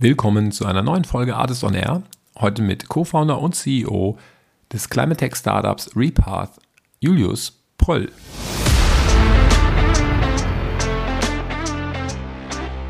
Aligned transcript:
Willkommen 0.00 0.52
zu 0.52 0.64
einer 0.64 0.84
neuen 0.84 1.02
Folge 1.02 1.34
Artist 1.34 1.64
on 1.64 1.74
Air. 1.74 2.04
Heute 2.38 2.62
mit 2.62 2.88
Co-Founder 2.88 3.40
und 3.40 3.56
CEO 3.56 4.16
des 4.72 4.88
Climate 4.90 5.16
Tech 5.16 5.34
Startups 5.34 5.90
Repath, 5.96 6.60
Julius 7.00 7.64
Pröll. 7.78 8.08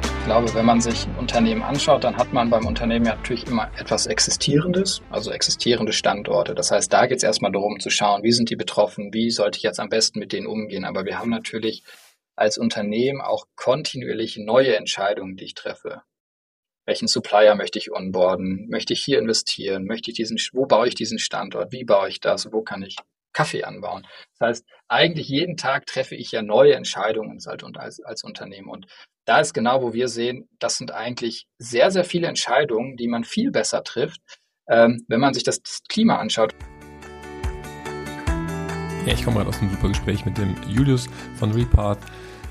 Ich 0.03 0.25
glaube, 0.27 0.53
wenn 0.53 0.67
man 0.67 0.83
sich 0.83 1.07
ein 1.07 1.17
Unternehmen 1.17 1.63
anschaut, 1.63 2.05
dann 2.05 2.19
hat 2.19 2.35
man 2.35 2.51
beim 2.51 2.67
Unternehmen 2.67 3.07
ja 3.07 3.15
natürlich 3.15 3.47
immer 3.47 3.71
etwas 3.79 4.07
Existierendes, 4.07 5.01
also 5.09 5.31
existierende 5.31 5.95
Standorte. 5.95 6.55
Das 6.55 6.71
heißt, 6.71 6.93
da 6.93 7.07
geht 7.07 7.17
es 7.17 7.23
erstmal 7.23 7.53
darum 7.53 7.81
zu 7.81 7.89
schauen, 7.89 8.23
wie 8.23 8.33
sind 8.33 8.51
die 8.51 8.57
betroffen, 8.57 9.15
wie 9.15 9.31
sollte 9.31 9.57
ich 9.57 9.63
jetzt 9.63 9.81
am 9.81 9.89
besten 9.89 10.19
mit 10.19 10.35
denen 10.35 10.47
umgehen. 10.47 10.85
Aber 10.85 11.07
wir 11.07 11.19
haben 11.19 11.31
natürlich 11.31 11.85
als 12.37 12.59
Unternehmen 12.59 13.23
auch 13.23 13.47
kontinuierlich 13.57 14.37
neue 14.37 14.77
Entscheidungen, 14.77 15.37
die 15.37 15.45
ich 15.45 15.55
treffe 15.55 16.03
welchen 16.89 17.07
Supplier 17.07 17.55
möchte 17.55 17.79
ich 17.79 17.93
onboarden, 17.93 18.67
möchte 18.71 18.95
ich 18.95 19.05
hier 19.05 19.19
investieren, 19.19 19.85
möchte 19.85 20.11
ich 20.11 20.17
diesen, 20.17 20.39
wo 20.55 20.65
baue 20.65 20.89
ich 20.89 20.95
diesen 20.95 21.19
Standort, 21.19 21.71
wie 21.71 21.85
baue 21.85 22.09
ich 22.09 22.19
das, 22.19 22.51
wo 22.51 22.63
kann 22.63 22.83
ich 22.83 22.97
Kaffee 23.35 23.63
anbauen. 23.63 24.07
Das 24.39 24.49
heißt, 24.49 24.67
eigentlich 24.89 25.29
jeden 25.29 25.59
Tag 25.59 25.85
treffe 25.85 26.15
ich 26.15 26.33
ja 26.33 26.41
neue 26.41 26.75
Entscheidungen 26.75 27.39
als, 27.77 28.01
als 28.01 28.25
Unternehmen. 28.25 28.71
Und 28.71 28.87
da 29.27 29.39
ist 29.39 29.53
genau, 29.53 29.83
wo 29.83 29.93
wir 29.93 30.09
sehen, 30.09 30.49
das 30.61 30.79
sind 30.79 30.91
eigentlich 30.91 31.47
sehr, 31.59 31.91
sehr 31.91 32.05
viele 32.05 32.27
Entscheidungen, 32.27 32.97
die 32.97 33.07
man 33.07 33.23
viel 33.23 33.51
besser 33.51 33.85
trifft, 33.85 34.23
ähm, 34.67 35.05
wenn 35.09 35.21
man 35.21 35.35
sich 35.35 35.43
das 35.43 35.61
Klima 35.91 36.17
anschaut. 36.17 36.55
Ja, 39.05 39.13
ich 39.13 39.23
komme 39.23 39.37
gerade 39.37 39.51
aus 39.51 39.61
einem 39.61 39.73
super 39.73 39.89
Gespräch 39.89 40.25
mit 40.25 40.39
dem 40.39 40.57
Julius 40.67 41.07
von 41.37 41.53
Repath. 41.53 41.99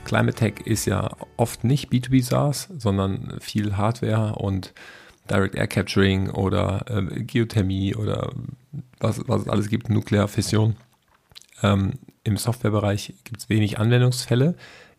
Climate 0.08 0.38
Tech 0.38 0.62
ist 0.64 0.86
ja 0.86 1.12
oft 1.36 1.66
nicht 1.66 1.92
B2B 1.92 2.24
SaaS, 2.24 2.70
sondern 2.78 3.40
viel 3.42 3.76
Hardware 3.76 4.36
und 4.36 4.74
Direct 5.30 5.56
Air 5.56 5.68
Capturing 5.68 6.30
oder 6.30 6.86
äh, 6.88 7.24
Geothermie 7.24 7.94
oder 7.94 8.32
was, 9.00 9.22
was 9.28 9.42
es 9.42 9.50
alles 9.50 9.68
gibt, 9.68 9.90
Nuklearfission. 9.90 10.78
Ähm, 11.62 11.96
Im 12.24 12.38
Softwarebereich 12.38 13.16
gibt 13.26 13.42
es 13.42 13.50
wenig 13.50 13.80
Anwendungsfälle. 13.80 14.56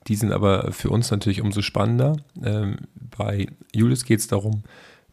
Die 0.09 0.15
sind 0.15 0.31
aber 0.31 0.73
für 0.73 0.91
uns 0.91 1.11
natürlich 1.11 1.41
umso 1.41 1.63
spannender. 1.63 2.19
Ähm, 2.45 2.77
bei 3.17 3.47
Julius 3.75 4.05
geht 4.05 4.21
es 4.21 4.29
darum, 4.29 4.63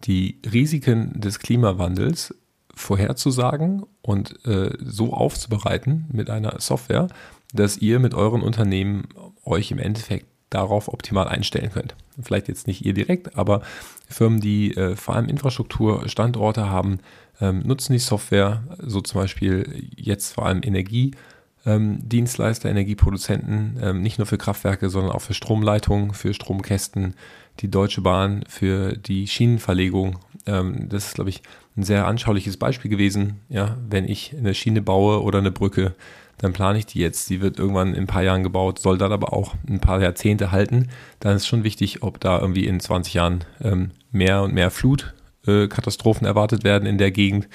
die 0.04 0.42
Risiken 0.52 1.22
des 1.22 1.40
Klimawandels 1.40 2.36
vorherzusagen 2.76 3.86
und 4.02 4.46
äh, 4.46 4.72
so 4.84 5.14
aufzubereiten 5.14 6.10
mit 6.12 6.30
einer 6.30 6.60
Software, 6.60 7.08
dass 7.54 7.78
ihr 7.78 8.00
mit 8.00 8.14
euren 8.14 8.42
Unternehmen 8.42 9.08
euch 9.46 9.72
im 9.72 9.80
Endeffekt 9.80 10.28
darauf 10.50 10.88
optimal 10.88 11.28
einstellen 11.28 11.72
könnt. 11.72 11.96
Vielleicht 12.22 12.48
jetzt 12.48 12.68
nicht 12.68 12.86
ihr 12.86 12.94
direkt, 12.94 13.38
aber 13.38 13.62
Firmen, 14.08 14.40
die 14.40 14.76
äh, 14.76 14.96
vor 14.96 15.16
allem 15.16 15.28
Infrastruktur, 15.28 16.08
Standorte 16.08 16.70
haben, 16.70 17.00
ähm, 17.42 17.64
nutzen 17.66 17.94
die 17.94 18.00
Software, 18.00 18.64
so 18.80 19.02
zum 19.02 19.22
Beispiel 19.22 19.90
jetzt 19.96 20.34
vor 20.34 20.46
allem 20.46 20.62
Energiedienstleister, 20.64 22.70
ähm, 22.70 22.76
Energieproduzenten, 22.76 23.78
ähm, 23.82 24.02
nicht 24.02 24.18
nur 24.18 24.28
für 24.28 24.38
Kraftwerke, 24.38 24.90
sondern 24.90 25.12
auch 25.12 25.22
für 25.22 25.34
Stromleitungen, 25.34 26.14
für 26.14 26.34
Stromkästen, 26.34 27.16
die 27.60 27.70
Deutsche 27.70 28.02
Bahn, 28.02 28.44
für 28.48 28.96
die 28.96 29.28
Schienenverlegung. 29.28 30.20
Ähm, 30.46 30.88
das 30.90 31.08
ist, 31.08 31.16
glaube 31.16 31.32
ich, 31.32 31.42
ein 31.76 31.84
sehr 31.84 32.08
anschauliches 32.08 32.56
Beispiel 32.58 32.92
gewesen. 32.92 33.42
Ja, 33.50 33.78
wenn 33.90 34.08
ich 34.08 34.34
eine 34.38 34.54
Schiene 34.54 34.82
baue 34.82 35.22
oder 35.22 35.40
eine 35.40 35.52
Brücke, 35.52 35.96
dann 36.38 36.54
plane 36.54 36.78
ich 36.78 36.86
die 36.86 37.00
jetzt. 37.00 37.30
Die 37.30 37.42
wird 37.42 37.60
irgendwann 37.60 37.94
in 37.94 38.04
ein 38.04 38.08
paar 38.08 38.24
Jahren 38.24 38.44
gebaut, 38.44 38.80
soll 38.80 38.98
dann 38.98 39.12
aber 39.12 39.34
auch 39.34 39.54
ein 39.68 39.80
paar 39.80 40.02
Jahrzehnte 40.02 40.52
halten. 40.52 40.90
Dann 41.20 41.36
ist 41.36 41.48
schon 41.48 41.64
wichtig, 41.64 42.04
ob 42.04 42.20
da 42.20 42.40
irgendwie 42.40 42.68
in 42.68 42.80
20 42.80 43.14
Jahren 43.14 43.44
ähm, 43.62 43.92
mehr 44.12 44.44
und 44.44 44.54
mehr 44.54 44.72
Flutkatastrophen 44.72 46.26
äh, 46.26 46.30
erwartet 46.30 46.64
werden 46.64 46.86
in 46.86 46.98
der 46.98 47.12
Gegend. 47.12 47.48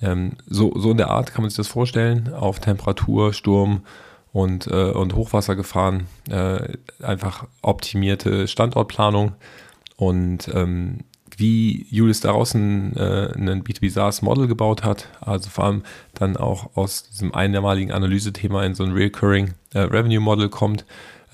Ähm, 0.00 0.32
so, 0.46 0.72
so 0.78 0.90
in 0.90 0.96
der 0.96 1.10
Art 1.10 1.32
kann 1.32 1.42
man 1.42 1.50
sich 1.50 1.56
das 1.56 1.68
vorstellen, 1.68 2.32
auf 2.32 2.60
Temperatur, 2.60 3.32
Sturm 3.32 3.82
und, 4.32 4.66
äh, 4.66 4.90
und 4.90 5.14
Hochwassergefahren, 5.14 6.06
äh, 6.30 6.76
einfach 7.02 7.46
optimierte 7.62 8.46
Standortplanung 8.46 9.32
und 9.96 10.48
ähm, 10.54 10.98
wie 11.36 11.86
Julius 11.90 12.20
daraus 12.20 12.54
ein, 12.54 12.96
äh, 12.96 13.32
ein 13.34 13.62
B2B 13.62 13.90
SaaS 13.90 14.22
Model 14.22 14.46
gebaut 14.46 14.84
hat, 14.84 15.08
also 15.20 15.50
vor 15.50 15.64
allem 15.64 15.82
dann 16.14 16.36
auch 16.36 16.76
aus 16.76 17.08
diesem 17.10 17.34
einmaligen 17.34 17.92
Analysethema 17.92 18.64
in 18.64 18.74
so 18.74 18.84
ein 18.84 18.92
Recurring 18.92 19.54
äh, 19.74 19.80
Revenue 19.80 20.20
Model 20.20 20.48
kommt. 20.48 20.84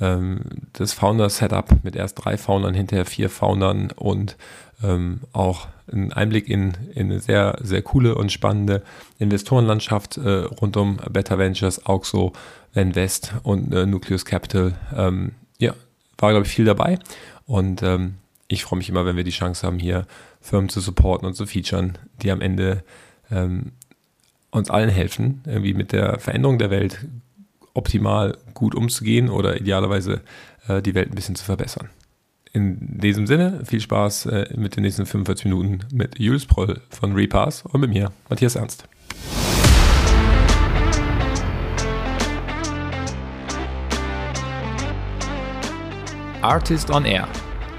Ähm, 0.00 0.40
das 0.72 0.92
Founder 0.92 1.30
Setup 1.30 1.84
mit 1.84 1.96
erst 1.96 2.24
drei 2.24 2.36
Foundern, 2.36 2.74
hinterher 2.74 3.06
vier 3.06 3.30
Foundern 3.30 3.90
und 3.92 4.36
ähm, 4.82 5.20
auch 5.32 5.68
ein 5.92 6.12
Einblick 6.12 6.48
in, 6.48 6.72
in 6.94 7.10
eine 7.10 7.20
sehr, 7.20 7.58
sehr 7.62 7.82
coole 7.82 8.14
und 8.14 8.32
spannende 8.32 8.82
Investorenlandschaft 9.18 10.16
äh, 10.16 10.44
rund 10.60 10.76
um 10.76 10.96
Better 11.10 11.38
Ventures, 11.38 11.86
Auxo, 11.86 12.32
Invest 12.74 13.34
und 13.42 13.72
äh, 13.72 13.86
Nucleus 13.86 14.24
Capital. 14.24 14.74
Ähm, 14.96 15.32
ja, 15.58 15.74
war, 16.18 16.30
glaube 16.30 16.46
ich, 16.46 16.52
viel 16.52 16.64
dabei. 16.64 16.98
Und 17.46 17.82
ähm, 17.82 18.14
ich 18.54 18.64
freue 18.64 18.78
mich 18.78 18.88
immer, 18.88 19.04
wenn 19.04 19.16
wir 19.16 19.24
die 19.24 19.30
Chance 19.30 19.66
haben, 19.66 19.78
hier 19.78 20.06
Firmen 20.40 20.70
zu 20.70 20.80
supporten 20.80 21.26
und 21.26 21.34
zu 21.34 21.44
featuren, 21.44 21.98
die 22.22 22.30
am 22.30 22.40
Ende 22.40 22.82
ähm, 23.30 23.72
uns 24.50 24.70
allen 24.70 24.88
helfen, 24.88 25.42
irgendwie 25.44 25.74
mit 25.74 25.92
der 25.92 26.18
Veränderung 26.18 26.58
der 26.58 26.70
Welt 26.70 27.06
optimal 27.74 28.38
gut 28.54 28.74
umzugehen 28.74 29.28
oder 29.28 29.60
idealerweise 29.60 30.22
äh, 30.68 30.80
die 30.80 30.94
Welt 30.94 31.10
ein 31.10 31.16
bisschen 31.16 31.34
zu 31.34 31.44
verbessern. 31.44 31.90
In 32.52 33.00
diesem 33.00 33.26
Sinne, 33.26 33.62
viel 33.64 33.80
Spaß 33.80 34.26
äh, 34.26 34.54
mit 34.56 34.76
den 34.76 34.84
nächsten 34.84 35.06
45 35.06 35.46
Minuten 35.46 35.80
mit 35.92 36.20
Jules 36.20 36.46
Proll 36.46 36.80
von 36.88 37.14
Repass 37.14 37.62
und 37.62 37.80
mit 37.80 37.90
mir, 37.90 38.12
Matthias 38.28 38.54
Ernst. 38.54 38.86
Artist 46.42 46.90
on 46.90 47.04
Air 47.04 47.26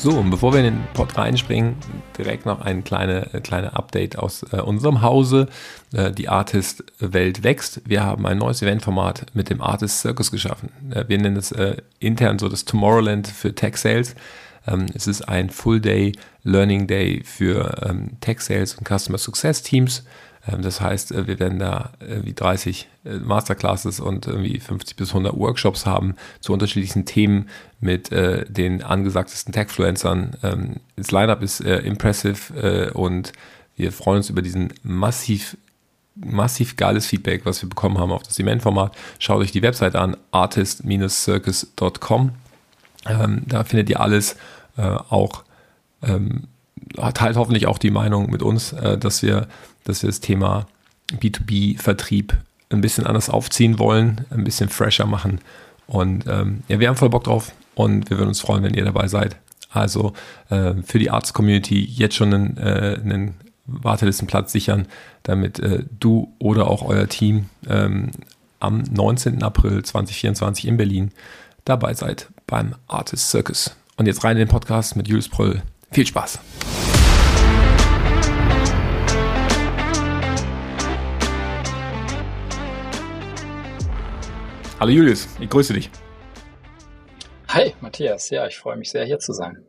So, 0.00 0.12
und 0.12 0.30
bevor 0.30 0.52
wir 0.52 0.60
in 0.60 0.66
den 0.66 0.84
Pod 0.94 1.18
reinspringen, 1.18 1.74
direkt 2.16 2.46
noch 2.46 2.60
ein 2.60 2.84
kleine, 2.84 3.34
äh, 3.34 3.40
kleine 3.40 3.74
Update 3.74 4.16
aus 4.16 4.44
äh, 4.52 4.60
unserem 4.60 5.02
Hause. 5.02 5.48
Äh, 5.92 6.12
die 6.12 6.28
Artist-Welt 6.28 7.42
wächst. 7.42 7.80
Wir 7.84 8.04
haben 8.04 8.24
ein 8.24 8.38
neues 8.38 8.62
Eventformat 8.62 9.26
mit 9.34 9.50
dem 9.50 9.60
Artist 9.60 9.98
Circus 9.98 10.30
geschaffen. 10.30 10.70
Äh, 10.94 11.06
wir 11.08 11.18
nennen 11.18 11.36
es 11.36 11.50
äh, 11.50 11.78
intern 11.98 12.38
so 12.38 12.48
das 12.48 12.64
Tomorrowland 12.64 13.26
für 13.26 13.56
Tech 13.56 13.76
Sales. 13.76 14.14
Ähm, 14.68 14.86
es 14.94 15.08
ist 15.08 15.28
ein 15.28 15.50
Full-Day 15.50 16.12
Learning 16.48 16.86
Day 16.86 17.22
für 17.24 17.82
ähm, 17.88 18.20
Tech 18.20 18.40
Sales 18.40 18.74
und 18.74 18.86
Customer 18.88 19.18
Success 19.18 19.62
Teams. 19.62 20.04
Ähm, 20.46 20.62
das 20.62 20.80
heißt, 20.80 21.12
äh, 21.12 21.26
wir 21.26 21.38
werden 21.38 21.58
da 21.58 21.92
wie 22.00 22.32
30 22.32 22.88
äh, 23.04 23.16
Masterclasses 23.16 24.00
und 24.00 24.26
irgendwie 24.26 24.58
50 24.58 24.96
bis 24.96 25.10
100 25.10 25.36
Workshops 25.36 25.84
haben 25.86 26.14
zu 26.40 26.52
unterschiedlichsten 26.52 27.04
Themen 27.04 27.48
mit 27.80 28.10
äh, 28.12 28.50
den 28.50 28.82
angesagtesten 28.82 29.52
Techfluencern. 29.52 30.36
Ähm, 30.42 30.76
das 30.96 31.10
Lineup 31.10 31.42
ist 31.42 31.60
impressive 31.60 32.92
und 32.94 33.32
wir 33.76 33.92
freuen 33.92 34.16
uns 34.18 34.30
über 34.30 34.42
diesen 34.42 34.72
massiv 34.82 35.56
massiv 36.16 36.76
geiles 36.76 37.06
Feedback, 37.06 37.46
was 37.46 37.62
wir 37.62 37.68
bekommen 37.68 37.98
haben 37.98 38.10
auf 38.10 38.24
das 38.24 38.40
Eventformat. 38.40 38.92
Schaut 39.20 39.40
euch 39.40 39.52
die 39.52 39.62
Website 39.62 39.94
an, 39.94 40.16
artist-circus.com. 40.32 42.32
Ähm, 43.06 43.42
da 43.46 43.62
findet 43.62 43.88
ihr 43.88 44.00
alles, 44.00 44.34
äh, 44.76 44.82
auch 44.82 45.44
ähm, 46.02 46.44
teilt 47.14 47.36
hoffentlich 47.36 47.66
auch 47.66 47.78
die 47.78 47.90
Meinung 47.90 48.30
mit 48.30 48.42
uns, 48.42 48.72
äh, 48.72 48.98
dass 48.98 49.22
wir 49.22 49.48
dass 49.88 50.02
wir 50.02 50.08
das 50.08 50.20
Thema 50.20 50.66
B2B-Vertrieb 51.12 52.36
ein 52.70 52.80
bisschen 52.82 53.06
anders 53.06 53.30
aufziehen 53.30 53.78
wollen, 53.78 54.26
ein 54.30 54.44
bisschen 54.44 54.68
fresher 54.68 55.06
machen. 55.06 55.40
Und 55.86 56.26
ähm, 56.28 56.62
ja, 56.68 56.78
wir 56.78 56.88
haben 56.88 56.96
voll 56.96 57.08
Bock 57.08 57.24
drauf 57.24 57.52
und 57.74 58.10
wir 58.10 58.18
würden 58.18 58.28
uns 58.28 58.40
freuen, 58.40 58.62
wenn 58.62 58.74
ihr 58.74 58.84
dabei 58.84 59.08
seid. 59.08 59.36
Also 59.70 60.12
äh, 60.50 60.74
für 60.84 60.98
die 60.98 61.10
Arts-Community 61.10 61.82
jetzt 61.84 62.14
schon 62.14 62.34
einen, 62.34 62.56
äh, 62.58 62.98
einen 63.02 63.34
Wartelistenplatz 63.66 64.52
sichern, 64.52 64.86
damit 65.22 65.58
äh, 65.58 65.84
du 65.98 66.34
oder 66.38 66.68
auch 66.68 66.82
euer 66.82 67.08
Team 67.08 67.46
ähm, 67.66 68.10
am 68.60 68.82
19. 68.82 69.42
April 69.42 69.82
2024 69.82 70.66
in 70.66 70.76
Berlin 70.76 71.10
dabei 71.64 71.94
seid 71.94 72.28
beim 72.46 72.74
Artist 72.86 73.30
Circus. 73.30 73.74
Und 73.96 74.06
jetzt 74.06 74.24
rein 74.24 74.36
in 74.36 74.40
den 74.40 74.48
Podcast 74.48 74.96
mit 74.96 75.08
Julius 75.08 75.28
Pröll. 75.28 75.62
Viel 75.90 76.06
Spaß! 76.06 76.38
Hallo 84.78 84.92
Julius, 84.92 85.28
ich 85.40 85.48
grüße 85.48 85.72
dich. 85.72 85.90
Hi, 87.48 87.74
Matthias. 87.80 88.30
Ja, 88.30 88.46
ich 88.46 88.58
freue 88.58 88.76
mich 88.76 88.90
sehr, 88.90 89.04
hier 89.04 89.18
zu 89.18 89.32
sein. 89.32 89.64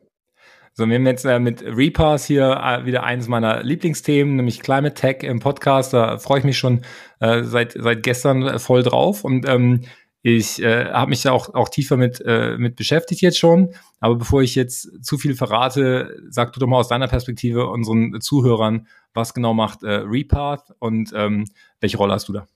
So, 0.74 0.88
wir 0.88 0.96
haben 0.96 1.08
jetzt 1.08 1.26
äh, 1.26 1.40
mit 1.40 1.64
Repass 1.64 2.26
hier 2.26 2.62
äh, 2.64 2.86
wieder 2.86 3.04
eines 3.04 3.28
meiner 3.28 3.64
Lieblingsthemen, 3.64 4.36
nämlich 4.36 4.62
Climate 4.62 4.94
Tech 4.94 5.24
im 5.24 5.40
Podcast. 5.40 5.94
Da 5.94 6.18
freue 6.20 6.40
ich 6.40 6.46
mich 6.46 6.58
schon 6.58 6.82
äh, 7.22 7.44
seit, 7.44 7.74
seit 7.74 8.04
gestern 8.04 8.60
voll 8.60 8.84
drauf. 8.84 9.24
Und 9.24 9.48
ähm, 9.48 9.82
ich 10.22 10.62
äh, 10.62 10.86
habe 10.92 11.10
mich 11.10 11.22
da 11.22 11.32
auch, 11.32 11.54
auch 11.54 11.70
tiefer 11.70 11.96
mit, 11.96 12.22
äh, 12.26 12.58
mit 12.58 12.76
beschäftigt 12.76 13.22
jetzt 13.22 13.38
schon. 13.38 13.74
Aber 14.00 14.16
bevor 14.16 14.42
ich 14.42 14.56
jetzt 14.56 15.04
zu 15.04 15.18
viel 15.18 15.36
verrate, 15.36 16.18
sag 16.30 16.52
du 16.54 16.60
doch 16.60 16.68
mal 16.68 16.78
aus 16.78 16.90
deiner 16.90 17.08
Perspektive 17.08 17.68
unseren 17.68 18.20
Zuhörern, 18.20 18.88
was 19.14 19.34
genau 19.34 19.54
macht 19.54 19.84
äh, 19.84 20.02
Repath 20.06 20.74
und 20.80 21.12
ähm, 21.16 21.46
welche 21.80 21.98
Rolle 21.98 22.14
hast 22.14 22.28
du 22.28 22.34
da? 22.34 22.48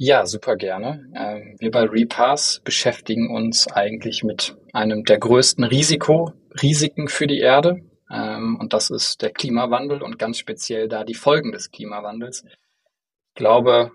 Ja, 0.00 0.26
super 0.26 0.54
gerne. 0.54 1.10
Ähm, 1.12 1.56
wir 1.58 1.72
bei 1.72 1.82
Repass 1.82 2.60
beschäftigen 2.62 3.34
uns 3.34 3.66
eigentlich 3.66 4.22
mit 4.22 4.56
einem 4.72 5.02
der 5.04 5.18
größten 5.18 5.64
Risiko, 5.64 6.32
Risiken 6.62 7.08
für 7.08 7.26
die 7.26 7.40
Erde. 7.40 7.82
Ähm, 8.08 8.56
und 8.60 8.72
das 8.72 8.90
ist 8.90 9.22
der 9.22 9.30
Klimawandel 9.30 10.02
und 10.02 10.20
ganz 10.20 10.38
speziell 10.38 10.88
da 10.88 11.02
die 11.02 11.14
Folgen 11.14 11.50
des 11.50 11.72
Klimawandels. 11.72 12.44
Ich 12.44 13.34
glaube, 13.34 13.90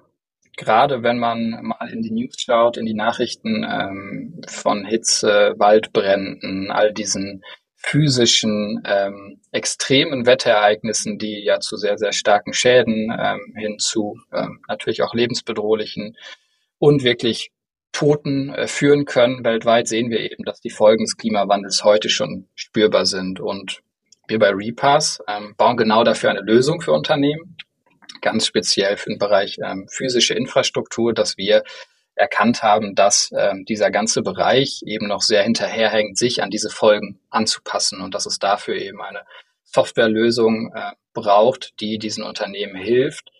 gerade 0.57 1.03
wenn 1.03 1.19
man 1.19 1.59
mal 1.61 1.89
in 1.91 2.01
die 2.01 2.11
News 2.11 2.35
schaut, 2.37 2.77
in 2.77 2.85
die 2.85 2.93
Nachrichten 2.93 3.63
ähm, 3.63 4.41
von 4.47 4.85
Hitze, 4.85 5.55
Waldbränden, 5.57 6.71
all 6.71 6.93
diesen 6.93 7.43
physischen 7.75 8.81
ähm, 8.85 9.41
extremen 9.51 10.25
Wetterereignissen, 10.25 11.17
die 11.17 11.43
ja 11.43 11.59
zu 11.59 11.75
sehr, 11.75 11.97
sehr 11.97 12.13
starken 12.13 12.53
Schäden 12.53 13.13
ähm, 13.17 13.53
hin 13.57 13.77
zu 13.77 14.19
ähm, 14.31 14.61
natürlich 14.69 15.03
auch 15.03 15.13
lebensbedrohlichen 15.13 16.15
und 16.79 17.03
wirklich 17.03 17.51
Toten 17.91 18.53
äh, 18.53 18.67
führen 18.67 19.05
können. 19.05 19.43
Weltweit 19.43 19.87
sehen 19.87 20.09
wir 20.09 20.19
eben, 20.19 20.43
dass 20.45 20.61
die 20.61 20.69
Folgen 20.69 21.03
des 21.03 21.17
Klimawandels 21.17 21.83
heute 21.83 22.09
schon 22.09 22.47
spürbar 22.55 23.05
sind. 23.05 23.39
Und 23.39 23.81
wir 24.27 24.39
bei 24.39 24.49
Repass 24.49 25.21
ähm, 25.27 25.53
bauen 25.57 25.77
genau 25.77 26.03
dafür 26.03 26.29
eine 26.29 26.41
Lösung 26.41 26.81
für 26.81 26.93
Unternehmen, 26.93 27.57
ganz 28.23 28.47
speziell 28.47 28.97
für 28.97 29.11
den 29.11 29.19
Bereich 29.19 29.59
ähm, 29.63 29.87
physische 29.87 30.33
Infrastruktur, 30.33 31.13
dass 31.13 31.37
wir 31.37 31.63
erkannt 32.15 32.63
haben, 32.63 32.95
dass 32.95 33.31
äh, 33.31 33.53
dieser 33.67 33.91
ganze 33.91 34.23
Bereich 34.23 34.81
eben 34.85 35.07
noch 35.07 35.21
sehr 35.21 35.43
hinterherhängt, 35.43 36.17
sich 36.17 36.41
an 36.41 36.49
diese 36.49 36.69
Folgen 36.69 37.19
anzupassen 37.29 38.01
und 38.01 38.15
dass 38.15 38.25
es 38.25 38.39
dafür 38.39 38.75
eben 38.75 39.01
eine 39.01 39.21
Softwarelösung 39.63 40.71
äh, 40.73 40.91
braucht, 41.13 41.79
die 41.79 41.99
diesen 41.99 42.23
Unternehmen 42.23 42.75
hilft, 42.75 43.31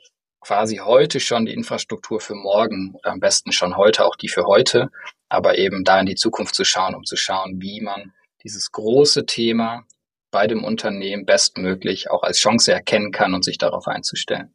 quasi 0.42 0.78
heute 0.78 1.20
schon 1.20 1.46
die 1.46 1.54
Infrastruktur 1.54 2.20
für 2.20 2.36
morgen 2.36 2.96
am 3.04 3.20
besten 3.20 3.52
schon 3.52 3.78
heute 3.78 4.06
auch 4.06 4.16
die 4.16 4.30
für 4.30 4.46
heute, 4.46 4.90
aber 5.30 5.58
eben 5.58 5.84
da 5.84 6.00
in 6.00 6.06
die 6.06 6.16
Zukunft 6.16 6.56
zu 6.56 6.66
schauen, 6.66 6.96
um 6.96 7.04
zu 7.06 7.16
schauen, 7.16 7.62
wie 7.62 7.82
man 7.82 8.14
dieses 8.44 8.72
große 8.72 9.26
Thema 9.26 9.86
bei 10.32 10.48
dem 10.48 10.64
Unternehmen 10.64 11.26
bestmöglich 11.26 12.10
auch 12.10 12.24
als 12.24 12.40
Chance 12.40 12.74
erkennen 12.74 13.12
kann 13.12 13.34
und 13.34 13.46
sich 13.46 13.58
darauf 13.58 13.88
einzustellen. 13.88 14.54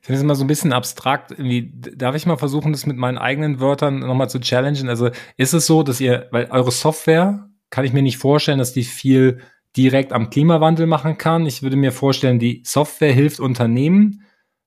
Ich 0.00 0.06
finde 0.06 0.16
es 0.16 0.22
immer 0.22 0.34
so 0.34 0.44
ein 0.44 0.48
bisschen 0.48 0.72
abstrakt. 0.72 1.30
Irgendwie, 1.32 1.72
darf 1.74 2.14
ich 2.14 2.26
mal 2.26 2.36
versuchen, 2.36 2.72
das 2.72 2.86
mit 2.86 2.96
meinen 2.96 3.18
eigenen 3.18 3.60
Wörtern 3.60 4.00
nochmal 4.00 4.30
zu 4.30 4.40
challengen? 4.40 4.88
Also 4.88 5.10
ist 5.36 5.54
es 5.54 5.66
so, 5.66 5.82
dass 5.82 6.00
ihr, 6.00 6.28
weil 6.30 6.48
eure 6.50 6.72
Software 6.72 7.48
kann 7.70 7.84
ich 7.84 7.92
mir 7.92 8.02
nicht 8.02 8.18
vorstellen, 8.18 8.58
dass 8.58 8.72
die 8.72 8.84
viel 8.84 9.40
direkt 9.76 10.12
am 10.12 10.30
Klimawandel 10.30 10.86
machen 10.86 11.18
kann. 11.18 11.46
Ich 11.46 11.62
würde 11.62 11.76
mir 11.76 11.92
vorstellen, 11.92 12.38
die 12.38 12.62
Software 12.64 13.12
hilft 13.12 13.40
Unternehmen, 13.40 14.24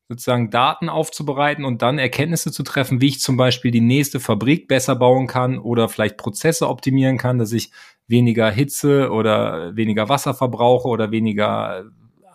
sozusagen 0.08 0.50
Daten 0.50 0.90
aufzubereiten 0.90 1.66
und 1.66 1.82
dann 1.82 1.98
Erkenntnisse 1.98 2.52
zu 2.52 2.64
treffen, 2.64 3.02
wie 3.02 3.08
ich 3.08 3.20
zum 3.20 3.38
Beispiel 3.38 3.72
die 3.72 3.82
nächste 3.82 4.20
Fabrik 4.20 4.68
besser 4.68 4.96
bauen 4.96 5.28
kann 5.28 5.58
oder 5.58 5.90
vielleicht 5.90 6.18
Prozesse 6.18 6.68
optimieren 6.68 7.18
kann, 7.18 7.40
dass 7.40 7.52
ich 7.52 7.72
weniger 8.08 8.50
Hitze 8.52 9.10
oder 9.12 9.76
weniger 9.76 10.10
Wasser 10.10 10.34
verbrauche 10.34 10.88
oder 10.88 11.12
weniger 11.12 11.86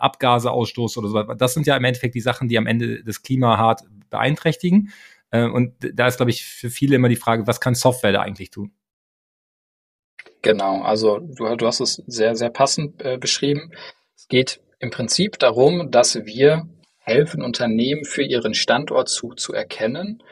Abgase 0.01 0.51
ausstoße 0.51 0.99
oder 0.99 1.09
so. 1.09 1.23
Das 1.33 1.53
sind 1.53 1.67
ja 1.67 1.75
im 1.77 1.83
Endeffekt 1.83 2.15
die 2.15 2.21
Sachen, 2.21 2.47
die 2.47 2.57
am 2.57 2.67
Ende 2.67 3.03
das 3.03 3.21
Klima 3.21 3.57
hart 3.57 3.81
beeinträchtigen. 4.09 4.91
Äh, 5.31 5.45
und 5.45 5.73
da 5.93 6.07
ist, 6.07 6.17
glaube 6.17 6.31
ich, 6.31 6.45
für 6.45 6.69
viele 6.69 6.95
immer 6.95 7.09
die 7.09 7.15
Frage, 7.15 7.47
was 7.47 7.59
kann 7.59 7.75
Software 7.75 8.11
da 8.11 8.21
eigentlich 8.21 8.51
tun? 8.51 8.71
Genau, 10.41 10.81
also 10.81 11.19
du, 11.19 11.55
du 11.55 11.67
hast 11.67 11.79
es 11.79 12.03
sehr, 12.07 12.35
sehr 12.35 12.49
passend 12.49 13.01
äh, 13.01 13.17
beschrieben. 13.17 13.71
Es 14.15 14.27
geht 14.27 14.61
im 14.79 14.89
Prinzip 14.89 15.37
darum, 15.39 15.91
dass 15.91 16.25
wir 16.25 16.67
helfen, 16.97 17.43
Unternehmen 17.43 18.05
für 18.05 18.23
ihren 18.23 18.53
Standort 18.53 19.09
zu, 19.09 19.33
zu 19.33 19.53
erkennen, 19.53 20.23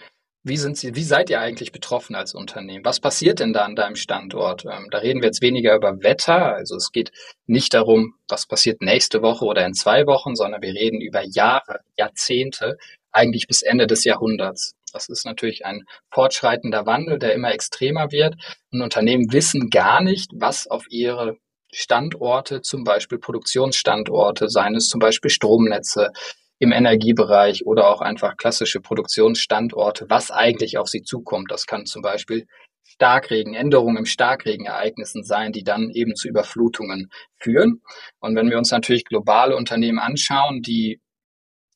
wie 0.44 0.58
sind 0.58 0.78
Sie, 0.78 0.96
wie 0.96 1.04
seid 1.04 1.30
ihr 1.30 1.42
eigentlich 1.42 1.72
betroffen 1.72 2.16
als 2.16 2.34
Unternehmen? 2.34 2.86
Was 2.86 3.00
passiert 3.00 3.40
denn 3.40 3.52
da 3.52 3.66
an 3.66 3.76
deinem 3.76 3.96
Standort? 3.96 4.66
Ähm, 4.66 4.88
da 4.90 5.00
reden 5.00 5.22
wir 5.22 5.28
jetzt 5.28 5.42
weniger 5.42 5.76
über 5.76 6.02
Wetter. 6.02 6.56
Also 6.56 6.76
es 6.76 6.92
geht 6.92 7.12
nicht 7.46 7.74
darum, 7.74 8.16
was 8.28 8.48
passiert 8.48 8.82
nächste 8.82 9.22
Woche 9.22 9.46
oder 9.46 9.66
in 9.66 9.74
zwei 9.74 10.06
Wochen, 10.08 10.36
sondern 10.36 10.62
wir 10.62 10.74
reden 10.74 11.02
über 11.02 11.24
Jahre, 11.24 11.82
Jahrzehnte, 11.98 12.78
eigentlich 13.12 13.48
bis 13.48 13.62
Ende 13.62 13.86
des 13.86 14.06
Jahrhunderts. 14.06 14.76
Das 14.94 15.10
ist 15.10 15.26
natürlich 15.26 15.66
ein 15.66 15.84
fortschreitender 16.10 16.86
Wandel, 16.86 17.20
der 17.20 17.34
immer 17.34 17.54
extremer 17.54 18.12
wird. 18.12 18.36
Und 18.72 18.82
Unternehmen 18.82 19.32
wissen 19.32 19.70
gar 19.70 20.02
nicht, 20.02 20.32
was 20.34 20.68
auf 20.68 20.86
ihre 20.90 21.38
Standorte, 21.72 22.62
zum 22.62 22.84
Beispiel 22.84 23.20
Produktionsstandorte, 23.20 24.50
seien 24.50 24.76
es 24.76 24.88
zum 24.88 25.00
Beispiel 25.00 25.30
Stromnetze, 25.30 26.12
im 26.60 26.72
Energiebereich 26.74 27.66
oder 27.66 27.90
auch 27.90 28.02
einfach 28.02 28.38
klassische 28.38 28.82
Produktionsstandorte, 28.82 30.06
was 30.10 30.30
eigentlich 30.30 30.78
auf 30.78 30.90
sie 30.90 31.02
zukommt. 31.02 31.52
Das 31.52 31.66
kann 31.66 31.86
zum 31.86 32.02
Beispiel 32.02 32.46
Starkregen, 32.84 33.54
Änderungen 33.54 33.98
im 33.98 34.06
Starkregenereignissen 34.06 35.24
sein, 35.24 35.54
die 35.54 35.64
dann 35.64 35.90
eben 35.92 36.16
zu 36.16 36.28
Überflutungen 36.28 37.10
führen. 37.38 37.82
Und 38.20 38.36
wenn 38.36 38.50
wir 38.50 38.58
uns 38.58 38.72
natürlich 38.72 39.06
globale 39.06 39.56
Unternehmen 39.56 40.00
anschauen, 40.00 40.62
die 40.62 41.00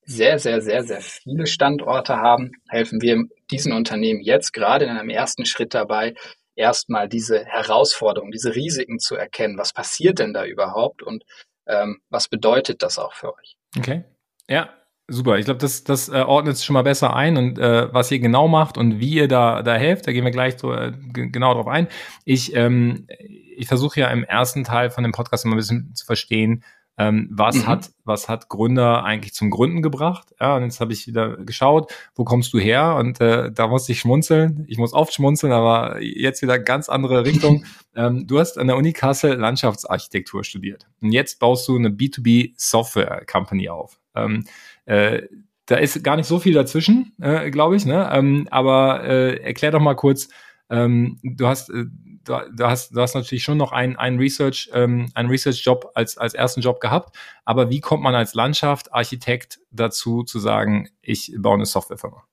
sehr, 0.06 0.38
sehr, 0.38 0.59
sehr, 0.62 0.83
sehr 0.83 1.01
viele 1.01 1.45
Standorte 1.45 2.18
haben, 2.18 2.51
helfen 2.68 3.01
wir 3.01 3.24
diesen 3.51 3.71
Unternehmen 3.71 4.21
jetzt 4.21 4.51
gerade 4.51 4.86
in 4.86 4.91
einem 4.91 5.09
ersten 5.09 5.45
Schritt 5.45 5.74
dabei, 5.74 6.13
erstmal 6.56 7.07
diese 7.07 7.45
Herausforderungen, 7.45 8.31
diese 8.31 8.53
Risiken 8.53 9.00
zu 9.00 9.15
erkennen. 9.15 9.57
Was 9.57 9.71
passiert 9.71 10.19
denn 10.19 10.33
da 10.33 10.45
überhaupt 10.45 11.03
und 11.03 11.24
ähm, 11.68 12.01
was 12.09 12.27
bedeutet 12.27 12.83
das 12.83 13.00
auch 13.00 13.13
für 13.13 13.33
euch? 13.33 13.56
Okay. 13.77 14.03
Ja, 14.49 14.69
super. 15.07 15.37
Ich 15.37 15.45
glaube, 15.45 15.59
das, 15.59 15.83
das 15.83 16.09
äh, 16.09 16.21
ordnet 16.21 16.55
es 16.55 16.65
schon 16.65 16.73
mal 16.73 16.83
besser 16.83 17.15
ein 17.15 17.37
und 17.37 17.59
äh, 17.59 17.93
was 17.93 18.11
ihr 18.11 18.19
genau 18.19 18.47
macht 18.47 18.77
und 18.77 18.99
wie 18.99 19.13
ihr 19.13 19.27
da, 19.27 19.61
da 19.61 19.75
helft, 19.75 20.07
da 20.07 20.11
gehen 20.11 20.25
wir 20.25 20.31
gleich 20.31 20.57
so, 20.57 20.73
äh, 20.73 20.93
genau 21.13 21.53
drauf 21.53 21.67
ein. 21.67 21.87
Ich, 22.25 22.55
ähm, 22.55 23.07
ich 23.55 23.67
versuche 23.67 24.00
ja 24.00 24.07
im 24.07 24.23
ersten 24.23 24.63
Teil 24.63 24.89
von 24.89 25.03
dem 25.03 25.12
Podcast 25.12 25.45
immer 25.45 25.55
ein 25.55 25.57
bisschen 25.57 25.95
zu 25.95 26.05
verstehen, 26.05 26.63
ähm, 26.97 27.27
was 27.31 27.55
mhm. 27.55 27.67
hat 27.67 27.91
was 28.03 28.29
hat 28.29 28.50
Gründer 28.50 29.03
eigentlich 29.03 29.33
zum 29.33 29.50
Gründen 29.50 29.81
gebracht? 29.81 30.27
Ja, 30.39 30.57
und 30.57 30.63
jetzt 30.63 30.79
habe 30.79 30.93
ich 30.93 31.07
wieder 31.07 31.38
geschaut, 31.38 31.91
wo 32.15 32.23
kommst 32.23 32.53
du 32.53 32.59
her? 32.59 32.95
Und 32.97 33.19
äh, 33.19 33.51
da 33.51 33.67
musste 33.67 33.93
ich 33.93 34.00
schmunzeln. 34.00 34.65
Ich 34.67 34.77
muss 34.77 34.93
oft 34.93 35.13
schmunzeln, 35.13 35.53
aber 35.53 36.01
jetzt 36.01 36.41
wieder 36.43 36.59
ganz 36.59 36.89
andere 36.89 37.25
Richtung. 37.25 37.65
ähm, 37.95 38.27
du 38.27 38.39
hast 38.39 38.59
an 38.59 38.67
der 38.67 38.77
Uni 38.77 38.93
Kassel 38.93 39.35
Landschaftsarchitektur 39.38 40.43
studiert 40.43 40.85
und 41.01 41.12
jetzt 41.12 41.39
baust 41.39 41.67
du 41.67 41.77
eine 41.77 41.89
B2B 41.89 42.53
Software 42.57 43.25
Company 43.25 43.69
auf. 43.69 44.00
Ähm, 44.15 44.46
äh, 44.86 45.24
da 45.65 45.77
ist 45.77 46.03
gar 46.03 46.17
nicht 46.17 46.27
so 46.27 46.39
viel 46.39 46.53
dazwischen, 46.53 47.13
äh, 47.22 47.50
glaube 47.50 47.75
ich. 47.75 47.86
Ne? 47.86 48.10
Ähm, 48.12 48.48
aber 48.51 49.03
äh, 49.03 49.38
erklär 49.41 49.72
doch 49.72 49.79
mal 49.79 49.96
kurz. 49.96 50.29
Ähm, 50.70 51.20
du 51.24 51.48
hast, 51.48 51.70
äh, 51.70 51.86
du, 52.25 52.34
du, 52.55 52.65
hast, 52.65 52.96
du 52.96 53.01
hast 53.01 53.15
natürlich 53.15 53.43
schon 53.43 53.58
noch 53.58 53.72
einen, 53.72 53.96
einen 53.96 54.17
Research, 54.17 54.70
ähm, 54.74 55.10
einen 55.13 55.29
Research-Job 55.29 55.91
als 55.96 56.17
als 56.17 56.34
ersten 56.34 56.62
Job 56.62 56.79
gehabt. 56.79 57.15
Aber 57.46 57.70
wie 57.70 57.79
kommt 57.79 58.03
man 58.03 58.15
als 58.15 58.34
Landschaft 58.34 58.93
Architekt 58.93 59.60
dazu 59.72 60.24
zu 60.24 60.39
sagen, 60.39 60.89
ich 61.01 61.34
baue 61.38 61.55
eine 61.55 61.65
Softwarefirma? 61.65 62.24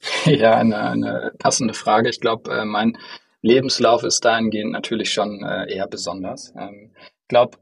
Ja, 0.26 0.56
eine, 0.56 0.78
eine 0.78 1.32
passende 1.38 1.74
Frage. 1.74 2.10
Ich 2.10 2.20
glaube, 2.20 2.52
äh, 2.52 2.64
mein 2.64 2.98
Lebenslauf 3.42 4.02
ist 4.02 4.24
dahingehend 4.24 4.72
natürlich 4.72 5.12
schon 5.12 5.42
äh, 5.42 5.72
eher 5.72 5.86
besonders. 5.86 6.52
Ähm, 6.56 6.90
ich 6.98 7.28
glaube, 7.28 7.58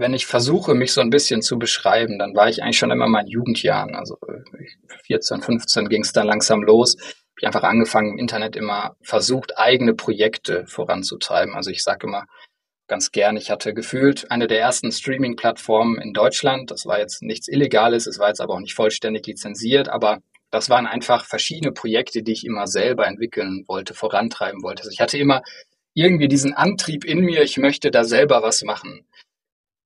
wenn 0.00 0.14
ich 0.14 0.26
versuche, 0.26 0.74
mich 0.74 0.92
so 0.92 1.00
ein 1.00 1.10
bisschen 1.10 1.42
zu 1.42 1.58
beschreiben, 1.58 2.18
dann 2.18 2.34
war 2.34 2.48
ich 2.48 2.62
eigentlich 2.62 2.78
schon 2.78 2.90
immer 2.90 3.06
in 3.06 3.12
meinen 3.12 3.28
Jugendjahren. 3.28 3.94
Also 3.94 4.18
14, 5.06 5.42
15 5.42 5.88
ging 5.88 6.02
es 6.02 6.12
dann 6.12 6.26
langsam 6.26 6.62
los. 6.62 6.96
Ich 7.38 7.46
einfach 7.46 7.62
angefangen, 7.62 8.12
im 8.12 8.18
Internet 8.18 8.56
immer 8.56 8.96
versucht, 9.02 9.58
eigene 9.58 9.94
Projekte 9.94 10.66
voranzutreiben. 10.66 11.54
Also 11.54 11.70
ich 11.70 11.82
sage 11.82 12.06
immer 12.06 12.24
ganz 12.88 13.12
gern, 13.12 13.36
ich 13.36 13.50
hatte 13.50 13.72
gefühlt 13.72 14.30
eine 14.30 14.48
der 14.48 14.60
ersten 14.60 14.90
Streaming-Plattformen 14.90 16.00
in 16.00 16.12
Deutschland. 16.12 16.70
Das 16.70 16.86
war 16.86 16.98
jetzt 16.98 17.22
nichts 17.22 17.46
Illegales, 17.46 18.06
es 18.06 18.18
war 18.18 18.28
jetzt 18.28 18.40
aber 18.40 18.54
auch 18.54 18.60
nicht 18.60 18.74
vollständig 18.74 19.26
lizenziert, 19.26 19.88
aber 19.88 20.18
das 20.50 20.68
waren 20.68 20.86
einfach 20.86 21.24
verschiedene 21.24 21.72
Projekte, 21.72 22.22
die 22.22 22.32
ich 22.32 22.44
immer 22.44 22.66
selber 22.66 23.06
entwickeln 23.06 23.64
wollte, 23.68 23.94
vorantreiben 23.94 24.62
wollte. 24.62 24.82
Also 24.82 24.90
ich 24.90 25.00
hatte 25.00 25.18
immer 25.18 25.42
irgendwie 25.94 26.28
diesen 26.28 26.54
Antrieb 26.54 27.04
in 27.04 27.20
mir, 27.20 27.42
ich 27.42 27.58
möchte 27.58 27.90
da 27.90 28.04
selber 28.04 28.42
was 28.42 28.62
machen. 28.62 29.06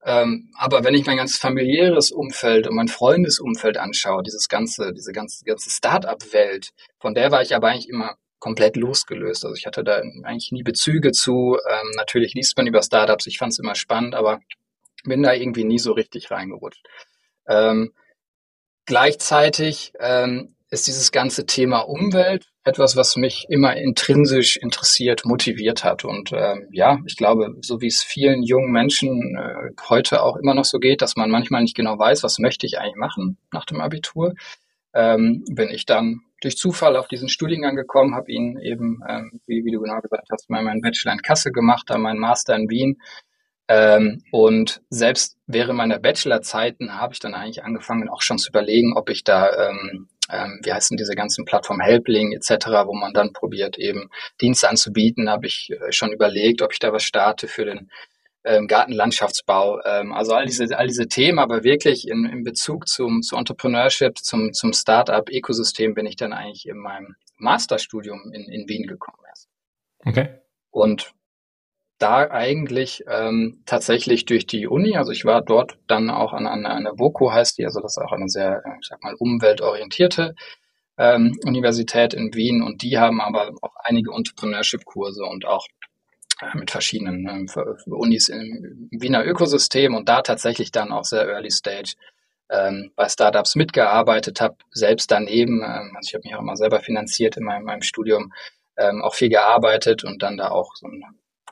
Ähm, 0.05 0.51
aber 0.57 0.85
wenn 0.85 0.95
ich 0.95 1.07
mein 1.07 1.17
ganzes 1.17 1.39
familiäres 1.39 2.13
Umfeld 2.13 2.67
und 2.67 2.77
mein 2.77 2.89
Freundesumfeld 2.89 3.79
anschaue, 3.79 4.23
dieses 4.23 4.49
ganze, 4.49 4.93
diese 4.93 5.13
ganze, 5.13 5.45
ganze 5.45 5.71
Start-up-Welt, 5.71 6.71
von 6.99 7.15
der 7.15 7.31
war 7.31 7.41
ich 7.43 7.55
aber 7.55 7.69
eigentlich 7.69 7.89
immer 7.89 8.17
komplett 8.39 8.77
losgelöst. 8.77 9.47
Also 9.47 9.57
ich 9.57 9.65
hatte 9.65 9.83
da 9.83 9.97
eigentlich 9.97 10.53
nie 10.53 10.63
Bezüge 10.63 11.13
zu. 11.13 11.57
Ähm, 11.67 11.93
natürlich 11.97 12.35
liest 12.35 12.57
man 12.59 12.67
über 12.67 12.83
Startups, 12.83 13.27
ich 13.27 13.39
fand 13.39 13.53
es 13.53 13.59
immer 13.59 13.75
spannend, 13.75 14.15
aber 14.15 14.41
bin 15.05 15.23
da 15.23 15.33
irgendwie 15.33 15.65
nie 15.65 15.79
so 15.79 15.93
richtig 15.93 16.31
reingerutscht. 16.31 16.87
Ähm, 17.49 17.93
gleichzeitig 18.85 19.95
ähm, 19.99 20.54
ist 20.75 20.87
dieses 20.87 21.13
ganze 21.13 21.47
Thema 21.47 21.81
Umwelt 21.81 22.47
etwas, 22.65 22.97
was 22.97 23.17
mich 23.17 23.47
immer 23.49 23.77
intrinsisch 23.77 24.57
interessiert, 24.57 25.25
motiviert 25.25 25.85
hat. 25.85 26.05
Und 26.05 26.33
ähm, 26.33 26.69
ja, 26.73 26.99
ich 27.07 27.17
glaube, 27.17 27.55
so 27.61 27.81
wie 27.81 27.87
es 27.87 28.03
vielen 28.03 28.43
jungen 28.43 28.73
Menschen 28.73 29.37
äh, 29.37 29.71
heute 29.89 30.23
auch 30.23 30.37
immer 30.37 30.55
noch 30.55 30.65
so 30.65 30.79
geht, 30.79 31.01
dass 31.01 31.17
man 31.17 31.31
manchmal 31.31 31.63
nicht 31.63 31.77
genau 31.77 31.99
weiß, 31.99 32.23
was 32.23 32.39
möchte 32.39 32.67
ich 32.67 32.79
eigentlich 32.79 32.97
machen 32.97 33.39
nach 33.53 33.65
dem 33.67 33.81
Abitur, 33.81 34.35
ähm, 34.95 35.45
bin 35.51 35.71
ich 35.71 35.87
dann 35.87 36.21
durch 36.41 36.57
Zufall 36.57 36.97
auf 36.97 37.09
diesen 37.09 37.29
Studiengang 37.29 37.77
gekommen, 37.77 38.15
habe 38.15 38.33
ihn 38.33 38.59
eben, 38.59 39.01
ähm, 39.09 39.41
wie, 39.47 39.65
wie 39.65 39.73
du 39.73 39.81
genau 39.81 40.01
gesagt 40.01 40.29
hast, 40.31 40.51
mal 40.51 40.63
meinen 40.63 40.81
Bachelor 40.81 41.13
in 41.13 41.23
Kassel 41.23 41.53
gemacht, 41.53 41.89
dann 41.89 42.03
meinen 42.03 42.19
Master 42.19 42.55
in 42.57 42.69
Wien. 42.69 42.99
Ähm, 43.67 44.23
und 44.31 44.83
selbst 44.91 45.39
während 45.47 45.79
meiner 45.79 45.99
Bachelorzeiten 45.99 47.01
habe 47.01 47.15
ich 47.15 47.21
dann 47.21 47.35
eigentlich 47.35 47.65
angefangen, 47.65 48.11
auch 48.11 48.21
schon 48.21 48.39
zu 48.39 48.51
überlegen, 48.51 48.95
ob 48.95 49.09
ich 49.09 49.25
da 49.25 49.71
ähm, 49.71 50.09
ähm, 50.31 50.61
wie 50.63 50.73
heißen 50.73 50.97
diese 50.97 51.15
ganzen 51.15 51.45
Plattformen 51.45 51.83
Helpling 51.83 52.33
etc., 52.33 52.67
wo 52.87 52.95
man 52.95 53.13
dann 53.13 53.33
probiert, 53.33 53.79
eben 53.79 54.11
Dienste 54.41 54.69
anzubieten, 54.69 55.29
habe 55.29 55.47
ich 55.47 55.71
äh, 55.71 55.93
schon 55.93 56.13
überlegt, 56.13 56.63
ob 56.63 56.73
ich 56.73 56.79
da 56.79 56.93
was 56.93 57.03
starte 57.03 57.49
für 57.49 57.65
den 57.65 57.91
ähm, 58.45 58.67
Gartenlandschaftsbau. 58.67 59.81
Ähm, 59.85 60.13
also 60.13 60.35
all 60.35 60.47
diese, 60.47 60.77
all 60.77 60.87
diese 60.87 61.09
Themen, 61.09 61.39
aber 61.39 61.65
wirklich 61.65 62.09
in, 62.09 62.25
in 62.25 62.45
Bezug 62.45 62.89
zum, 62.89 63.23
zu 63.23 63.37
Entrepreneurship, 63.37 64.19
zum, 64.19 64.53
zum 64.53 64.73
Startup-Ökosystem 64.73 65.95
bin 65.95 66.07
ich 66.07 66.17
dann 66.17 66.33
eigentlich 66.33 66.67
in 66.69 66.79
meinem 66.79 67.17
Masterstudium 67.39 68.33
in, 68.33 68.45
in 68.45 68.69
Wien 68.69 68.87
gekommen 68.87 69.19
erst. 69.29 69.49
Okay. 70.05 70.29
Und 70.71 71.13
da 72.05 72.31
eigentlich 72.31 73.03
ähm, 73.09 73.63
tatsächlich 73.65 74.27
durch 74.27 74.47
die 74.47 74.67
Uni, 74.67 74.95
also 74.99 75.11
ich 75.11 75.25
war 75.25 75.41
dort 75.41 75.79
dann 75.87 76.11
auch 76.11 76.35
an, 76.35 76.47
an, 76.47 76.85
der 76.85 76.93
BOKU 76.93 77.33
heißt 77.33 77.57
die, 77.57 77.65
also 77.65 77.81
das 77.81 77.97
ist 77.97 78.03
auch 78.03 78.13
eine 78.13 78.29
sehr, 78.29 78.63
ich 78.79 78.87
sag 78.87 79.03
mal, 79.03 79.15
umweltorientierte 79.19 80.35
ähm, 80.99 81.35
Universität 81.47 82.13
in 82.13 82.35
Wien. 82.35 82.63
Und 82.63 82.83
die 82.83 82.99
haben 82.99 83.23
aber 83.23 83.53
auch 83.63 83.75
einige 83.83 84.13
Entrepreneurship-Kurse 84.13 85.25
und 85.25 85.47
auch 85.47 85.67
äh, 86.43 86.59
mit 86.59 86.71
verschiedenen 86.71 87.27
ähm, 87.27 87.49
Unis 87.87 88.29
im, 88.29 88.89
im 88.91 89.01
Wiener 89.01 89.25
Ökosystem 89.25 89.95
und 89.95 90.07
da 90.07 90.21
tatsächlich 90.21 90.73
dann 90.73 90.93
auch 90.93 91.05
sehr 91.05 91.27
early 91.27 91.51
stage 91.51 91.95
ähm, 92.51 92.93
bei 92.97 93.09
Startups 93.09 93.55
mitgearbeitet 93.55 94.43
habe, 94.43 94.57
selbst 94.73 95.11
daneben, 95.11 95.63
ähm, 95.63 95.97
also 95.97 96.09
ich 96.09 96.15
habe 96.15 96.25
mich 96.25 96.35
auch 96.37 96.43
immer 96.43 96.57
selber 96.57 96.81
finanziert 96.81 97.39
in 97.39 97.45
meinem, 97.45 97.65
meinem 97.65 97.83
Studium, 97.83 98.31
ähm, 98.77 99.01
auch 99.03 99.15
viel 99.15 99.31
gearbeitet 99.31 100.05
und 100.05 100.23
dann 100.23 100.37
da 100.37 100.51
auch 100.51 100.75
so 100.75 100.87
ein 100.87 101.03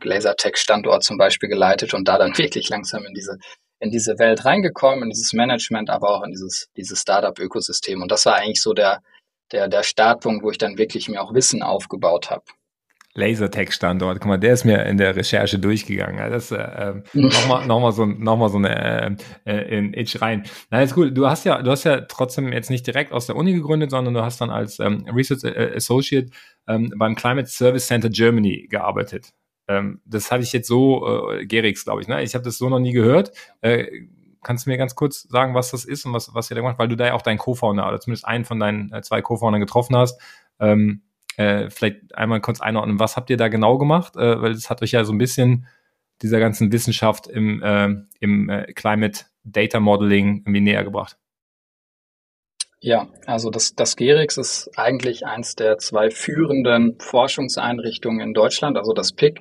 Lasertech-Standort 0.04 1.02
zum 1.02 1.18
Beispiel 1.18 1.49
geleitet 1.49 1.94
und 1.94 2.09
da 2.09 2.18
dann 2.18 2.37
wirklich 2.38 2.68
langsam 2.68 3.04
in 3.04 3.14
diese 3.14 3.38
in 3.82 3.90
diese 3.90 4.18
Welt 4.21 4.44
reingekommen, 4.44 5.02
in 5.02 5.11
dieses 5.11 5.32
Management, 5.32 5.90
aber 5.90 6.11
auch 6.11 6.23
in 6.23 6.30
dieses, 6.30 6.68
dieses 6.76 7.00
Startup-Ökosystem. 7.00 8.00
Und 8.00 8.12
das 8.12 8.25
war 8.26 8.37
eigentlich 8.37 8.62
so 8.62 8.75
der, 8.75 9.02
der, 9.50 9.66
der 9.66 9.82
Startpunkt, 9.82 10.44
wo 10.44 10.50
ich 10.52 10.59
dann 10.59 10.78
wirklich 10.78 11.09
mir 11.09 11.21
auch 11.21 11.35
Wissen 11.35 11.64
aufgebaut 11.64 12.30
habe. 12.30 12.44
Lasertech-Standort, 13.14 14.21
guck 14.21 14.28
mal, 14.28 14.38
der 14.38 14.54
ist 14.54 14.64
mir 14.64 14.87
in 14.87 14.97
der 14.97 15.14
Recherche 15.14 15.59
durchgegangen. 15.59 16.30
Das 16.30 16.50
äh, 16.50 16.56
ähm, 16.56 17.02
nochmal 17.12 17.66
noch 17.66 17.80
mal 17.80 17.92
so, 17.92 18.06
noch 18.06 18.37
mal 18.37 18.49
so 18.49 18.56
eine 18.56 19.18
äh, 19.44 19.52
äh, 19.52 19.78
in 19.78 19.92
Itch 19.94 20.23
rein. 20.23 20.44
Na, 20.71 20.80
ist 20.80 20.97
cool. 20.97 21.11
Du 21.11 21.28
hast 21.28 21.44
ja, 21.44 21.61
du 21.61 21.71
hast 21.71 21.85
ja 21.85 22.02
trotzdem 22.02 22.52
jetzt 22.52 22.71
nicht 22.71 22.87
direkt 22.87 23.12
aus 23.12 23.26
der 23.26 23.37
Uni 23.37 23.52
gegründet, 23.52 23.90
sondern 23.90 24.14
du 24.14 24.23
hast 24.23 24.40
dann 24.40 24.50
als 24.50 24.78
ähm, 24.78 25.04
Research 25.12 25.44
Associate 25.76 26.30
ähm, 26.66 26.92
beim 26.97 27.14
Climate 27.14 27.49
Service 27.49 27.87
Center 27.87 28.09
Germany 28.09 28.66
gearbeitet. 28.71 29.32
Ähm, 29.79 30.00
das 30.05 30.31
hatte 30.31 30.43
ich 30.43 30.52
jetzt 30.52 30.69
so, 30.69 31.31
äh, 31.31 31.47
Gerix, 31.47 31.85
glaube 31.85 32.02
ich, 32.02 32.09
ne? 32.09 32.23
Ich 32.23 32.35
habe 32.35 32.45
das 32.45 32.59
so 32.59 32.69
noch 32.69 32.79
nie 32.79 32.93
gehört. 32.93 33.33
Äh, 33.61 34.07
kannst 34.43 34.67
du 34.67 34.71
mir 34.71 34.76
ganz 34.76 34.95
kurz 34.95 35.23
sagen, 35.23 35.55
was 35.55 35.71
das 35.71 35.85
ist 35.85 36.05
und 36.05 36.12
was, 36.12 36.35
was 36.35 36.50
ihr 36.50 36.55
da 36.57 36.61
gemacht 36.61 36.79
weil 36.79 36.88
du 36.88 36.97
da 36.97 37.07
ja 37.07 37.14
auch 37.14 37.23
deinen 37.23 37.38
Co-Founder 37.38 37.87
oder 37.87 38.00
zumindest 38.00 38.26
einen 38.26 38.45
von 38.45 38.59
deinen 38.59 38.93
äh, 38.93 39.02
zwei 39.02 39.23
Co-Foundern 39.23 39.61
getroffen 39.61 39.97
hast. 39.97 40.21
Ähm, 40.59 41.02
äh, 41.37 41.71
vielleicht 41.71 42.14
einmal 42.14 42.41
kurz 42.41 42.61
einordnen, 42.61 42.99
was 42.99 43.17
habt 43.17 43.31
ihr 43.31 43.37
da 43.37 43.49
genau 43.49 43.79
gemacht? 43.79 44.17
Äh, 44.17 44.43
weil 44.43 44.52
das 44.52 44.69
hat 44.69 44.83
euch 44.83 44.93
ja 44.93 45.05
so 45.05 45.12
ein 45.12 45.19
bisschen 45.19 45.67
dieser 46.21 46.41
ganzen 46.41 46.71
Wissenschaft 46.73 47.26
im, 47.26 47.62
äh, 47.62 47.88
im 48.21 48.49
äh, 48.49 48.73
Climate 48.73 49.25
Data 49.45 49.81
Modeling 49.81 50.38
irgendwie 50.38 50.61
näher 50.61 50.85
gebracht. 50.85 51.17
Ja, 52.84 53.08
also 53.26 53.48
das, 53.50 53.76
das 53.76 53.94
GERIX 53.94 54.38
ist 54.38 54.70
eigentlich 54.76 55.24
eins 55.24 55.54
der 55.54 55.78
zwei 55.78 56.10
führenden 56.10 56.98
Forschungseinrichtungen 56.98 58.20
in 58.20 58.34
Deutschland, 58.34 58.76
also 58.76 58.92
das 58.92 59.12
PIC. 59.12 59.40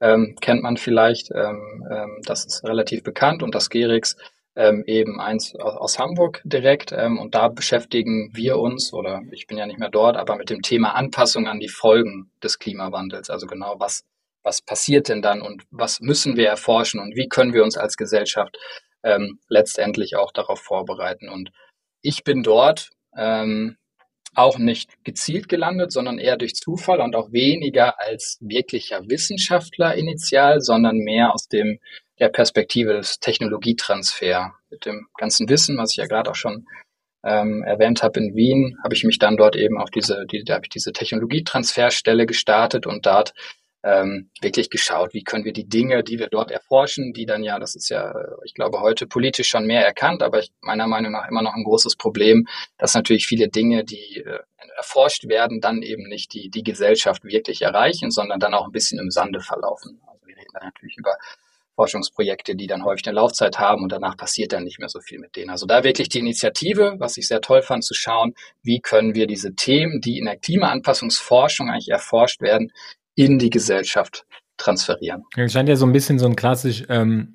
Ähm, 0.00 0.36
kennt 0.40 0.62
man 0.62 0.76
vielleicht, 0.76 1.32
ähm, 1.34 1.84
ähm, 1.90 2.22
das 2.24 2.46
ist 2.46 2.62
relativ 2.62 3.02
bekannt 3.02 3.42
und 3.42 3.56
das 3.56 3.68
GERIX 3.68 4.16
ähm, 4.54 4.84
eben 4.86 5.20
eins 5.20 5.56
aus, 5.56 5.76
aus 5.76 5.98
Hamburg 5.98 6.40
direkt 6.44 6.92
ähm, 6.92 7.18
und 7.18 7.34
da 7.34 7.48
beschäftigen 7.48 8.30
wir 8.32 8.58
uns, 8.60 8.92
oder 8.92 9.22
ich 9.32 9.48
bin 9.48 9.58
ja 9.58 9.66
nicht 9.66 9.80
mehr 9.80 9.90
dort, 9.90 10.16
aber 10.16 10.36
mit 10.36 10.48
dem 10.48 10.62
Thema 10.62 10.94
Anpassung 10.94 11.48
an 11.48 11.58
die 11.58 11.68
Folgen 11.68 12.30
des 12.44 12.60
Klimawandels, 12.60 13.28
also 13.28 13.48
genau 13.48 13.74
was, 13.80 14.04
was 14.44 14.62
passiert 14.62 15.08
denn 15.08 15.20
dann 15.20 15.42
und 15.42 15.64
was 15.72 15.98
müssen 15.98 16.36
wir 16.36 16.48
erforschen 16.48 17.00
und 17.00 17.16
wie 17.16 17.26
können 17.26 17.54
wir 17.54 17.64
uns 17.64 17.76
als 17.76 17.96
Gesellschaft 17.96 18.56
ähm, 19.02 19.40
letztendlich 19.48 20.14
auch 20.14 20.30
darauf 20.30 20.60
vorbereiten 20.60 21.28
und 21.28 21.50
ich 22.02 22.24
bin 22.24 22.42
dort 22.42 22.90
ähm, 23.16 23.76
auch 24.34 24.58
nicht 24.58 25.04
gezielt 25.04 25.48
gelandet, 25.48 25.92
sondern 25.92 26.18
eher 26.18 26.36
durch 26.36 26.54
Zufall 26.54 27.00
und 27.00 27.16
auch 27.16 27.32
weniger 27.32 28.00
als 28.00 28.38
wirklicher 28.40 29.08
Wissenschaftler 29.08 29.94
initial, 29.96 30.60
sondern 30.60 30.98
mehr 30.98 31.34
aus 31.34 31.48
dem 31.48 31.80
der 32.18 32.28
Perspektive 32.28 32.94
des 32.94 33.18
Technologietransfer. 33.20 34.52
Mit 34.70 34.86
dem 34.86 35.06
ganzen 35.16 35.48
Wissen, 35.48 35.76
was 35.76 35.92
ich 35.92 35.96
ja 35.96 36.06
gerade 36.06 36.30
auch 36.30 36.36
schon 36.36 36.66
ähm, 37.24 37.62
erwähnt 37.64 38.02
habe 38.02 38.20
in 38.20 38.34
Wien, 38.34 38.78
habe 38.84 38.94
ich 38.94 39.04
mich 39.04 39.18
dann 39.18 39.36
dort 39.36 39.56
eben 39.56 39.78
auf 39.78 39.90
diese, 39.90 40.24
die, 40.26 40.44
da 40.44 40.54
habe 40.54 40.66
ich 40.66 40.70
diese 40.70 40.92
Technologietransferstelle 40.92 42.26
gestartet 42.26 42.86
und 42.86 43.06
dort 43.06 43.34
ähm, 43.82 44.30
wirklich 44.40 44.70
geschaut, 44.70 45.14
wie 45.14 45.22
können 45.22 45.44
wir 45.44 45.52
die 45.52 45.68
Dinge, 45.68 46.02
die 46.02 46.18
wir 46.18 46.28
dort 46.28 46.50
erforschen, 46.50 47.12
die 47.12 47.26
dann 47.26 47.44
ja, 47.44 47.58
das 47.58 47.76
ist 47.76 47.88
ja, 47.88 48.12
ich 48.44 48.54
glaube, 48.54 48.80
heute 48.80 49.06
politisch 49.06 49.48
schon 49.48 49.66
mehr 49.66 49.84
erkannt, 49.86 50.22
aber 50.22 50.40
ich, 50.40 50.50
meiner 50.60 50.86
Meinung 50.86 51.12
nach 51.12 51.28
immer 51.28 51.42
noch 51.42 51.54
ein 51.54 51.64
großes 51.64 51.96
Problem, 51.96 52.46
dass 52.76 52.94
natürlich 52.94 53.26
viele 53.26 53.48
Dinge, 53.48 53.84
die 53.84 54.24
äh, 54.24 54.40
erforscht 54.76 55.28
werden, 55.28 55.60
dann 55.60 55.82
eben 55.82 56.08
nicht 56.08 56.34
die, 56.34 56.50
die 56.50 56.64
Gesellschaft 56.64 57.24
wirklich 57.24 57.62
erreichen, 57.62 58.10
sondern 58.10 58.40
dann 58.40 58.54
auch 58.54 58.66
ein 58.66 58.72
bisschen 58.72 58.98
im 58.98 59.10
Sande 59.10 59.40
verlaufen. 59.40 60.00
Also 60.06 60.26
wir 60.26 60.36
reden 60.36 60.50
da 60.54 60.64
natürlich 60.64 60.96
über 60.96 61.16
Forschungsprojekte, 61.78 62.56
die 62.56 62.66
dann 62.66 62.84
häufig 62.84 63.06
eine 63.06 63.14
Laufzeit 63.14 63.60
haben 63.60 63.84
und 63.84 63.92
danach 63.92 64.16
passiert 64.16 64.52
dann 64.52 64.64
nicht 64.64 64.80
mehr 64.80 64.88
so 64.88 64.98
viel 65.00 65.20
mit 65.20 65.36
denen. 65.36 65.50
Also 65.50 65.64
da 65.64 65.84
wirklich 65.84 66.08
die 66.08 66.18
Initiative, 66.18 66.96
was 66.98 67.16
ich 67.16 67.28
sehr 67.28 67.40
toll 67.40 67.62
fand, 67.62 67.84
zu 67.84 67.94
schauen, 67.94 68.34
wie 68.64 68.80
können 68.80 69.14
wir 69.14 69.28
diese 69.28 69.54
Themen, 69.54 70.00
die 70.00 70.18
in 70.18 70.24
der 70.24 70.36
Klimaanpassungsforschung 70.36 71.68
eigentlich 71.68 71.90
erforscht 71.90 72.40
werden, 72.40 72.72
in 73.18 73.40
die 73.40 73.50
Gesellschaft 73.50 74.24
transferieren. 74.58 75.24
Es 75.36 75.52
scheint 75.52 75.68
ja 75.68 75.74
so 75.74 75.84
ein 75.84 75.92
bisschen 75.92 76.20
so 76.20 76.26
ein 76.26 76.36
klassisch 76.36 76.84
ähm, 76.88 77.34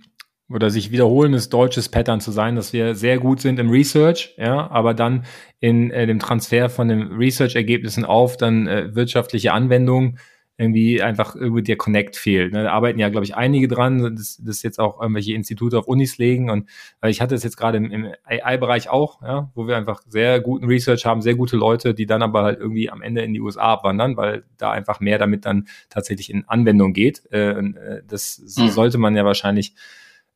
oder 0.50 0.70
sich 0.70 0.92
wiederholendes 0.92 1.50
deutsches 1.50 1.90
Pattern 1.90 2.22
zu 2.22 2.32
sein, 2.32 2.56
dass 2.56 2.72
wir 2.72 2.96
sehr 2.96 3.20
gut 3.20 3.42
sind 3.42 3.60
im 3.60 3.70
Research, 3.70 4.34
ja, 4.38 4.72
aber 4.72 4.94
dann 4.94 5.26
in 5.60 5.92
äh, 5.92 6.08
dem 6.08 6.20
Transfer 6.20 6.70
von 6.70 6.88
den 6.88 7.12
Research-Ergebnissen 7.12 8.06
auf 8.06 8.38
dann 8.38 8.66
äh, 8.68 8.96
wirtschaftliche 8.96 9.52
Anwendungen 9.52 10.20
irgendwie 10.58 11.02
einfach 11.02 11.36
irgendwie 11.36 11.64
der 11.64 11.78
Connect 11.78 12.16
fehlt. 12.16 12.54
Ne? 12.54 12.64
Da 12.64 12.72
arbeiten 12.72 13.00
ja, 13.00 13.10
glaube 13.10 13.26
ich, 13.26 13.36
einige 13.36 13.68
dran, 13.68 14.16
dass 14.16 14.40
das 14.40 14.62
jetzt 14.62 14.80
auch 14.80 15.02
irgendwelche 15.02 15.34
Institute 15.34 15.78
auf 15.78 15.88
Unis 15.88 16.20
legen. 16.20 16.52
Und 16.52 16.70
äh, 17.02 17.10
ich 17.10 17.22
hatte 17.22 17.34
es 17.34 17.44
jetzt 17.44 17.58
gerade 17.58 17.78
im, 17.78 17.90
im 17.90 18.14
AI-Bereich 18.24 18.90
auch, 18.90 19.22
ja, 19.24 19.52
wo 19.56 19.68
wir 19.68 19.78
einfach 19.78 20.02
sehr 20.08 20.40
guten 20.42 20.66
Research 20.66 21.06
haben, 21.06 21.22
sehr 21.22 21.36
gute 21.36 21.58
Leute, 21.58 21.96
die 21.96 22.06
dann 22.06 22.22
aber 22.22 22.44
halt 22.44 22.60
irgendwie 22.60 22.90
am 22.90 23.02
Ende 23.02 23.22
in 23.24 23.34
die 23.34 23.42
USA 23.42 23.74
abwandern, 23.74 24.16
weil 24.16 24.44
da 24.58 24.72
einfach 24.72 25.00
mehr 25.00 25.18
damit 25.18 25.46
dann 25.46 25.68
tatsächlich 25.90 26.30
in 26.30 26.48
Anwendung 26.48 26.94
geht. 26.94 27.24
Äh, 27.32 27.52
äh 27.52 28.04
das 28.08 28.40
mhm. 28.58 28.70
sollte 28.70 29.00
man 29.00 29.16
ja 29.16 29.26
wahrscheinlich 29.26 29.74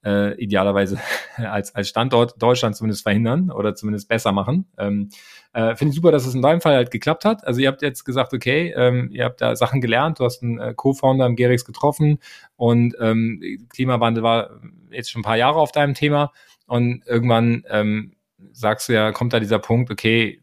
äh, 0.05 0.35
idealerweise 0.35 0.99
als, 1.37 1.73
als 1.75 1.89
Standort 1.89 2.41
Deutschland 2.41 2.75
zumindest 2.75 3.03
verhindern 3.03 3.51
oder 3.51 3.75
zumindest 3.75 4.07
besser 4.07 4.31
machen. 4.31 4.67
Ähm, 4.77 5.09
äh, 5.53 5.75
Finde 5.75 5.91
ich 5.91 5.95
super, 5.95 6.11
dass 6.11 6.25
es 6.25 6.35
in 6.35 6.41
deinem 6.41 6.61
Fall 6.61 6.75
halt 6.75 6.91
geklappt 6.91 7.25
hat. 7.25 7.45
Also 7.45 7.59
ihr 7.59 7.67
habt 7.67 7.81
jetzt 7.81 8.03
gesagt, 8.03 8.33
okay, 8.33 8.73
ähm, 8.75 9.09
ihr 9.11 9.25
habt 9.25 9.41
da 9.41 9.55
Sachen 9.55 9.81
gelernt, 9.81 10.19
du 10.19 10.25
hast 10.25 10.43
einen 10.43 10.59
äh, 10.59 10.73
Co-Founder 10.75 11.25
im 11.25 11.35
Gerix 11.35 11.65
getroffen 11.65 12.19
und 12.55 12.95
ähm, 12.99 13.67
Klimawandel 13.69 14.23
war 14.23 14.61
jetzt 14.91 15.11
schon 15.11 15.21
ein 15.21 15.25
paar 15.25 15.37
Jahre 15.37 15.59
auf 15.59 15.71
deinem 15.71 15.93
Thema 15.93 16.31
und 16.67 17.03
irgendwann 17.05 17.63
ähm, 17.69 18.13
sagst 18.51 18.89
du 18.89 18.93
ja, 18.93 19.11
kommt 19.11 19.33
da 19.33 19.39
dieser 19.39 19.59
Punkt, 19.59 19.91
okay, 19.91 20.41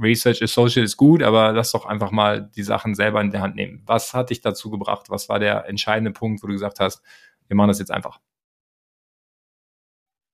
Research 0.00 0.42
Associate 0.42 0.84
ist 0.84 0.96
gut, 0.96 1.22
aber 1.22 1.52
lass 1.52 1.72
doch 1.72 1.86
einfach 1.86 2.10
mal 2.10 2.50
die 2.54 2.62
Sachen 2.62 2.94
selber 2.94 3.20
in 3.20 3.30
der 3.30 3.40
Hand 3.40 3.56
nehmen. 3.56 3.82
Was 3.86 4.14
hat 4.14 4.30
dich 4.30 4.40
dazu 4.40 4.70
gebracht? 4.70 5.06
Was 5.08 5.28
war 5.28 5.38
der 5.38 5.68
entscheidende 5.68 6.12
Punkt, 6.12 6.42
wo 6.42 6.46
du 6.46 6.52
gesagt 6.52 6.80
hast, 6.80 7.02
wir 7.48 7.56
machen 7.56 7.68
das 7.68 7.78
jetzt 7.78 7.90
einfach? 7.90 8.20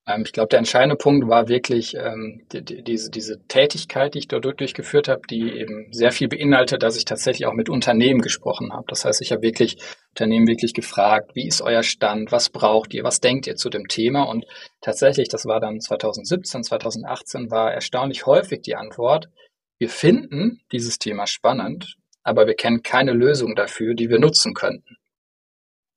Ähm, 0.06 0.22
ich 0.26 0.32
glaube, 0.32 0.48
der 0.48 0.58
entscheidende 0.58 0.96
Punkt 0.96 1.28
war 1.28 1.48
wirklich 1.48 1.94
ähm, 1.96 2.42
die, 2.52 2.62
die, 2.64 2.82
diese, 2.82 3.10
diese 3.10 3.40
Tätigkeit, 3.46 4.14
die 4.14 4.20
ich 4.20 4.28
dort 4.28 4.44
durchgeführt 4.44 5.08
habe, 5.08 5.22
die 5.28 5.52
eben 5.52 5.92
sehr 5.92 6.12
viel 6.12 6.28
beinhaltet, 6.28 6.82
dass 6.82 6.96
ich 6.96 7.04
tatsächlich 7.04 7.46
auch 7.46 7.52
mit 7.52 7.68
Unternehmen 7.68 8.20
gesprochen 8.20 8.72
habe. 8.72 8.84
Das 8.88 9.04
heißt, 9.04 9.22
ich 9.22 9.32
habe 9.32 9.42
wirklich 9.42 9.76
Unternehmen 10.10 10.46
wirklich 10.46 10.74
gefragt, 10.74 11.32
wie 11.34 11.46
ist 11.46 11.62
euer 11.62 11.82
Stand, 11.82 12.32
was 12.32 12.50
braucht 12.50 12.94
ihr, 12.94 13.04
was 13.04 13.20
denkt 13.20 13.46
ihr 13.46 13.56
zu 13.56 13.70
dem 13.70 13.86
Thema? 13.88 14.24
Und 14.24 14.44
tatsächlich, 14.80 15.28
das 15.28 15.46
war 15.46 15.60
dann 15.60 15.80
2017, 15.80 16.64
2018, 16.64 17.50
war 17.50 17.72
erstaunlich 17.72 18.26
häufig 18.26 18.62
die 18.62 18.76
Antwort, 18.76 19.28
wir 19.78 19.88
finden 19.88 20.60
dieses 20.70 20.98
Thema 20.98 21.26
spannend, 21.26 21.96
aber 22.22 22.46
wir 22.46 22.54
kennen 22.54 22.82
keine 22.82 23.12
Lösung 23.12 23.56
dafür, 23.56 23.94
die 23.94 24.10
wir 24.10 24.20
nutzen 24.20 24.54
könnten 24.54 24.96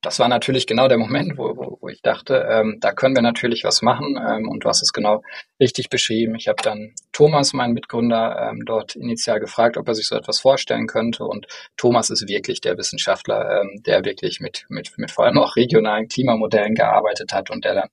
das 0.06 0.20
war 0.20 0.28
natürlich 0.28 0.68
genau 0.68 0.88
der 0.88 1.00
Moment, 1.00 1.38
wo, 1.38 1.58
wo, 1.58 1.80
wo 1.82 1.90
ich 1.90 2.02
dachte, 2.04 2.46
ähm, 2.48 2.78
da 2.80 2.92
können 2.92 3.16
wir 3.16 3.24
natürlich 3.24 3.64
was 3.64 3.82
machen. 3.82 4.18
Ähm, 4.18 4.48
und 4.48 4.64
du 4.64 4.70
hast 4.70 4.84
es 4.84 4.94
genau 4.94 5.24
richtig 5.60 5.90
beschrieben. 5.90 6.36
Ich 6.36 6.48
habe 6.48 6.62
dann 6.62 6.94
Thomas, 7.12 7.54
meinen 7.54 7.74
Mitgründer, 7.74 8.50
ähm, 8.50 8.64
dort 8.66 8.96
initial 8.96 9.40
gefragt, 9.40 9.78
ob 9.78 9.88
er 9.88 9.96
sich 9.96 10.08
so 10.08 10.16
etwas 10.16 10.40
vorstellen 10.40 10.86
könnte. 10.86 11.26
Und 11.26 11.48
Thomas 11.76 12.12
ist 12.12 12.28
wirklich 12.28 12.62
der 12.62 12.78
Wissenschaftler, 12.78 13.62
ähm, 13.62 13.82
der 13.84 14.06
wirklich 14.06 14.40
mit, 14.40 14.66
mit, 14.70 14.96
mit 14.98 15.10
vor 15.10 15.26
allem 15.26 15.40
auch 15.40 15.56
regionalen 15.56 16.08
Klimamodellen 16.08 16.76
gearbeitet 16.76 17.34
hat 17.34 17.50
und 17.50 17.66
der 17.66 17.74
dann 17.74 17.90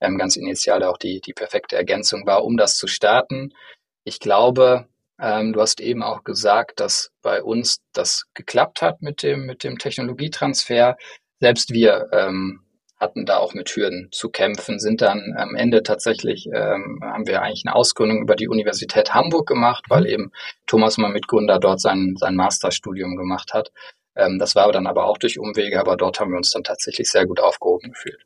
ähm, 0.00 0.18
ganz 0.18 0.36
initial 0.36 0.82
auch 0.82 0.98
die, 0.98 1.20
die 1.20 1.32
perfekte 1.32 1.76
Ergänzung 1.76 2.26
war, 2.26 2.44
um 2.44 2.56
das 2.56 2.76
zu 2.76 2.88
starten. 2.88 3.54
Ich 4.02 4.18
glaube, 4.18 4.88
ähm, 5.20 5.52
du 5.52 5.60
hast 5.60 5.80
eben 5.80 6.02
auch 6.02 6.24
gesagt, 6.24 6.80
dass 6.80 7.12
bei 7.22 7.40
uns 7.40 7.80
das 7.92 8.24
geklappt 8.34 8.82
hat 8.82 9.00
mit 9.00 9.22
dem, 9.22 9.46
mit 9.46 9.62
dem 9.62 9.78
Technologietransfer 9.78 10.96
selbst 11.42 11.72
wir 11.72 12.08
ähm, 12.12 12.60
hatten 12.98 13.26
da 13.26 13.38
auch 13.38 13.52
mit 13.52 13.68
Hürden 13.68 14.08
zu 14.12 14.30
kämpfen, 14.30 14.78
sind 14.78 15.02
dann 15.02 15.34
am 15.36 15.56
Ende 15.56 15.82
tatsächlich, 15.82 16.46
ähm, 16.46 17.00
haben 17.02 17.26
wir 17.26 17.42
eigentlich 17.42 17.64
eine 17.66 17.74
Ausgründung 17.74 18.22
über 18.22 18.36
die 18.36 18.46
Universität 18.46 19.12
Hamburg 19.12 19.48
gemacht, 19.48 19.86
weil 19.88 20.06
eben 20.06 20.30
Thomas 20.66 20.98
mal 20.98 21.10
Mitgründer 21.10 21.58
dort 21.58 21.80
sein, 21.80 22.14
sein 22.16 22.36
Masterstudium 22.36 23.16
gemacht 23.16 23.52
hat. 23.52 23.72
Ähm, 24.14 24.38
das 24.38 24.54
war 24.54 24.70
dann 24.70 24.86
aber 24.86 25.06
auch 25.06 25.18
durch 25.18 25.40
Umwege, 25.40 25.80
aber 25.80 25.96
dort 25.96 26.20
haben 26.20 26.30
wir 26.30 26.36
uns 26.36 26.52
dann 26.52 26.62
tatsächlich 26.62 27.10
sehr 27.10 27.26
gut 27.26 27.40
aufgehoben 27.40 27.90
gefühlt. 27.90 28.24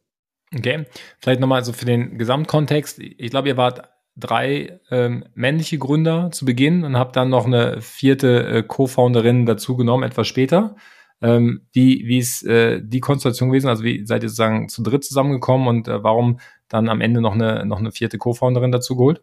Okay, 0.54 0.85
vielleicht 1.20 1.40
nochmal 1.40 1.64
so 1.64 1.73
für 1.73 1.87
den 1.87 2.18
Gesamtkontext. 2.18 2.99
Ich 2.99 3.30
glaube, 3.30 3.49
ihr 3.49 3.56
wart 3.56 3.88
drei 4.14 4.78
ähm, 4.90 5.25
männliche 5.32 5.78
Gründer 5.78 6.30
zu 6.32 6.44
Beginn 6.44 6.85
und 6.85 6.99
habt 6.99 7.16
dann 7.16 7.30
noch 7.30 7.46
eine 7.46 7.80
vierte 7.80 8.46
äh, 8.46 8.62
Co-Founderin 8.62 9.46
dazu 9.46 9.75
genommen, 9.75 10.02
etwas 10.02 10.26
später. 10.26 10.76
Ähm, 11.23 11.66
wie, 11.73 12.06
wie 12.06 12.18
ist 12.18 12.44
äh, 12.44 12.80
die 12.82 13.00
Konstellation 13.00 13.49
gewesen? 13.49 13.68
Also 13.68 13.85
wie 13.85 14.04
seid 14.04 14.23
ihr 14.23 14.28
sozusagen 14.28 14.68
zu 14.68 14.82
dritt 14.82 15.04
zusammengekommen 15.04 15.66
und 15.68 15.88
äh, 15.88 16.02
warum 16.02 16.40
dann 16.68 16.88
am 16.88 17.00
Ende 17.00 17.20
noch 17.20 17.35
eine, 17.35 17.64
noch 17.64 17.78
eine 17.78 17.92
vierte 17.92 18.18
Co-Founderin 18.18 18.73
dazu 18.73 18.96
geholt? 18.96 19.23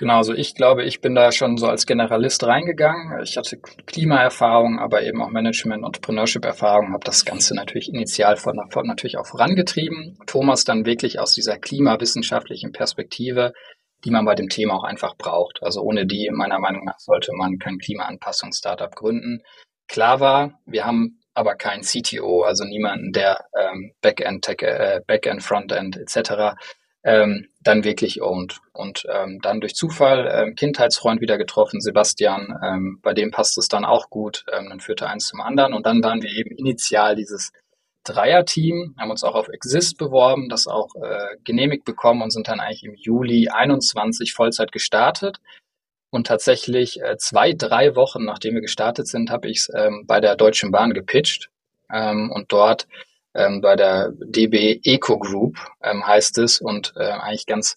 Genau, 0.00 0.18
also 0.18 0.32
ich 0.32 0.54
glaube, 0.54 0.84
ich 0.84 1.00
bin 1.00 1.16
da 1.16 1.32
schon 1.32 1.56
so 1.56 1.66
als 1.66 1.84
Generalist 1.84 2.44
reingegangen. 2.46 3.20
Ich 3.24 3.36
hatte 3.36 3.58
Klimaerfahrung, 3.58 4.78
aber 4.78 5.02
eben 5.02 5.20
auch 5.20 5.28
Management- 5.28 5.82
und 5.82 5.88
Entrepreneurship-Erfahrung, 5.88 6.92
habe 6.92 7.04
das 7.04 7.24
Ganze 7.24 7.56
natürlich 7.56 7.88
initial 7.88 8.36
von, 8.36 8.60
von 8.70 8.86
natürlich 8.86 9.18
auch 9.18 9.26
vorangetrieben. 9.26 10.16
Thomas 10.26 10.62
dann 10.62 10.86
wirklich 10.86 11.18
aus 11.18 11.34
dieser 11.34 11.58
klimawissenschaftlichen 11.58 12.70
Perspektive 12.70 13.54
die 14.04 14.10
man 14.10 14.24
bei 14.24 14.34
dem 14.34 14.48
Thema 14.48 14.74
auch 14.74 14.84
einfach 14.84 15.16
braucht. 15.16 15.62
Also 15.62 15.82
ohne 15.82 16.06
die, 16.06 16.30
meiner 16.32 16.58
Meinung 16.58 16.84
nach, 16.84 16.98
sollte 16.98 17.32
man 17.32 17.58
kein 17.58 17.78
Klimaanpassungs-Startup 17.78 18.94
gründen. 18.94 19.42
Klar 19.88 20.20
war, 20.20 20.60
wir 20.66 20.84
haben 20.84 21.20
aber 21.34 21.54
keinen 21.54 21.82
CTO, 21.82 22.42
also 22.42 22.64
niemanden, 22.64 23.12
der 23.12 23.44
ähm, 23.58 23.92
Backend, 24.00 24.44
Tech, 24.44 24.62
äh, 24.62 25.00
Backend, 25.06 25.42
Frontend 25.42 25.96
etc. 25.96 26.56
Ähm, 27.04 27.46
dann 27.62 27.84
wirklich 27.84 28.22
owned. 28.22 28.60
Und 28.72 29.04
ähm, 29.10 29.38
dann 29.40 29.60
durch 29.60 29.74
Zufall 29.74 30.28
ähm, 30.32 30.54
Kindheitsfreund 30.56 31.20
wieder 31.20 31.38
getroffen, 31.38 31.80
Sebastian, 31.80 32.58
ähm, 32.62 32.98
bei 33.02 33.14
dem 33.14 33.30
passt 33.30 33.56
es 33.56 33.68
dann 33.68 33.84
auch 33.84 34.10
gut. 34.10 34.44
Ähm, 34.52 34.68
dann 34.68 34.80
führte 34.80 35.08
eins 35.08 35.26
zum 35.28 35.40
anderen 35.40 35.74
und 35.74 35.86
dann 35.86 36.02
waren 36.02 36.22
wir 36.22 36.30
eben 36.30 36.56
initial 36.56 37.14
dieses 37.14 37.52
Dreierteam, 38.12 38.94
haben 38.98 39.10
uns 39.10 39.24
auch 39.24 39.34
auf 39.34 39.48
Exist 39.48 39.98
beworben, 39.98 40.48
das 40.48 40.66
auch 40.66 40.94
äh, 40.96 41.36
genehmigt 41.44 41.84
bekommen 41.84 42.22
und 42.22 42.30
sind 42.30 42.48
dann 42.48 42.60
eigentlich 42.60 42.84
im 42.84 42.94
Juli 42.94 43.48
21 43.48 44.32
Vollzeit 44.32 44.72
gestartet. 44.72 45.38
Und 46.10 46.26
tatsächlich 46.26 47.02
äh, 47.02 47.16
zwei, 47.18 47.52
drei 47.52 47.94
Wochen 47.94 48.24
nachdem 48.24 48.54
wir 48.54 48.62
gestartet 48.62 49.06
sind, 49.06 49.30
habe 49.30 49.48
ich 49.48 49.58
es 49.58 49.72
ähm, 49.74 50.04
bei 50.06 50.20
der 50.20 50.36
Deutschen 50.36 50.70
Bahn 50.70 50.94
gepitcht 50.94 51.50
ähm, 51.92 52.30
und 52.32 52.50
dort 52.50 52.86
ähm, 53.34 53.60
bei 53.60 53.76
der 53.76 54.12
DB 54.12 54.80
Eco 54.82 55.18
Group 55.18 55.58
ähm, 55.82 56.06
heißt 56.06 56.38
es 56.38 56.60
und 56.60 56.94
äh, 56.96 57.04
eigentlich 57.04 57.46
ganz, 57.46 57.74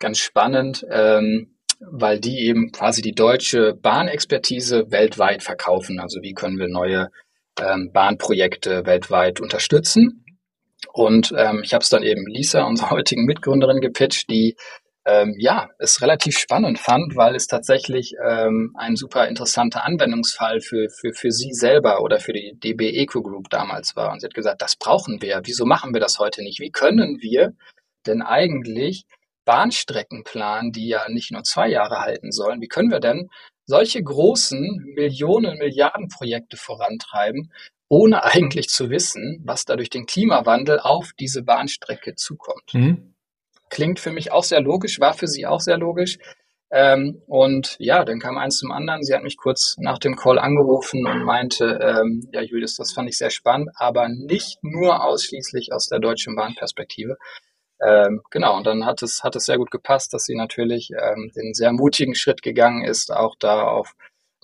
ganz 0.00 0.18
spannend, 0.18 0.84
ähm, 0.90 1.54
weil 1.78 2.18
die 2.18 2.40
eben 2.40 2.72
quasi 2.72 3.00
die 3.00 3.14
deutsche 3.14 3.74
Bahnexpertise 3.74 4.90
weltweit 4.90 5.44
verkaufen. 5.44 6.00
Also 6.00 6.20
wie 6.22 6.34
können 6.34 6.58
wir 6.58 6.68
neue 6.68 7.10
ähm, 7.60 7.90
Bahnprojekte 7.92 8.86
weltweit 8.86 9.40
unterstützen. 9.40 10.24
Und 10.92 11.32
ähm, 11.36 11.62
ich 11.64 11.74
habe 11.74 11.82
es 11.82 11.88
dann 11.88 12.02
eben 12.02 12.26
Lisa, 12.26 12.64
unserer 12.64 12.90
heutigen 12.92 13.24
Mitgründerin, 13.24 13.80
gepitcht, 13.80 14.30
die 14.30 14.56
ähm, 15.04 15.34
ja 15.38 15.70
es 15.78 16.02
relativ 16.02 16.38
spannend 16.38 16.78
fand, 16.78 17.16
weil 17.16 17.34
es 17.34 17.46
tatsächlich 17.46 18.14
ähm, 18.24 18.74
ein 18.76 18.94
super 18.94 19.26
interessanter 19.26 19.84
Anwendungsfall 19.84 20.60
für, 20.60 20.88
für, 20.90 21.12
für 21.14 21.30
sie 21.30 21.52
selber 21.52 22.02
oder 22.02 22.20
für 22.20 22.32
die 22.32 22.58
DB 22.62 22.90
Eco 22.90 23.22
Group 23.22 23.48
damals 23.48 23.96
war. 23.96 24.12
Und 24.12 24.20
sie 24.20 24.26
hat 24.26 24.34
gesagt, 24.34 24.60
das 24.60 24.76
brauchen 24.76 25.22
wir. 25.22 25.40
Wieso 25.44 25.64
machen 25.64 25.94
wir 25.94 26.00
das 26.00 26.18
heute 26.18 26.42
nicht? 26.42 26.60
Wie 26.60 26.70
können 26.70 27.18
wir 27.20 27.54
denn 28.06 28.22
eigentlich 28.22 29.04
Bahnstrecken 29.44 30.24
planen, 30.24 30.72
die 30.72 30.88
ja 30.88 31.08
nicht 31.08 31.32
nur 31.32 31.42
zwei 31.42 31.68
Jahre 31.68 32.00
halten 32.00 32.30
sollen? 32.30 32.60
Wie 32.60 32.68
können 32.68 32.90
wir 32.90 33.00
denn 33.00 33.28
solche 33.68 34.02
großen 34.02 34.94
Millionen, 34.96 35.58
Milliarden 35.58 36.08
Projekte 36.08 36.56
vorantreiben, 36.56 37.52
ohne 37.88 38.24
eigentlich 38.24 38.68
zu 38.68 38.90
wissen, 38.90 39.42
was 39.44 39.66
da 39.66 39.76
durch 39.76 39.90
den 39.90 40.06
Klimawandel 40.06 40.80
auf 40.80 41.12
diese 41.20 41.42
Bahnstrecke 41.42 42.14
zukommt. 42.14 42.72
Mhm. 42.72 43.14
Klingt 43.68 44.00
für 44.00 44.10
mich 44.10 44.32
auch 44.32 44.44
sehr 44.44 44.62
logisch, 44.62 45.00
war 45.00 45.12
für 45.12 45.28
sie 45.28 45.46
auch 45.46 45.60
sehr 45.60 45.76
logisch. 45.76 46.18
Ähm, 46.70 47.20
und 47.26 47.76
ja, 47.78 48.04
dann 48.04 48.20
kam 48.20 48.38
eins 48.38 48.58
zum 48.58 48.72
anderen. 48.72 49.02
Sie 49.02 49.14
hat 49.14 49.22
mich 49.22 49.36
kurz 49.36 49.76
nach 49.78 49.98
dem 49.98 50.16
Call 50.16 50.38
angerufen 50.38 51.06
und 51.06 51.24
meinte, 51.24 51.78
ähm, 51.82 52.26
ja, 52.32 52.40
Julius, 52.40 52.76
das 52.76 52.92
fand 52.92 53.08
ich 53.10 53.18
sehr 53.18 53.30
spannend, 53.30 53.70
aber 53.74 54.08
nicht 54.08 54.58
nur 54.62 55.04
ausschließlich 55.04 55.72
aus 55.72 55.88
der 55.88 55.98
Deutschen 55.98 56.36
Bahnperspektive, 56.36 57.18
ähm, 57.84 58.22
genau, 58.30 58.56
und 58.56 58.66
dann 58.66 58.84
hat 58.84 59.02
es, 59.02 59.22
hat 59.22 59.36
es 59.36 59.44
sehr 59.46 59.58
gut 59.58 59.70
gepasst, 59.70 60.12
dass 60.12 60.24
sie 60.24 60.34
natürlich 60.34 60.90
ähm, 60.90 61.30
den 61.34 61.54
sehr 61.54 61.72
mutigen 61.72 62.14
Schritt 62.14 62.42
gegangen 62.42 62.84
ist, 62.84 63.12
auch 63.12 63.36
da 63.38 63.62
auf 63.62 63.94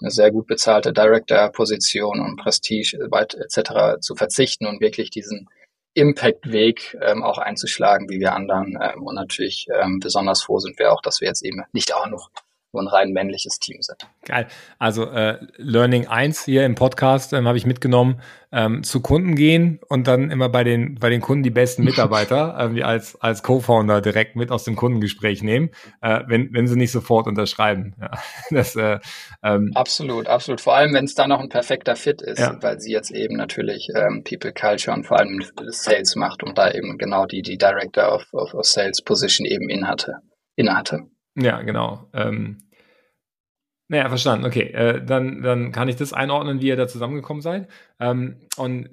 eine 0.00 0.10
sehr 0.10 0.30
gut 0.30 0.46
bezahlte 0.46 0.92
Director-Position 0.92 2.20
und 2.20 2.36
Prestige 2.36 2.98
etc. 2.98 4.00
zu 4.00 4.14
verzichten 4.14 4.66
und 4.66 4.80
wirklich 4.80 5.10
diesen 5.10 5.48
Impact-Weg 5.94 6.96
ähm, 7.00 7.22
auch 7.22 7.38
einzuschlagen, 7.38 8.08
wie 8.08 8.18
wir 8.18 8.34
anderen. 8.34 8.78
Ähm, 8.80 9.02
und 9.02 9.14
natürlich 9.14 9.68
ähm, 9.72 10.00
besonders 10.00 10.42
froh 10.42 10.58
sind 10.58 10.78
wir 10.78 10.92
auch, 10.92 11.00
dass 11.00 11.20
wir 11.20 11.28
jetzt 11.28 11.44
eben 11.44 11.62
nicht 11.72 11.94
auch 11.94 12.08
noch 12.08 12.30
nur 12.74 12.82
ein 12.82 12.88
rein 12.88 13.12
männliches 13.12 13.58
Team 13.58 13.80
sind. 13.80 14.06
Geil. 14.24 14.46
Also 14.78 15.10
äh, 15.10 15.38
Learning 15.56 16.06
1 16.08 16.44
hier 16.44 16.66
im 16.66 16.74
Podcast 16.74 17.32
ähm, 17.32 17.46
habe 17.46 17.56
ich 17.56 17.66
mitgenommen, 17.66 18.20
ähm, 18.52 18.84
zu 18.84 19.00
Kunden 19.00 19.34
gehen 19.34 19.80
und 19.88 20.06
dann 20.06 20.30
immer 20.30 20.48
bei 20.48 20.62
den, 20.62 20.94
bei 20.96 21.10
den 21.10 21.20
Kunden 21.20 21.42
die 21.42 21.50
besten 21.50 21.82
Mitarbeiter 21.84 22.56
äh, 22.58 22.74
wie 22.74 22.84
als, 22.84 23.20
als 23.20 23.42
Co-Founder 23.42 24.00
direkt 24.00 24.36
mit 24.36 24.50
aus 24.50 24.64
dem 24.64 24.76
Kundengespräch 24.76 25.42
nehmen, 25.42 25.70
äh, 26.00 26.20
wenn, 26.26 26.52
wenn 26.52 26.68
sie 26.68 26.76
nicht 26.76 26.92
sofort 26.92 27.26
unterschreiben. 27.26 27.94
Ja, 28.00 28.10
das, 28.50 28.76
äh, 28.76 28.98
ähm, 29.42 29.72
absolut, 29.74 30.28
absolut. 30.28 30.60
Vor 30.60 30.76
allem, 30.76 30.94
wenn 30.94 31.04
es 31.04 31.14
da 31.14 31.26
noch 31.26 31.40
ein 31.40 31.48
perfekter 31.48 31.96
Fit 31.96 32.22
ist, 32.22 32.38
ja. 32.38 32.56
weil 32.62 32.80
sie 32.80 32.92
jetzt 32.92 33.10
eben 33.10 33.36
natürlich 33.36 33.88
ähm, 33.94 34.22
People 34.22 34.52
Culture 34.52 34.96
und 34.96 35.04
vor 35.04 35.18
allem 35.18 35.42
Sales 35.68 36.14
macht 36.16 36.42
und 36.42 36.56
da 36.56 36.70
eben 36.70 36.96
genau 36.98 37.26
die, 37.26 37.42
die 37.42 37.58
Director 37.58 38.14
of, 38.14 38.32
of, 38.32 38.54
of 38.54 38.64
Sales 38.64 39.02
Position 39.02 39.46
eben 39.46 39.68
inhatte, 39.68 40.18
innehatte. 40.54 41.00
Ja, 41.36 41.62
genau. 41.62 42.08
Ähm, 42.14 42.63
naja, 43.88 44.08
verstanden. 44.08 44.46
Okay, 44.46 44.72
äh, 44.72 45.04
dann, 45.04 45.42
dann 45.42 45.72
kann 45.72 45.88
ich 45.88 45.96
das 45.96 46.12
einordnen, 46.12 46.60
wie 46.60 46.68
ihr 46.68 46.76
da 46.76 46.88
zusammengekommen 46.88 47.42
seid. 47.42 47.68
Ähm, 48.00 48.36
und 48.56 48.88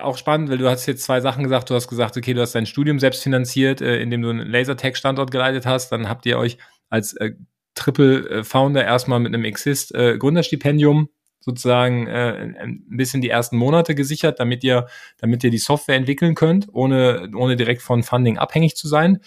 auch 0.00 0.18
spannend, 0.18 0.50
weil 0.50 0.58
du 0.58 0.68
hast 0.68 0.86
jetzt 0.86 1.04
zwei 1.04 1.20
Sachen 1.20 1.44
gesagt. 1.44 1.70
Du 1.70 1.74
hast 1.74 1.88
gesagt, 1.88 2.16
okay, 2.16 2.34
du 2.34 2.40
hast 2.40 2.54
dein 2.54 2.66
Studium 2.66 2.98
selbst 2.98 3.22
finanziert, 3.22 3.80
äh, 3.80 4.00
indem 4.00 4.22
du 4.22 4.30
einen 4.30 4.50
Lasertech-Standort 4.50 5.30
geleitet 5.30 5.66
hast. 5.66 5.92
Dann 5.92 6.08
habt 6.08 6.26
ihr 6.26 6.38
euch 6.38 6.58
als 6.90 7.14
äh, 7.14 7.32
Triple-Founder 7.74 8.84
erstmal 8.84 9.20
mit 9.20 9.32
einem 9.32 9.44
Exist-Gründerstipendium 9.44 11.04
äh, 11.04 11.14
sozusagen 11.40 12.08
äh, 12.08 12.54
ein 12.58 12.84
bisschen 12.88 13.22
die 13.22 13.30
ersten 13.30 13.56
Monate 13.56 13.94
gesichert, 13.94 14.40
damit 14.40 14.64
ihr, 14.64 14.88
damit 15.18 15.44
ihr 15.44 15.50
die 15.50 15.58
Software 15.58 15.96
entwickeln 15.96 16.34
könnt, 16.34 16.66
ohne, 16.72 17.30
ohne 17.34 17.56
direkt 17.56 17.82
von 17.82 18.02
Funding 18.02 18.36
abhängig 18.36 18.74
zu 18.76 18.88
sein. 18.88 19.20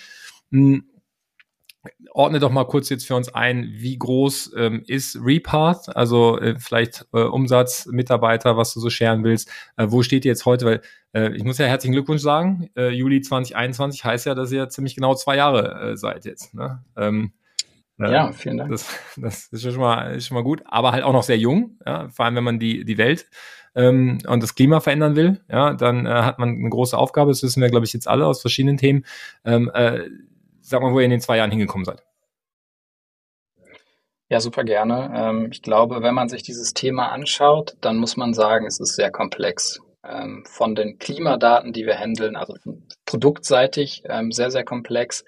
Hm 0.52 0.91
ordne 2.12 2.40
doch 2.40 2.52
mal 2.52 2.66
kurz 2.66 2.90
jetzt 2.90 3.08
für 3.08 3.16
uns 3.16 3.34
ein, 3.34 3.72
wie 3.74 3.98
groß 3.98 4.54
ähm, 4.58 4.84
ist 4.86 5.18
Repath, 5.22 5.96
also 5.96 6.40
äh, 6.40 6.60
vielleicht 6.60 7.08
äh, 7.14 7.22
Umsatz, 7.24 7.88
Mitarbeiter, 7.88 8.58
was 8.58 8.74
du 8.74 8.80
so 8.80 8.90
scheren 8.90 9.24
willst. 9.24 9.50
Äh, 9.78 9.88
wo 9.90 10.04
steht 10.04 10.26
ihr 10.26 10.32
jetzt 10.32 10.46
heute? 10.46 10.66
Weil 10.66 10.82
äh, 11.14 11.36
ich 11.36 11.44
muss 11.44 11.58
ja 11.58 11.66
herzlichen 11.66 11.94
Glückwunsch 11.94 12.22
sagen, 12.22 12.70
äh, 12.76 12.90
Juli 12.90 13.22
2021 13.22 14.06
heißt 14.06 14.26
ja, 14.28 14.36
dass 14.36 14.52
ihr 14.52 14.70
ziemlich 14.70 14.96
genau 14.96 15.16
zwei 15.16 15.38
Jahre 15.38 15.92
äh, 15.92 15.98
seid 15.98 16.26
jetzt. 16.26 16.54
Ne? 16.54 16.84
Ähm, 16.96 17.32
äh, 18.00 18.12
ja, 18.12 18.32
vielen 18.32 18.58
Dank. 18.58 18.72
Das, 18.72 18.88
das 19.18 19.48
ist 19.48 19.64
schon 19.64 19.78
mal, 19.78 20.16
ist 20.16 20.28
schon 20.28 20.36
mal 20.36 20.44
gut, 20.44 20.62
aber 20.66 20.92
halt 20.92 21.04
auch 21.04 21.14
noch 21.14 21.24
sehr 21.24 21.38
jung, 21.38 21.80
ja? 21.86 22.10
vor 22.10 22.26
allem 22.26 22.36
wenn 22.36 22.44
man 22.44 22.60
die, 22.60 22.86
die 22.86 22.98
Welt 22.98 23.28
ähm, 23.74 24.20
und 24.28 24.44
das 24.44 24.54
Klima 24.54 24.82
verändern 24.82 25.16
will, 25.16 25.42
ja, 25.50 25.74
dann 25.74 26.06
äh, 26.06 26.10
hat 26.10 26.38
man 26.38 26.50
eine 26.50 26.70
große 26.70 26.98
Aufgabe, 26.98 27.32
das 27.32 27.42
wissen 27.42 27.62
wir, 27.62 27.70
glaube 27.70 27.86
ich, 27.86 27.94
jetzt 27.94 28.08
alle 28.08 28.28
aus 28.28 28.42
verschiedenen 28.42 28.78
Themen. 28.78 29.06
Sag 30.72 30.82
mal, 30.82 30.94
wo 30.94 31.00
ihr 31.00 31.06
in 31.06 31.12
den 31.12 31.20
zwei 31.20 31.36
Jahren 31.36 31.52
hingekommen 31.52 31.84
seid. 31.84 32.02
Ja, 34.30 34.40
super 34.40 34.64
gerne. 34.64 35.12
Ähm, 35.14 35.50
ich 35.52 35.62
glaube, 35.62 36.02
wenn 36.02 36.14
man 36.16 36.30
sich 36.30 36.44
dieses 36.44 36.74
Thema 36.74 37.10
anschaut, 37.10 37.76
dann 37.82 37.98
muss 37.98 38.16
man 38.16 38.34
sagen, 38.34 38.66
es 38.66 38.80
ist 38.80 38.96
sehr 38.96 39.12
komplex. 39.12 39.82
Ähm, 40.08 40.46
von 40.48 40.74
den 40.74 40.98
Klimadaten, 40.98 41.74
die 41.74 41.86
wir 41.86 41.98
handeln, 42.00 42.38
also 42.38 42.56
produktseitig 43.06 44.04
ähm, 44.06 44.32
sehr, 44.32 44.50
sehr 44.50 44.64
komplex, 44.64 45.26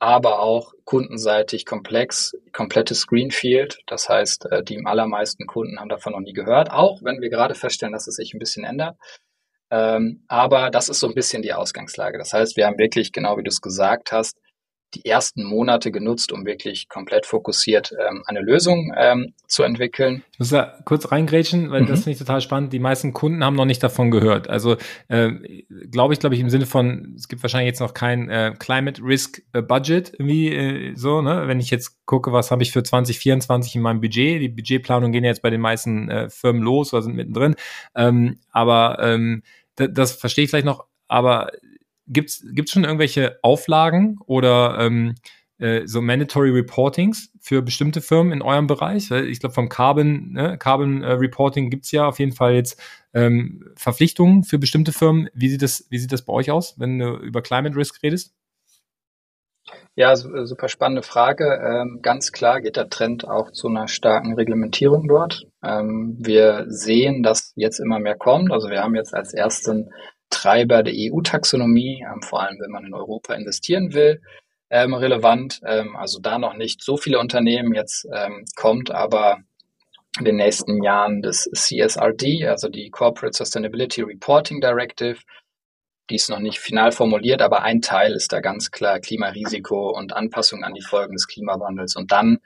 aber 0.00 0.40
auch 0.40 0.72
kundenseitig 0.84 1.66
komplex, 1.66 2.36
komplettes 2.52 3.06
Greenfield. 3.06 3.78
Das 3.86 4.08
heißt, 4.08 4.46
äh, 4.50 4.64
die 4.64 4.84
allermeisten 4.84 5.46
Kunden 5.46 5.78
haben 5.78 5.88
davon 5.88 6.14
noch 6.14 6.20
nie 6.20 6.32
gehört, 6.32 6.72
auch 6.72 6.98
wenn 7.04 7.20
wir 7.20 7.30
gerade 7.30 7.54
feststellen, 7.54 7.92
dass 7.92 8.08
es 8.08 8.16
sich 8.16 8.34
ein 8.34 8.40
bisschen 8.40 8.64
ändert. 8.64 8.96
aber 10.26 10.70
das 10.70 10.88
ist 10.88 10.98
so 10.98 11.06
ein 11.06 11.14
bisschen 11.14 11.42
die 11.42 11.52
Ausgangslage. 11.52 12.18
Das 12.18 12.32
heißt, 12.32 12.56
wir 12.56 12.66
haben 12.66 12.76
wirklich, 12.78 13.12
genau 13.12 13.38
wie 13.38 13.44
du 13.44 13.50
es 13.50 13.60
gesagt 13.60 14.10
hast, 14.10 14.36
die 14.94 15.04
ersten 15.04 15.44
Monate 15.44 15.90
genutzt, 15.90 16.32
um 16.32 16.44
wirklich 16.44 16.88
komplett 16.88 17.26
fokussiert 17.26 17.92
ähm, 17.92 18.22
eine 18.26 18.40
Lösung 18.40 18.92
ähm, 18.96 19.34
zu 19.46 19.62
entwickeln. 19.62 20.22
Ich 20.32 20.38
muss 20.38 20.50
da 20.50 20.78
kurz 20.84 21.10
reingrätschen, 21.10 21.70
weil 21.70 21.82
mhm. 21.82 21.86
das 21.86 22.00
finde 22.00 22.12
ich 22.12 22.18
total 22.18 22.40
spannend. 22.40 22.72
Die 22.72 22.78
meisten 22.78 23.12
Kunden 23.12 23.44
haben 23.44 23.56
noch 23.56 23.64
nicht 23.64 23.82
davon 23.82 24.10
gehört. 24.10 24.48
Also 24.48 24.76
äh, 25.08 25.30
glaube 25.90 26.14
ich, 26.14 26.20
glaube 26.20 26.34
ich, 26.34 26.40
im 26.40 26.50
Sinne 26.50 26.66
von, 26.66 27.14
es 27.16 27.28
gibt 27.28 27.42
wahrscheinlich 27.42 27.68
jetzt 27.68 27.80
noch 27.80 27.94
kein 27.94 28.28
äh, 28.28 28.54
Climate 28.58 29.02
Risk 29.02 29.42
äh, 29.52 29.62
Budget, 29.62 30.12
irgendwie 30.14 30.54
äh, 30.54 30.94
so, 30.96 31.22
ne? 31.22 31.46
Wenn 31.46 31.60
ich 31.60 31.70
jetzt 31.70 32.04
gucke, 32.06 32.32
was 32.32 32.50
habe 32.50 32.62
ich 32.62 32.72
für 32.72 32.82
2024 32.82 33.76
in 33.76 33.82
meinem 33.82 34.00
Budget, 34.00 34.40
die 34.40 34.48
Budgetplanungen 34.48 35.12
gehen 35.12 35.24
jetzt 35.24 35.42
bei 35.42 35.50
den 35.50 35.60
meisten 35.60 36.08
äh, 36.08 36.30
Firmen 36.30 36.62
los 36.62 36.92
oder 36.92 37.02
sind 37.02 37.14
mittendrin. 37.14 37.54
Ähm, 37.94 38.38
aber 38.50 38.98
ähm, 39.00 39.42
das 39.76 40.12
verstehe 40.12 40.44
ich 40.44 40.50
vielleicht 40.50 40.66
noch, 40.66 40.86
aber 41.08 41.50
Gibt 42.12 42.30
es 42.30 42.70
schon 42.70 42.84
irgendwelche 42.84 43.38
Auflagen 43.42 44.18
oder 44.26 44.78
ähm, 44.80 45.14
äh, 45.58 45.86
so 45.86 46.00
Mandatory 46.00 46.50
Reportings 46.50 47.30
für 47.40 47.62
bestimmte 47.62 48.00
Firmen 48.00 48.32
in 48.32 48.42
eurem 48.42 48.66
Bereich? 48.66 49.10
Ich 49.10 49.40
glaube, 49.40 49.54
vom 49.54 49.68
Carbon, 49.68 50.32
ne, 50.32 50.58
Carbon 50.58 51.02
äh, 51.02 51.12
Reporting 51.12 51.70
gibt 51.70 51.84
es 51.84 51.92
ja 51.92 52.08
auf 52.08 52.18
jeden 52.18 52.32
Fall 52.32 52.54
jetzt 52.54 52.80
ähm, 53.12 53.70
Verpflichtungen 53.76 54.42
für 54.44 54.58
bestimmte 54.58 54.92
Firmen. 54.92 55.28
Wie 55.34 55.48
sieht, 55.48 55.62
das, 55.62 55.86
wie 55.90 55.98
sieht 55.98 56.12
das 56.12 56.22
bei 56.22 56.32
euch 56.32 56.50
aus, 56.50 56.78
wenn 56.78 56.98
du 56.98 57.16
über 57.16 57.42
Climate 57.42 57.76
Risk 57.76 58.02
redest? 58.02 58.34
Ja, 59.94 60.16
super 60.16 60.68
spannende 60.68 61.02
Frage. 61.02 61.60
Ähm, 61.62 61.98
ganz 62.00 62.32
klar 62.32 62.60
geht 62.60 62.76
der 62.76 62.88
Trend 62.88 63.28
auch 63.28 63.50
zu 63.50 63.68
einer 63.68 63.88
starken 63.88 64.34
Reglementierung 64.34 65.08
dort. 65.08 65.46
Ähm, 65.62 66.16
wir 66.18 66.64
sehen, 66.68 67.22
dass 67.22 67.52
jetzt 67.56 67.80
immer 67.80 67.98
mehr 67.98 68.16
kommt. 68.16 68.50
Also 68.50 68.70
wir 68.70 68.82
haben 68.82 68.94
jetzt 68.94 69.14
als 69.14 69.34
ersten 69.34 69.90
Treiber 70.40 70.82
der 70.82 70.94
EU-Taxonomie, 70.96 72.04
ähm, 72.10 72.22
vor 72.22 72.42
allem 72.42 72.58
wenn 72.60 72.70
man 72.70 72.86
in 72.86 72.94
Europa 72.94 73.34
investieren 73.34 73.92
will, 73.92 74.22
ähm, 74.70 74.94
relevant. 74.94 75.60
Ähm, 75.66 75.96
also 75.96 76.20
da 76.20 76.38
noch 76.38 76.54
nicht 76.54 76.82
so 76.82 76.96
viele 76.96 77.18
Unternehmen 77.18 77.74
jetzt 77.74 78.06
kommt, 78.56 78.90
aber 78.90 79.38
in 80.18 80.24
den 80.24 80.36
nächsten 80.36 80.82
Jahren 80.82 81.22
das 81.22 81.48
CSRD, 81.54 82.46
also 82.46 82.68
die 82.68 82.90
Corporate 82.90 83.36
Sustainability 83.36 84.02
Reporting 84.02 84.60
Directive, 84.60 85.20
die 86.08 86.16
ist 86.16 86.28
noch 86.28 86.40
nicht 86.40 86.58
final 86.58 86.90
formuliert, 86.90 87.40
aber 87.42 87.62
ein 87.62 87.80
Teil 87.80 88.12
ist 88.12 88.32
da 88.32 88.40
ganz 88.40 88.72
klar 88.72 88.98
Klimarisiko 88.98 89.90
und 89.96 90.12
Anpassung 90.12 90.64
an 90.64 90.74
die 90.74 90.82
Folgen 90.82 91.12
des 91.12 91.28
Klimawandels. 91.28 91.94
Und 91.94 92.10
dann 92.10 92.38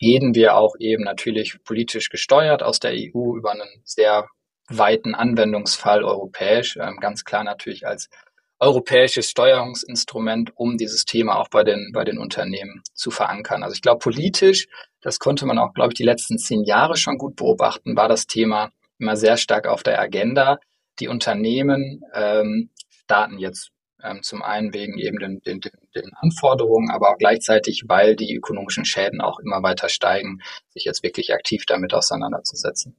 reden 0.00 0.34
wir 0.34 0.56
auch 0.56 0.76
eben 0.78 1.04
natürlich 1.04 1.62
politisch 1.62 2.08
gesteuert 2.08 2.62
aus 2.62 2.80
der 2.80 2.92
EU 2.92 3.36
über 3.36 3.52
einen 3.52 3.68
sehr 3.84 4.26
weiten 4.70 5.14
Anwendungsfall 5.14 6.04
europäisch, 6.04 6.76
ähm, 6.76 6.98
ganz 7.00 7.24
klar 7.24 7.44
natürlich 7.44 7.86
als 7.86 8.08
europäisches 8.60 9.30
Steuerungsinstrument, 9.30 10.52
um 10.54 10.76
dieses 10.76 11.04
Thema 11.04 11.38
auch 11.38 11.48
bei 11.48 11.64
den, 11.64 11.90
bei 11.92 12.04
den 12.04 12.18
Unternehmen 12.18 12.82
zu 12.92 13.10
verankern. 13.10 13.62
Also 13.62 13.74
ich 13.74 13.82
glaube, 13.82 13.98
politisch, 13.98 14.68
das 15.00 15.18
konnte 15.18 15.46
man 15.46 15.58
auch, 15.58 15.72
glaube 15.72 15.92
ich, 15.92 15.96
die 15.96 16.04
letzten 16.04 16.38
zehn 16.38 16.62
Jahre 16.62 16.96
schon 16.96 17.16
gut 17.16 17.36
beobachten, 17.36 17.96
war 17.96 18.08
das 18.08 18.26
Thema 18.26 18.70
immer 18.98 19.16
sehr 19.16 19.38
stark 19.38 19.66
auf 19.66 19.82
der 19.82 19.98
Agenda. 19.98 20.58
Die 20.98 21.08
Unternehmen 21.08 22.02
ähm, 22.12 22.68
starten 22.90 23.38
jetzt 23.38 23.70
ähm, 24.02 24.22
zum 24.22 24.42
einen 24.42 24.74
wegen 24.74 24.98
eben 24.98 25.18
den, 25.18 25.40
den, 25.40 25.60
den 25.94 26.12
Anforderungen, 26.16 26.90
aber 26.90 27.10
auch 27.10 27.18
gleichzeitig, 27.18 27.84
weil 27.86 28.14
die 28.14 28.34
ökonomischen 28.34 28.84
Schäden 28.84 29.22
auch 29.22 29.38
immer 29.38 29.62
weiter 29.62 29.88
steigen, 29.88 30.40
sich 30.68 30.84
jetzt 30.84 31.02
wirklich 31.02 31.32
aktiv 31.32 31.64
damit 31.66 31.94
auseinanderzusetzen. 31.94 32.94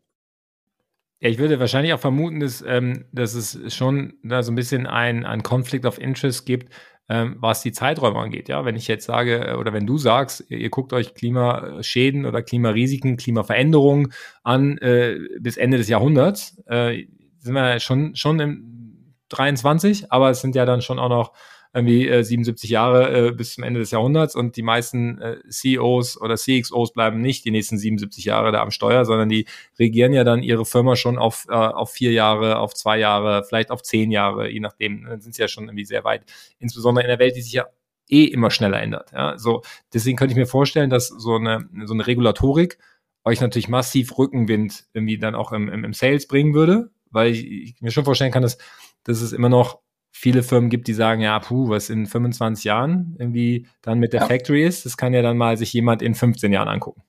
Ja, 1.21 1.29
ich 1.29 1.37
würde 1.37 1.59
wahrscheinlich 1.59 1.93
auch 1.93 1.99
vermuten, 1.99 2.39
dass, 2.39 2.63
ähm, 2.67 3.05
dass 3.11 3.35
es 3.35 3.75
schon 3.75 4.13
da 4.23 4.41
so 4.41 4.51
ein 4.51 4.55
bisschen 4.55 4.87
ein, 4.87 5.23
ein 5.23 5.43
Conflict 5.43 5.85
of 5.85 5.99
Interest 5.99 6.47
gibt, 6.47 6.73
ähm, 7.09 7.35
was 7.39 7.61
die 7.61 7.71
Zeiträume 7.71 8.17
angeht. 8.17 8.49
Ja, 8.49 8.65
wenn 8.65 8.75
ich 8.75 8.87
jetzt 8.87 9.05
sage, 9.05 9.49
äh, 9.49 9.53
oder 9.53 9.71
wenn 9.71 9.85
du 9.85 9.99
sagst, 9.99 10.43
ihr, 10.49 10.57
ihr 10.57 10.71
guckt 10.71 10.93
euch 10.93 11.13
Klimaschäden 11.13 12.25
oder 12.25 12.41
Klimarisiken, 12.41 13.17
Klimaveränderungen 13.17 14.11
an 14.43 14.79
äh, 14.79 15.19
bis 15.39 15.57
Ende 15.57 15.77
des 15.77 15.89
Jahrhunderts, 15.89 16.59
äh, 16.65 17.05
sind 17.37 17.53
wir 17.53 17.79
schon, 17.79 18.15
schon 18.15 18.39
im 18.39 19.13
23, 19.29 20.11
aber 20.11 20.31
es 20.31 20.41
sind 20.41 20.55
ja 20.55 20.65
dann 20.65 20.81
schon 20.81 20.97
auch 20.97 21.09
noch 21.09 21.33
irgendwie 21.73 22.07
äh, 22.07 22.23
77 22.23 22.69
Jahre 22.69 23.27
äh, 23.29 23.31
bis 23.31 23.53
zum 23.53 23.63
Ende 23.63 23.79
des 23.79 23.91
Jahrhunderts 23.91 24.35
und 24.35 24.57
die 24.57 24.61
meisten 24.61 25.21
äh, 25.21 25.37
CEOs 25.49 26.19
oder 26.19 26.35
CXOs 26.35 26.91
bleiben 26.91 27.21
nicht 27.21 27.45
die 27.45 27.51
nächsten 27.51 27.77
77 27.77 28.25
Jahre 28.25 28.51
da 28.51 28.61
am 28.61 28.71
Steuer, 28.71 29.05
sondern 29.05 29.29
die 29.29 29.45
regieren 29.79 30.13
ja 30.13 30.23
dann 30.23 30.43
ihre 30.43 30.65
Firma 30.65 30.95
schon 30.95 31.17
auf, 31.17 31.45
äh, 31.49 31.53
auf 31.53 31.91
vier 31.91 32.11
Jahre, 32.11 32.59
auf 32.59 32.73
zwei 32.73 32.97
Jahre, 32.97 33.43
vielleicht 33.43 33.71
auf 33.71 33.83
zehn 33.83 34.11
Jahre, 34.11 34.49
je 34.49 34.59
nachdem, 34.59 35.05
dann 35.05 35.21
sind 35.21 35.35
sie 35.35 35.41
ja 35.41 35.47
schon 35.47 35.65
irgendwie 35.65 35.85
sehr 35.85 36.03
weit. 36.03 36.23
Insbesondere 36.59 37.03
in 37.05 37.09
der 37.09 37.19
Welt, 37.19 37.35
die 37.35 37.41
sich 37.41 37.53
ja 37.53 37.67
eh 38.09 38.25
immer 38.25 38.51
schneller 38.51 38.81
ändert. 38.81 39.11
Ja? 39.13 39.37
So, 39.37 39.61
deswegen 39.93 40.17
könnte 40.17 40.33
ich 40.33 40.37
mir 40.37 40.47
vorstellen, 40.47 40.89
dass 40.89 41.07
so 41.07 41.35
eine, 41.35 41.69
so 41.85 41.93
eine 41.93 42.05
Regulatorik 42.05 42.77
euch 43.23 43.39
natürlich 43.39 43.69
massiv 43.69 44.17
Rückenwind 44.17 44.85
irgendwie 44.93 45.17
dann 45.17 45.35
auch 45.35 45.51
im, 45.51 45.69
im, 45.69 45.85
im 45.85 45.93
Sales 45.93 46.27
bringen 46.27 46.53
würde, 46.53 46.91
weil 47.11 47.31
ich, 47.31 47.45
ich 47.45 47.81
mir 47.81 47.91
schon 47.91 48.05
vorstellen 48.05 48.31
kann, 48.31 48.43
dass, 48.43 48.57
dass 49.03 49.21
es 49.21 49.31
immer 49.31 49.49
noch 49.49 49.80
viele 50.11 50.43
Firmen 50.43 50.69
gibt, 50.69 50.87
die 50.87 50.93
sagen, 50.93 51.21
ja, 51.21 51.39
puh, 51.39 51.69
was 51.69 51.89
in 51.89 52.05
25 52.05 52.65
Jahren 52.65 53.15
irgendwie 53.17 53.67
dann 53.81 53.99
mit 53.99 54.13
der 54.13 54.21
ja. 54.21 54.27
Factory 54.27 54.63
ist, 54.63 54.85
das 54.85 54.97
kann 54.97 55.13
ja 55.13 55.21
dann 55.21 55.37
mal 55.37 55.57
sich 55.57 55.73
jemand 55.73 56.01
in 56.01 56.15
15 56.15 56.51
Jahren 56.51 56.67
angucken. 56.67 57.01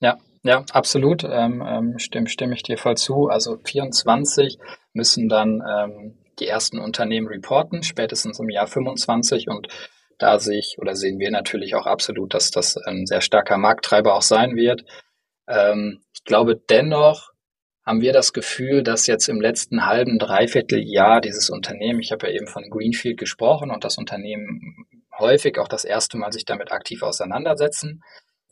Ja, 0.00 0.18
ja, 0.44 0.64
absolut. 0.72 1.24
Ähm, 1.24 1.62
ähm, 1.66 1.98
stimme, 1.98 2.28
stimme 2.28 2.54
ich 2.54 2.62
dir 2.62 2.78
voll 2.78 2.96
zu. 2.96 3.28
Also 3.28 3.58
24 3.64 4.58
müssen 4.92 5.28
dann 5.28 5.62
ähm, 5.68 6.18
die 6.38 6.46
ersten 6.46 6.78
Unternehmen 6.78 7.26
reporten, 7.26 7.82
spätestens 7.82 8.38
im 8.38 8.48
Jahr 8.48 8.66
25 8.66 9.48
und 9.48 9.68
da 10.18 10.38
sehe 10.38 10.58
ich 10.58 10.76
oder 10.78 10.96
sehen 10.96 11.18
wir 11.18 11.30
natürlich 11.30 11.74
auch 11.74 11.86
absolut, 11.86 12.34
dass 12.34 12.50
das 12.50 12.76
ein 12.76 13.06
sehr 13.06 13.20
starker 13.20 13.56
Markttreiber 13.56 14.14
auch 14.14 14.22
sein 14.22 14.56
wird. 14.56 14.84
Ähm, 15.48 16.00
ich 16.12 16.24
glaube 16.24 16.56
dennoch, 16.56 17.30
haben 17.88 18.02
wir 18.02 18.12
das 18.12 18.34
Gefühl, 18.34 18.82
dass 18.82 19.06
jetzt 19.06 19.28
im 19.28 19.40
letzten 19.40 19.86
halben, 19.86 20.18
dreiviertel 20.18 20.78
Jahr 20.78 21.22
dieses 21.22 21.48
Unternehmen, 21.48 22.00
ich 22.00 22.12
habe 22.12 22.26
ja 22.26 22.34
eben 22.34 22.46
von 22.46 22.68
Greenfield 22.68 23.18
gesprochen 23.18 23.70
und 23.70 23.82
das 23.82 23.96
Unternehmen 23.96 24.84
häufig 25.18 25.58
auch 25.58 25.68
das 25.68 25.86
erste 25.86 26.18
Mal 26.18 26.30
sich 26.30 26.44
damit 26.44 26.70
aktiv 26.70 27.02
auseinandersetzen, 27.02 28.02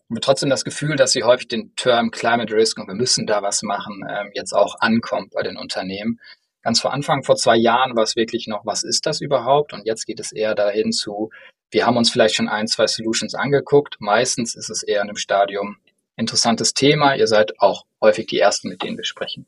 haben 0.09 0.17
wir 0.17 0.23
trotzdem 0.23 0.49
das 0.49 0.65
Gefühl, 0.65 0.97
dass 0.97 1.13
sie 1.13 1.23
häufig 1.23 1.49
den 1.49 1.75
Term 1.77 2.11
Climate 2.11 2.55
Risk 2.55 2.79
und 2.79 2.89
wir 2.89 2.95
müssen 2.95 3.27
da 3.27 3.43
was 3.43 3.63
machen, 3.63 4.07
ähm, 4.09 4.31
jetzt 4.33 4.55
auch 4.55 4.77
ankommt 4.81 5.33
bei 5.35 5.43
den 5.43 5.59
Unternehmen. 5.59 6.19
Ganz 6.63 6.81
vor 6.81 6.95
Anfang, 6.95 7.23
vor 7.23 7.37
zwei 7.37 7.57
Jahren, 7.57 7.95
war 7.95 8.05
es 8.05 8.17
wirklich 8.17 8.47
noch, 8.47 8.65
was 8.65 8.85
ist 8.85 9.05
das 9.05 9.21
überhaupt? 9.21 9.75
Und 9.75 9.85
jetzt 9.85 10.07
geht 10.07 10.19
es 10.19 10.33
eher 10.33 10.55
dahin 10.55 10.93
zu, 10.93 11.29
wir 11.71 11.85
haben 11.85 11.99
uns 11.99 12.11
vielleicht 12.11 12.37
schon 12.37 12.49
ein, 12.49 12.69
zwei 12.69 12.87
Solutions 12.87 13.35
angeguckt. 13.35 13.97
Meistens 13.99 14.55
ist 14.55 14.71
es 14.71 14.83
eher 14.83 15.03
in 15.03 15.09
einem 15.09 15.17
Stadium, 15.17 15.77
interessantes 16.17 16.75
Thema. 16.75 17.15
Ihr 17.15 17.27
seid 17.27 17.61
auch 17.61 17.87
häufig 18.01 18.27
die 18.27 18.39
Ersten, 18.39 18.69
mit 18.69 18.83
denen 18.83 18.97
wir 18.97 19.05
sprechen. 19.05 19.47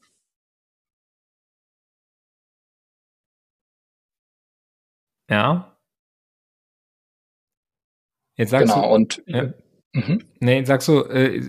Ja. 5.31 5.77
Jetzt 8.37 8.51
sagst 8.51 8.73
genau, 8.73 8.89
du. 8.89 8.95
Und, 8.95 9.23
ja, 9.27 9.53
mhm. 9.93 10.25
Nee, 10.41 10.59
jetzt 10.59 10.69
sagst 10.69 10.89
du, 10.89 11.03
äh, 11.03 11.41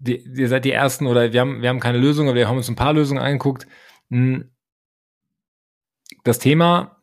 die, 0.00 0.16
ihr 0.16 0.48
seid 0.48 0.64
die 0.64 0.72
Ersten 0.72 1.06
oder 1.06 1.32
wir 1.32 1.40
haben, 1.40 1.62
wir 1.62 1.68
haben 1.68 1.80
keine 1.80 1.98
Lösung, 1.98 2.28
aber 2.28 2.36
wir 2.36 2.48
haben 2.48 2.56
uns 2.56 2.68
ein 2.68 2.76
paar 2.76 2.92
Lösungen 2.92 3.22
angeguckt. 3.22 3.66
Hm. 4.10 4.50
Das 6.24 6.38
Thema 6.38 6.97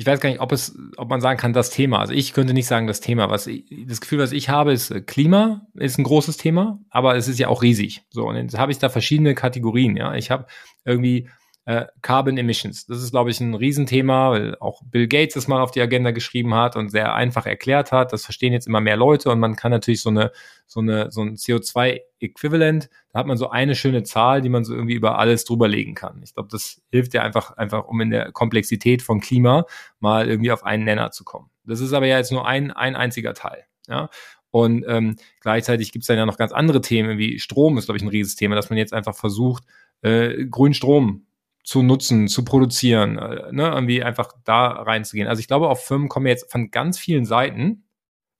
ich 0.00 0.06
weiß 0.06 0.18
gar 0.18 0.30
nicht, 0.30 0.40
ob 0.40 0.50
es, 0.50 0.74
ob 0.96 1.10
man 1.10 1.20
sagen 1.20 1.38
kann, 1.38 1.52
das 1.52 1.68
Thema. 1.68 1.98
Also 1.98 2.14
ich 2.14 2.32
könnte 2.32 2.54
nicht 2.54 2.66
sagen, 2.66 2.86
das 2.86 3.00
Thema. 3.00 3.28
Was 3.28 3.46
ich, 3.46 3.66
das 3.86 4.00
Gefühl, 4.00 4.18
was 4.18 4.32
ich 4.32 4.48
habe, 4.48 4.72
ist 4.72 4.90
äh, 4.90 5.02
Klima 5.02 5.66
ist 5.74 5.98
ein 5.98 6.04
großes 6.04 6.38
Thema, 6.38 6.80
aber 6.88 7.16
es 7.16 7.28
ist 7.28 7.38
ja 7.38 7.48
auch 7.48 7.60
riesig. 7.60 8.00
So 8.08 8.26
und 8.26 8.36
jetzt 8.36 8.56
habe 8.56 8.72
ich 8.72 8.78
da 8.78 8.88
verschiedene 8.88 9.34
Kategorien. 9.34 9.98
Ja, 9.98 10.14
ich 10.14 10.30
habe 10.30 10.46
irgendwie 10.86 11.28
äh, 11.66 11.86
Carbon 12.02 12.38
Emissions. 12.38 12.86
Das 12.86 13.02
ist, 13.02 13.10
glaube 13.10 13.30
ich, 13.30 13.40
ein 13.40 13.54
Riesenthema, 13.54 14.30
weil 14.30 14.56
auch 14.60 14.82
Bill 14.84 15.06
Gates 15.06 15.34
das 15.34 15.46
mal 15.46 15.60
auf 15.60 15.70
die 15.70 15.80
Agenda 15.80 16.10
geschrieben 16.10 16.54
hat 16.54 16.76
und 16.76 16.88
sehr 16.88 17.14
einfach 17.14 17.46
erklärt 17.46 17.92
hat. 17.92 18.12
Das 18.12 18.24
verstehen 18.24 18.52
jetzt 18.52 18.66
immer 18.66 18.80
mehr 18.80 18.96
Leute 18.96 19.30
und 19.30 19.38
man 19.38 19.56
kann 19.56 19.70
natürlich 19.70 20.00
so 20.00 20.10
eine, 20.10 20.32
so 20.66 20.80
eine, 20.80 21.10
so 21.10 21.22
ein 21.22 21.36
CO2-Äquivalent, 21.36 22.88
da 23.12 23.18
hat 23.18 23.26
man 23.26 23.36
so 23.36 23.50
eine 23.50 23.74
schöne 23.74 24.02
Zahl, 24.04 24.40
die 24.40 24.48
man 24.48 24.64
so 24.64 24.74
irgendwie 24.74 24.94
über 24.94 25.18
alles 25.18 25.44
drüberlegen 25.44 25.94
kann. 25.94 26.20
Ich 26.24 26.34
glaube, 26.34 26.48
das 26.50 26.80
hilft 26.90 27.14
ja 27.14 27.22
einfach, 27.22 27.56
einfach, 27.56 27.86
um 27.86 28.00
in 28.00 28.10
der 28.10 28.32
Komplexität 28.32 29.02
von 29.02 29.20
Klima 29.20 29.66
mal 29.98 30.28
irgendwie 30.28 30.52
auf 30.52 30.64
einen 30.64 30.84
Nenner 30.84 31.10
zu 31.10 31.24
kommen. 31.24 31.50
Das 31.64 31.80
ist 31.80 31.92
aber 31.92 32.06
ja 32.06 32.16
jetzt 32.16 32.32
nur 32.32 32.46
ein, 32.46 32.70
ein 32.70 32.96
einziger 32.96 33.34
Teil. 33.34 33.64
Ja, 33.86 34.08
und 34.50 34.84
ähm, 34.88 35.16
gleichzeitig 35.40 35.92
gibt 35.92 36.02
es 36.02 36.06
dann 36.06 36.16
ja 36.16 36.26
noch 36.26 36.36
ganz 36.36 36.52
andere 36.52 36.80
Themen, 36.80 37.18
wie 37.18 37.38
Strom 37.38 37.78
ist, 37.78 37.84
glaube 37.86 37.98
ich, 37.98 38.02
ein 38.02 38.08
Riesenthema, 38.08 38.56
dass 38.56 38.70
man 38.70 38.78
jetzt 38.78 38.92
einfach 38.92 39.14
versucht, 39.14 39.64
äh, 40.02 40.46
grünen 40.46 40.74
Strom 40.74 41.26
zu 41.70 41.84
nutzen, 41.84 42.26
zu 42.26 42.44
produzieren, 42.44 43.16
äh, 43.16 43.52
ne, 43.52 43.68
irgendwie 43.68 44.02
einfach 44.02 44.32
da 44.44 44.70
reinzugehen. 44.70 45.28
Also 45.28 45.38
ich 45.38 45.46
glaube, 45.46 45.68
auf 45.68 45.84
Firmen 45.84 46.08
kommen 46.08 46.26
jetzt 46.26 46.50
von 46.50 46.72
ganz 46.72 46.98
vielen 46.98 47.24
Seiten 47.24 47.84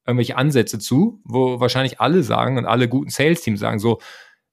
irgendwelche 0.05 0.37
Ansätze 0.37 0.81
zu, 0.81 1.21
wo 1.23 1.61
wahrscheinlich 1.61 2.01
alle 2.01 2.25
sagen 2.25 2.59
und 2.59 2.67
alle 2.67 2.89
guten 2.89 3.09
Sales-Teams 3.09 3.61
sagen 3.61 3.79
so, 3.79 4.01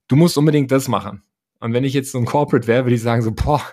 du 0.07 0.15
musst 0.15 0.37
unbedingt 0.37 0.71
das 0.71 0.89
machen. 0.89 1.23
Und 1.59 1.73
wenn 1.73 1.85
ich 1.85 1.95
jetzt 1.95 2.11
so 2.11 2.19
ein 2.19 2.25
Corporate 2.25 2.67
wäre, 2.67 2.85
würde 2.85 2.93
ich 2.93 3.01
sagen 3.01 3.23
so, 3.23 3.31
boah, 3.31 3.63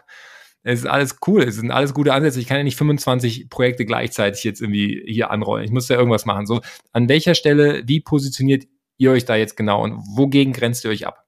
es 0.63 0.81
ist 0.81 0.87
alles 0.87 1.19
cool, 1.27 1.43
es 1.43 1.57
sind 1.57 1.71
alles 1.71 1.93
gute 1.93 2.15
Ansätze. 2.15 2.41
Ich 2.41 2.47
kann 2.47 2.57
ja 2.57 2.65
nicht 2.65 2.79
25 2.79 3.51
Projekte 3.51 3.85
gleichzeitig 3.85 4.43
jetzt 4.43 4.63
irgendwie 4.63 5.03
hier 5.07 5.31
anrollen. 5.31 5.67
Ich 5.67 5.71
muss 5.71 5.87
ja 5.91 5.99
irgendwas 5.99 6.25
machen. 6.25 6.47
So, 6.47 6.63
an 6.93 7.11
welcher 7.11 7.35
Stelle, 7.35 7.83
wie 7.87 8.01
positioniert 8.01 8.65
ihr 8.97 9.11
euch 9.11 9.27
da 9.27 9.37
jetzt 9.37 9.59
genau 9.59 9.85
und 9.85 9.99
wogegen 10.17 10.55
grenzt 10.55 10.83
ihr 10.87 10.91
euch 10.91 11.07
ab? 11.07 11.24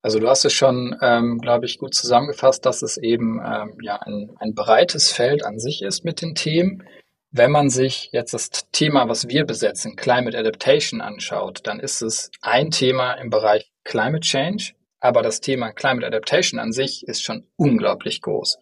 Also 0.00 0.20
du 0.20 0.28
hast 0.28 0.44
es 0.44 0.52
schon, 0.52 0.96
ähm, 1.02 1.38
glaube 1.38 1.66
ich, 1.66 1.78
gut 1.78 1.94
zusammengefasst, 1.94 2.64
dass 2.64 2.82
es 2.82 2.96
eben 2.98 3.40
ähm, 3.44 3.78
ja 3.82 3.96
ein, 3.96 4.30
ein 4.38 4.54
breites 4.54 5.10
Feld 5.10 5.44
an 5.44 5.58
sich 5.58 5.82
ist 5.82 6.04
mit 6.04 6.22
den 6.22 6.34
Themen. 6.34 6.84
Wenn 7.30 7.50
man 7.50 7.68
sich 7.68 8.10
jetzt 8.12 8.32
das 8.32 8.50
Thema, 8.72 9.08
was 9.08 9.28
wir 9.28 9.44
besetzen, 9.44 9.96
Climate 9.96 10.38
Adaptation 10.38 11.00
anschaut, 11.00 11.60
dann 11.64 11.80
ist 11.80 12.00
es 12.00 12.30
ein 12.40 12.70
Thema 12.70 13.14
im 13.14 13.28
Bereich 13.28 13.70
Climate 13.84 14.20
Change, 14.20 14.72
aber 15.00 15.22
das 15.22 15.40
Thema 15.40 15.72
Climate 15.72 16.06
Adaptation 16.06 16.60
an 16.60 16.72
sich 16.72 17.06
ist 17.06 17.22
schon 17.22 17.46
unglaublich 17.56 18.22
groß. 18.22 18.58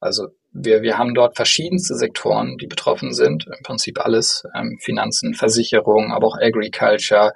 Also 0.00 0.28
wir, 0.52 0.82
wir 0.82 0.96
haben 0.98 1.14
dort 1.14 1.36
verschiedenste 1.36 1.94
Sektoren, 1.94 2.56
die 2.58 2.66
betroffen 2.66 3.12
sind, 3.12 3.46
im 3.46 3.62
Prinzip 3.62 4.00
alles, 4.00 4.44
ähm, 4.54 4.78
Finanzen, 4.80 5.34
Versicherung, 5.34 6.12
aber 6.12 6.28
auch 6.28 6.38
Agriculture, 6.38 7.32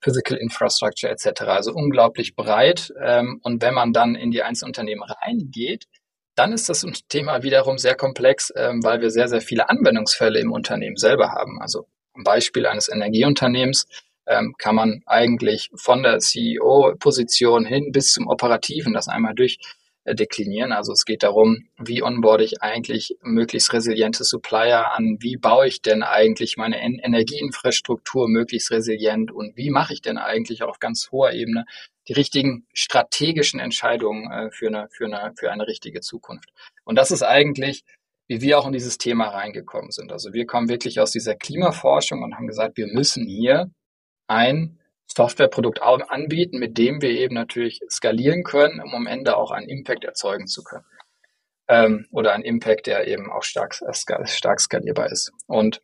Physical 0.00 0.36
Infrastructure 0.38 1.10
etc. 1.10 1.42
Also 1.42 1.72
unglaublich 1.72 2.36
breit. 2.36 2.92
Ähm, 3.02 3.40
und 3.42 3.62
wenn 3.62 3.74
man 3.74 3.92
dann 3.92 4.14
in 4.14 4.30
die 4.30 4.42
einzelnen 4.42 4.70
Unternehmen 4.70 5.02
reingeht, 5.02 5.86
dann 6.36 6.52
ist 6.52 6.68
das 6.68 6.84
Thema 7.08 7.42
wiederum 7.42 7.78
sehr 7.78 7.94
komplex, 7.94 8.52
ähm, 8.56 8.84
weil 8.84 9.00
wir 9.00 9.10
sehr, 9.10 9.28
sehr 9.28 9.40
viele 9.40 9.68
Anwendungsfälle 9.68 10.38
im 10.38 10.52
Unternehmen 10.52 10.96
selber 10.96 11.32
haben. 11.32 11.60
Also 11.60 11.86
am 12.12 12.24
Beispiel 12.24 12.66
eines 12.66 12.88
Energieunternehmens 12.88 13.86
ähm, 14.26 14.54
kann 14.58 14.74
man 14.74 15.02
eigentlich 15.06 15.70
von 15.74 16.02
der 16.02 16.18
CEO-Position 16.18 17.64
hin 17.64 17.90
bis 17.92 18.12
zum 18.12 18.26
Operativen 18.26 18.92
das 18.92 19.08
einmal 19.08 19.34
durch 19.34 19.58
deklinieren. 20.14 20.72
Also 20.72 20.92
es 20.92 21.04
geht 21.04 21.22
darum, 21.22 21.68
wie 21.78 22.02
onboard 22.02 22.40
ich 22.40 22.62
eigentlich 22.62 23.16
möglichst 23.22 23.72
resiliente 23.72 24.24
Supplier 24.24 24.92
an, 24.92 25.18
wie 25.20 25.36
baue 25.36 25.66
ich 25.66 25.82
denn 25.82 26.02
eigentlich 26.02 26.56
meine 26.56 26.80
Energieinfrastruktur 26.80 28.28
möglichst 28.28 28.70
resilient 28.70 29.32
und 29.32 29.56
wie 29.56 29.70
mache 29.70 29.92
ich 29.92 30.02
denn 30.02 30.18
eigentlich 30.18 30.62
auf 30.62 30.78
ganz 30.78 31.10
hoher 31.10 31.32
Ebene 31.32 31.64
die 32.08 32.12
richtigen 32.12 32.66
strategischen 32.72 33.58
Entscheidungen 33.58 34.30
äh, 34.30 34.50
für, 34.50 34.68
eine, 34.68 34.88
für, 34.90 35.06
eine, 35.06 35.32
für 35.36 35.50
eine 35.50 35.66
richtige 35.66 36.00
Zukunft. 36.00 36.50
Und 36.84 36.96
das 36.96 37.10
ist 37.10 37.22
eigentlich, 37.22 37.82
wie 38.28 38.40
wir 38.40 38.58
auch 38.58 38.66
in 38.66 38.72
dieses 38.72 38.98
Thema 38.98 39.28
reingekommen 39.28 39.90
sind. 39.90 40.12
Also 40.12 40.32
wir 40.32 40.46
kommen 40.46 40.68
wirklich 40.68 41.00
aus 41.00 41.10
dieser 41.10 41.34
Klimaforschung 41.34 42.22
und 42.22 42.36
haben 42.36 42.46
gesagt, 42.46 42.76
wir 42.76 42.86
müssen 42.86 43.26
hier 43.26 43.70
ein 44.28 44.75
Softwareprodukt 45.06 45.80
anbieten, 45.82 46.58
mit 46.58 46.78
dem 46.78 47.00
wir 47.00 47.10
eben 47.10 47.34
natürlich 47.34 47.80
skalieren 47.88 48.42
können, 48.42 48.80
um 48.80 48.94
am 48.94 49.06
Ende 49.06 49.36
auch 49.36 49.50
einen 49.50 49.68
Impact 49.68 50.04
erzeugen 50.04 50.46
zu 50.46 50.62
können. 50.62 50.84
Ähm, 51.68 52.06
oder 52.12 52.32
einen 52.32 52.44
Impact, 52.44 52.86
der 52.86 53.08
eben 53.08 53.30
auch 53.30 53.42
stark, 53.42 53.80
äh, 53.82 54.26
stark 54.26 54.60
skalierbar 54.60 55.10
ist. 55.10 55.32
Und 55.46 55.82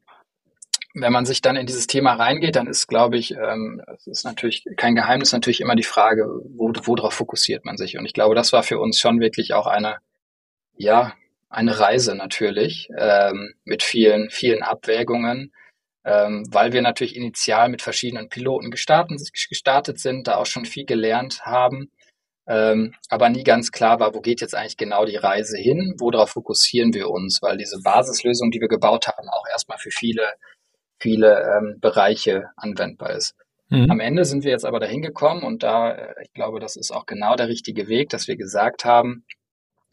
wenn 0.94 1.12
man 1.12 1.24
sich 1.24 1.40
dann 1.40 1.56
in 1.56 1.66
dieses 1.66 1.86
Thema 1.86 2.14
reingeht, 2.14 2.56
dann 2.56 2.66
ist, 2.66 2.86
glaube 2.86 3.16
ich, 3.16 3.32
ähm, 3.32 3.82
es 3.96 4.06
ist 4.06 4.24
natürlich 4.24 4.64
kein 4.76 4.94
Geheimnis, 4.94 5.32
natürlich 5.32 5.60
immer 5.60 5.74
die 5.74 5.82
Frage, 5.82 6.26
wo, 6.54 6.72
worauf 6.84 7.14
fokussiert 7.14 7.64
man 7.64 7.76
sich? 7.76 7.96
Und 7.98 8.04
ich 8.04 8.12
glaube, 8.12 8.34
das 8.34 8.52
war 8.52 8.62
für 8.62 8.78
uns 8.78 9.00
schon 9.00 9.18
wirklich 9.18 9.54
auch 9.54 9.66
eine, 9.66 9.96
ja, 10.76 11.14
eine 11.48 11.78
Reise 11.78 12.14
natürlich 12.14 12.88
ähm, 12.96 13.54
mit 13.64 13.82
vielen, 13.82 14.30
vielen 14.30 14.62
Abwägungen 14.62 15.52
ähm, 16.04 16.46
weil 16.50 16.72
wir 16.72 16.82
natürlich 16.82 17.16
initial 17.16 17.68
mit 17.68 17.82
verschiedenen 17.82 18.28
Piloten 18.28 18.70
gestartet, 18.70 19.20
gestartet 19.48 20.00
sind, 20.00 20.26
da 20.26 20.36
auch 20.36 20.46
schon 20.46 20.64
viel 20.64 20.84
gelernt 20.84 21.42
haben, 21.44 21.90
ähm, 22.46 22.94
aber 23.08 23.28
nie 23.28 23.44
ganz 23.44 23.70
klar 23.70 24.00
war, 24.00 24.14
wo 24.14 24.20
geht 24.20 24.40
jetzt 24.40 24.54
eigentlich 24.54 24.76
genau 24.76 25.04
die 25.04 25.16
Reise 25.16 25.56
hin, 25.58 25.94
worauf 25.98 26.30
fokussieren 26.30 26.92
wir 26.92 27.08
uns, 27.08 27.40
weil 27.40 27.56
diese 27.56 27.80
Basislösung, 27.82 28.50
die 28.50 28.60
wir 28.60 28.68
gebaut 28.68 29.06
haben, 29.06 29.28
auch 29.28 29.44
erstmal 29.50 29.78
für 29.78 29.90
viele, 29.90 30.32
viele 30.98 31.40
ähm, 31.40 31.78
Bereiche 31.80 32.46
anwendbar 32.56 33.10
ist. 33.10 33.36
Mhm. 33.68 33.90
Am 33.90 34.00
Ende 34.00 34.24
sind 34.24 34.42
wir 34.44 34.50
jetzt 34.50 34.64
aber 34.64 34.80
dahin 34.80 35.02
gekommen 35.02 35.44
und 35.44 35.62
da, 35.62 35.92
äh, 35.92 36.14
ich 36.22 36.32
glaube, 36.32 36.58
das 36.58 36.74
ist 36.76 36.90
auch 36.90 37.06
genau 37.06 37.36
der 37.36 37.48
richtige 37.48 37.86
Weg, 37.86 38.10
dass 38.10 38.26
wir 38.26 38.36
gesagt 38.36 38.84
haben, 38.84 39.24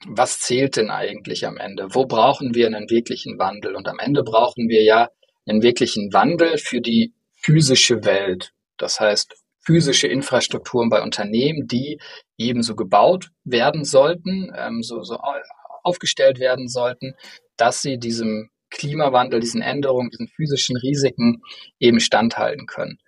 was 0.08 0.39
zählt 0.39 0.78
denn 0.78 0.89
eigentlich 0.89 1.45
am 1.45 1.58
Ende? 1.58 1.88
Wo 1.91 2.06
brauchen 2.06 2.56
wir 2.56 2.67
einen 2.67 2.89
wirklichen 2.89 3.38
Wandel? 3.38 3.76
Und 3.76 3.88
am 3.88 4.00
Ende 4.00 4.24
brauchen 4.24 4.69
wir 4.69 4.82
ja 4.84 5.10
einen 5.49 5.63
wirklichen 5.63 6.13
Wandel 6.13 6.57
für 6.57 6.81
die 6.81 7.13
physische 7.33 8.05
Welt. 8.05 8.53
Das 8.77 8.99
heißt, 8.99 9.35
physische 9.62 10.07
Infrastrukturen 10.07 10.89
bei 10.89 11.01
Unternehmen, 11.01 11.67
die 11.67 11.99
ebenso 12.38 12.75
gebaut 12.75 13.31
werden 13.43 13.83
sollten, 13.83 14.51
ähm, 14.55 14.83
so, 14.83 15.03
so 15.03 15.17
aufgestellt 15.83 16.39
werden 16.39 16.67
sollten, 16.67 17.15
dass 17.57 17.81
sie 17.81 17.97
diesem 17.97 18.49
Klimawandel, 18.69 19.39
diesen 19.39 19.62
Änderungen, 19.62 20.09
diesen 20.09 20.27
physischen 20.27 20.77
Risiken 20.77 21.41
eben 21.79 21.99
standhalten 21.99 22.65
können. 22.67 22.99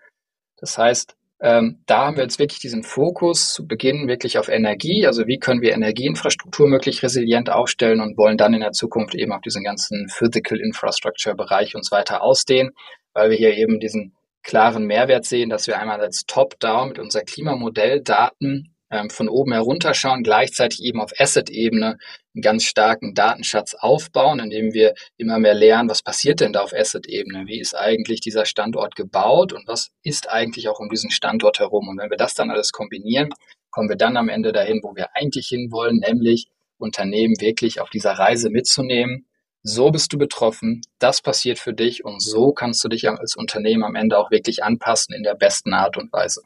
Das 0.58 0.78
heißt, 0.78 1.16
ähm, 1.42 1.82
da 1.88 2.06
haben 2.06 2.18
wir 2.18 2.24
jetzt 2.24 2.38
wirklich 2.38 2.60
diesen 2.60 2.84
Fokus 2.84 3.52
zu 3.54 3.66
Beginn 3.66 4.08
wirklich 4.08 4.38
auf 4.38 4.48
Energie. 4.48 5.08
Also 5.08 5.26
wie 5.26 5.40
können 5.40 5.62
wir 5.62 5.74
Energieinfrastruktur 5.74 6.68
möglichst 6.68 7.02
resilient 7.02 7.50
aufstellen 7.50 8.00
und 8.00 8.16
wollen 8.16 8.38
dann 8.38 8.54
in 8.54 8.62
der 8.62 8.74
Zukunft 8.74 9.16
eben 9.16 9.32
auf 9.32 9.42
diesen 9.42 9.64
ganzen 9.64 10.08
Physical 10.08 10.60
Infrastructure 10.60 11.36
Bereich 11.36 11.76
uns 11.76 11.92
weiter 11.92 12.22
ausdehnen, 12.22 12.72
weil 13.14 13.32
wir 13.32 13.38
hier 13.38 13.58
eben 13.58 13.80
diesen 13.80 14.16
klaren 14.44 14.86
Mehrwert 14.86 15.26
sehen, 15.26 15.50
dass 15.50 15.66
wir 15.66 15.80
einmal 15.80 16.00
als 16.00 16.26
Top-Down 16.28 16.90
mit 16.90 17.00
unser 17.00 17.22
Klimamodell 17.22 18.02
Daten 18.02 18.71
von 19.10 19.30
oben 19.30 19.54
herunterschauen, 19.54 20.24
gleichzeitig 20.24 20.84
eben 20.84 21.02
auf 21.02 21.12
Asset-Ebene 21.18 21.98
einen 22.34 22.42
ganz 22.42 22.64
starken 22.64 23.14
Datenschatz 23.14 23.74
aufbauen, 23.74 24.40
indem 24.40 24.74
wir 24.74 24.94
immer 25.18 25.40
mehr 25.40 25.54
lernen, 25.54 25.90
was 25.90 26.02
passiert 26.02 26.40
denn 26.40 26.54
da 26.54 26.62
auf 26.62 26.74
Asset-Ebene? 26.74 27.48
Wie 27.48 27.60
ist 27.60 27.76
eigentlich 27.76 28.22
dieser 28.22 28.46
Standort 28.46 28.96
gebaut 28.96 29.54
und 29.54 29.68
was 29.68 29.92
ist 30.04 30.30
eigentlich 30.30 30.70
auch 30.70 30.80
um 30.80 30.90
diesen 30.90 31.12
Standort 31.12 31.60
herum? 31.60 31.88
Und 31.88 31.98
wenn 31.98 32.10
wir 32.10 32.18
das 32.18 32.34
dann 32.34 32.52
alles 32.52 32.72
kombinieren, 32.72 33.30
kommen 33.70 33.90
wir 33.90 33.98
dann 33.98 34.18
am 34.18 34.30
Ende 34.30 34.52
dahin, 34.52 34.82
wo 34.84 34.96
wir 34.96 35.16
eigentlich 35.16 35.48
hinwollen, 35.48 35.98
nämlich 35.98 36.48
Unternehmen 36.78 37.40
wirklich 37.40 37.80
auf 37.80 37.90
dieser 37.90 38.14
Reise 38.14 38.50
mitzunehmen. 38.50 39.26
So 39.64 39.92
bist 39.92 40.12
du 40.12 40.18
betroffen, 40.18 40.82
das 40.98 41.22
passiert 41.22 41.60
für 41.60 41.74
dich 41.74 42.04
und 42.04 42.22
so 42.22 42.52
kannst 42.52 42.84
du 42.84 42.90
dich 42.90 43.08
als 43.08 43.36
Unternehmen 43.36 43.84
am 43.84 43.96
Ende 43.96 44.18
auch 44.18 44.32
wirklich 44.32 44.64
anpassen 44.64 45.14
in 45.14 45.24
der 45.24 45.36
besten 45.36 45.74
Art 45.74 45.98
und 45.98 46.12
Weise. 46.12 46.42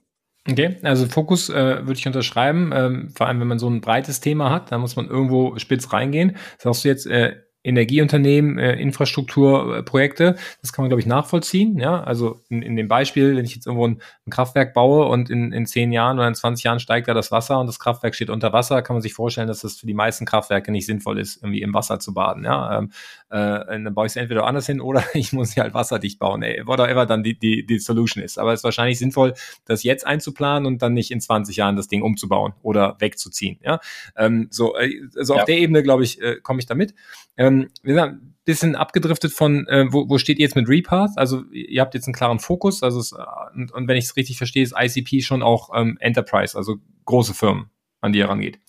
Okay, 0.47 0.77
also 0.83 1.07
Fokus 1.07 1.49
äh, 1.49 1.53
würde 1.87 1.93
ich 1.93 2.05
unterschreiben, 2.05 2.71
ähm, 2.71 3.09
vor 3.15 3.27
allem 3.27 3.39
wenn 3.39 3.47
man 3.47 3.57
so 3.57 3.67
ein 3.67 3.81
breites 3.81 4.19
Thema 4.19 4.51
hat, 4.51 4.71
da 4.71 4.77
muss 4.77 4.95
man 4.95 5.07
irgendwo 5.07 5.57
spitz 5.57 5.91
reingehen. 5.91 6.37
Sagst 6.59 6.83
du 6.83 6.87
jetzt, 6.87 7.07
äh, 7.07 7.37
Energieunternehmen, 7.65 8.59
äh, 8.59 8.73
Infrastrukturprojekte. 8.75 10.35
Das 10.61 10.71
kann 10.71 10.83
man, 10.83 10.89
glaube 10.89 11.01
ich, 11.01 11.07
nachvollziehen. 11.07 11.79
Ja, 11.79 12.03
also 12.03 12.39
in, 12.49 12.61
in 12.61 12.75
dem 12.75 12.87
Beispiel, 12.87 13.35
wenn 13.35 13.45
ich 13.45 13.55
jetzt 13.55 13.65
irgendwo 13.65 13.87
ein, 13.87 14.01
ein, 14.25 14.29
Kraftwerk 14.29 14.73
baue 14.73 15.05
und 15.05 15.29
in, 15.29 15.51
in 15.51 15.65
zehn 15.65 15.91
Jahren 15.91 16.17
oder 16.19 16.27
in 16.27 16.35
20 16.35 16.63
Jahren 16.63 16.79
steigt 16.79 17.07
da 17.07 17.13
das 17.13 17.31
Wasser 17.31 17.59
und 17.59 17.67
das 17.67 17.79
Kraftwerk 17.79 18.15
steht 18.15 18.29
unter 18.29 18.53
Wasser, 18.53 18.81
kann 18.81 18.95
man 18.95 19.01
sich 19.01 19.13
vorstellen, 19.13 19.47
dass 19.47 19.61
das 19.61 19.77
für 19.77 19.87
die 19.87 19.93
meisten 19.93 20.25
Kraftwerke 20.25 20.71
nicht 20.71 20.85
sinnvoll 20.85 21.19
ist, 21.19 21.37
irgendwie 21.37 21.61
im 21.61 21.73
Wasser 21.73 21.99
zu 21.99 22.13
baden. 22.13 22.45
Ja, 22.45 22.77
ähm, 22.77 22.91
äh, 23.29 23.83
dann 23.83 23.93
baue 23.93 24.05
ich 24.05 24.11
es 24.11 24.15
entweder 24.15 24.45
anders 24.45 24.67
hin 24.67 24.79
oder 24.79 25.03
ich 25.13 25.33
muss 25.33 25.51
sie 25.51 25.61
halt 25.61 25.73
wasserdicht 25.73 26.19
bauen, 26.19 26.43
ey, 26.43 26.61
whatever 26.65 27.05
dann 27.05 27.23
die, 27.23 27.37
die, 27.37 27.65
die 27.65 27.79
Solution 27.79 28.23
ist. 28.23 28.37
Aber 28.37 28.53
es 28.53 28.59
ist 28.59 28.63
wahrscheinlich 28.63 28.99
sinnvoll, 28.99 29.33
das 29.65 29.83
jetzt 29.83 30.05
einzuplanen 30.05 30.67
und 30.67 30.81
dann 30.81 30.93
nicht 30.93 31.11
in 31.11 31.19
20 31.19 31.55
Jahren 31.55 31.75
das 31.75 31.87
Ding 31.87 32.03
umzubauen 32.03 32.53
oder 32.61 32.95
wegzuziehen. 32.99 33.59
Ja, 33.63 33.79
ähm, 34.15 34.47
so, 34.51 34.75
äh, 34.77 35.01
also 35.17 35.33
ja. 35.33 35.39
auf 35.39 35.45
der 35.45 35.57
Ebene, 35.57 35.81
glaube 35.81 36.03
ich, 36.03 36.21
äh, 36.21 36.37
komme 36.41 36.59
ich 36.59 36.65
damit. 36.65 36.93
Ähm, 37.37 37.54
wir 37.83 37.95
sagen, 37.95 38.35
bisschen 38.45 38.75
abgedriftet 38.75 39.31
von, 39.31 39.67
äh, 39.67 39.85
wo, 39.91 40.07
wo 40.07 40.17
steht 40.17 40.37
ihr 40.37 40.43
jetzt 40.43 40.55
mit 40.55 40.69
Repath? 40.69 41.17
Also 41.17 41.43
ihr 41.51 41.81
habt 41.81 41.95
jetzt 41.95 42.07
einen 42.07 42.13
klaren 42.13 42.39
Fokus, 42.39 42.83
also 42.83 42.99
es, 42.99 43.11
und, 43.55 43.71
und 43.71 43.87
wenn 43.87 43.97
ich 43.97 44.05
es 44.05 44.15
richtig 44.15 44.37
verstehe, 44.37 44.63
ist 44.63 44.75
ICP 44.77 45.21
schon 45.21 45.41
auch 45.41 45.69
ähm, 45.75 45.97
Enterprise, 45.99 46.55
also 46.55 46.75
große 47.05 47.33
Firmen, 47.33 47.71
an 48.01 48.13
die 48.13 48.19
ihr 48.19 48.29
rangeht. 48.29 48.59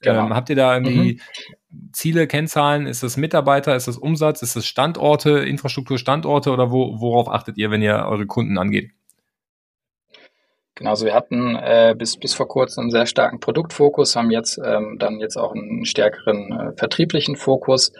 Genau. 0.00 0.26
Ähm, 0.26 0.34
habt 0.34 0.50
ihr 0.50 0.56
da 0.56 0.74
irgendwie 0.74 1.20
mhm. 1.70 1.90
Ziele, 1.92 2.26
Kennzahlen? 2.26 2.86
Ist 2.86 3.04
das 3.04 3.16
Mitarbeiter, 3.16 3.76
ist 3.76 3.86
das 3.86 3.96
Umsatz, 3.96 4.42
ist 4.42 4.56
das 4.56 4.66
Standorte, 4.66 5.38
Infrastruktur, 5.38 5.98
Standorte 5.98 6.50
oder 6.50 6.72
wo, 6.72 7.00
worauf 7.00 7.28
achtet 7.28 7.56
ihr, 7.56 7.70
wenn 7.70 7.82
ihr 7.82 8.04
eure 8.08 8.26
Kunden 8.26 8.58
angeht? 8.58 8.90
Genau, 10.74 10.90
also 10.90 11.06
wir 11.06 11.14
hatten 11.14 11.54
äh, 11.54 11.94
bis, 11.96 12.16
bis 12.16 12.34
vor 12.34 12.48
kurzem 12.48 12.82
einen 12.82 12.90
sehr 12.90 13.06
starken 13.06 13.38
Produktfokus, 13.38 14.16
haben 14.16 14.30
jetzt 14.30 14.58
ähm, 14.64 14.96
dann 14.98 15.20
jetzt 15.20 15.36
auch 15.36 15.54
einen 15.54 15.84
stärkeren 15.84 16.50
äh, 16.50 16.72
vertrieblichen 16.76 17.36
Fokus. 17.36 17.92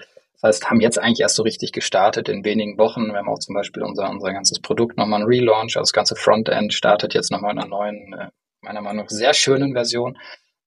Das 0.42 0.56
heißt, 0.56 0.70
haben 0.70 0.80
jetzt 0.80 0.98
eigentlich 0.98 1.20
erst 1.20 1.36
so 1.36 1.44
richtig 1.44 1.70
gestartet 1.70 2.28
in 2.28 2.44
wenigen 2.44 2.76
Wochen. 2.76 3.06
Wir 3.06 3.18
haben 3.18 3.28
auch 3.28 3.38
zum 3.38 3.54
Beispiel 3.54 3.84
unser, 3.84 4.10
unser 4.10 4.32
ganzes 4.32 4.60
Produkt 4.60 4.98
nochmal 4.98 5.20
ein 5.20 5.26
Relaunch, 5.26 5.76
also 5.76 5.82
das 5.82 5.92
ganze 5.92 6.16
Frontend 6.16 6.74
startet 6.74 7.14
jetzt 7.14 7.30
nochmal 7.30 7.52
in 7.52 7.60
einer 7.60 7.68
neuen, 7.68 8.12
äh, 8.12 8.28
meiner 8.60 8.80
Meinung 8.80 9.04
nach 9.04 9.10
sehr 9.10 9.34
schönen 9.34 9.72
Version. 9.72 10.18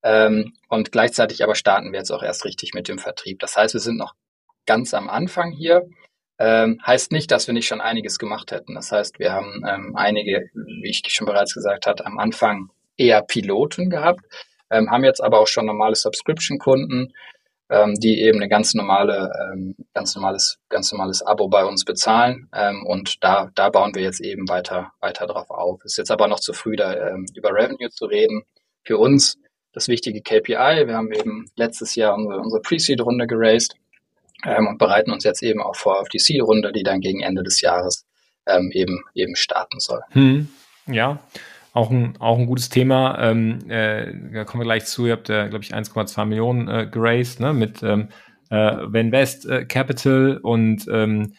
Ähm, 0.01 0.53
und 0.69 0.93
gleichzeitig 0.93 1.43
aber 1.43 1.55
starten 1.55 1.91
wir 1.91 1.99
jetzt 1.99 2.11
auch 2.11 2.23
erst 2.23 2.45
richtig 2.45 2.73
mit 2.73 2.87
dem 2.87 2.99
Vertrieb. 2.99 3.39
Das 3.39 3.57
heißt, 3.57 3.73
wir 3.73 3.81
sind 3.81 3.97
noch 3.97 4.13
ganz 4.65 4.93
am 4.93 5.09
Anfang 5.09 5.51
hier. 5.51 5.83
Ähm, 6.39 6.79
heißt 6.85 7.11
nicht, 7.11 7.29
dass 7.31 7.47
wir 7.47 7.53
nicht 7.53 7.67
schon 7.67 7.81
einiges 7.81 8.17
gemacht 8.17 8.51
hätten. 8.51 8.75
Das 8.75 8.93
heißt, 8.93 9.19
wir 9.19 9.33
haben 9.33 9.61
ähm, 9.67 9.95
einige, 9.95 10.49
wie 10.53 10.89
ich 10.89 11.03
schon 11.07 11.27
bereits 11.27 11.53
gesagt 11.53 11.85
habe, 11.85 12.05
am 12.05 12.17
Anfang 12.17 12.69
eher 12.95 13.21
Piloten 13.21 13.89
gehabt, 13.89 14.21
ähm, 14.69 14.89
haben 14.89 15.03
jetzt 15.03 15.21
aber 15.21 15.39
auch 15.39 15.47
schon 15.47 15.65
normale 15.65 15.95
Subscription-Kunden, 15.95 17.13
ähm, 17.69 17.95
die 17.95 18.21
eben 18.21 18.39
eine 18.39 18.49
ganz 18.49 18.73
normale, 18.73 19.31
ähm, 19.51 19.75
ganz 19.93 20.15
normales, 20.15 20.59
ganz 20.69 20.91
normales 20.91 21.21
Abo 21.21 21.47
bei 21.47 21.65
uns 21.65 21.83
bezahlen. 21.83 22.49
Ähm, 22.53 22.85
und 22.85 23.23
da, 23.23 23.49
da 23.55 23.69
bauen 23.69 23.95
wir 23.95 24.03
jetzt 24.03 24.21
eben 24.21 24.47
weiter, 24.47 24.91
weiter 24.99 25.25
drauf 25.25 25.49
auf. 25.49 25.83
Ist 25.83 25.97
jetzt 25.97 26.11
aber 26.11 26.27
noch 26.27 26.39
zu 26.39 26.53
früh, 26.53 26.75
da 26.75 26.93
ähm, 26.93 27.25
über 27.35 27.49
Revenue 27.49 27.89
zu 27.89 28.05
reden. 28.05 28.43
Für 28.83 28.97
uns 28.97 29.37
das 29.73 29.87
wichtige 29.87 30.21
KPI. 30.21 30.87
Wir 30.87 30.95
haben 30.95 31.11
eben 31.11 31.51
letztes 31.55 31.95
Jahr 31.95 32.15
unsere, 32.15 32.39
unsere 32.39 32.61
Pre-Seed-Runde 32.61 33.27
geraced 33.27 33.75
ähm, 34.45 34.67
und 34.67 34.77
bereiten 34.77 35.11
uns 35.11 35.23
jetzt 35.23 35.43
eben 35.43 35.61
auch 35.61 35.75
vor 35.75 35.99
auf 35.99 36.09
die 36.09 36.19
Seed-Runde, 36.19 36.71
die 36.71 36.83
dann 36.83 37.01
gegen 37.01 37.21
Ende 37.21 37.43
des 37.43 37.61
Jahres 37.61 38.05
ähm, 38.47 38.69
eben, 38.71 39.03
eben 39.13 39.35
starten 39.35 39.79
soll. 39.79 40.01
Hm, 40.11 40.49
ja, 40.87 41.19
auch 41.75 41.91
ein, 41.91 42.15
auch 42.19 42.39
ein 42.39 42.45
gutes 42.45 42.69
Thema. 42.69 43.19
Ähm, 43.19 43.59
äh, 43.69 44.13
da 44.33 44.45
kommen 44.45 44.61
wir 44.61 44.65
gleich 44.65 44.85
zu. 44.85 45.05
Ihr 45.05 45.11
habt, 45.11 45.29
äh, 45.29 45.49
glaube 45.49 45.63
ich, 45.63 45.75
1,2 45.75 46.25
Millionen 46.25 46.67
äh, 46.69 46.87
geraced 46.89 47.41
ne, 47.41 47.53
mit 47.53 47.83
ähm, 47.83 48.07
äh, 48.49 48.77
Venvest 48.87 49.45
äh, 49.45 49.65
Capital 49.65 50.39
und 50.41 50.87
ähm, 50.89 51.33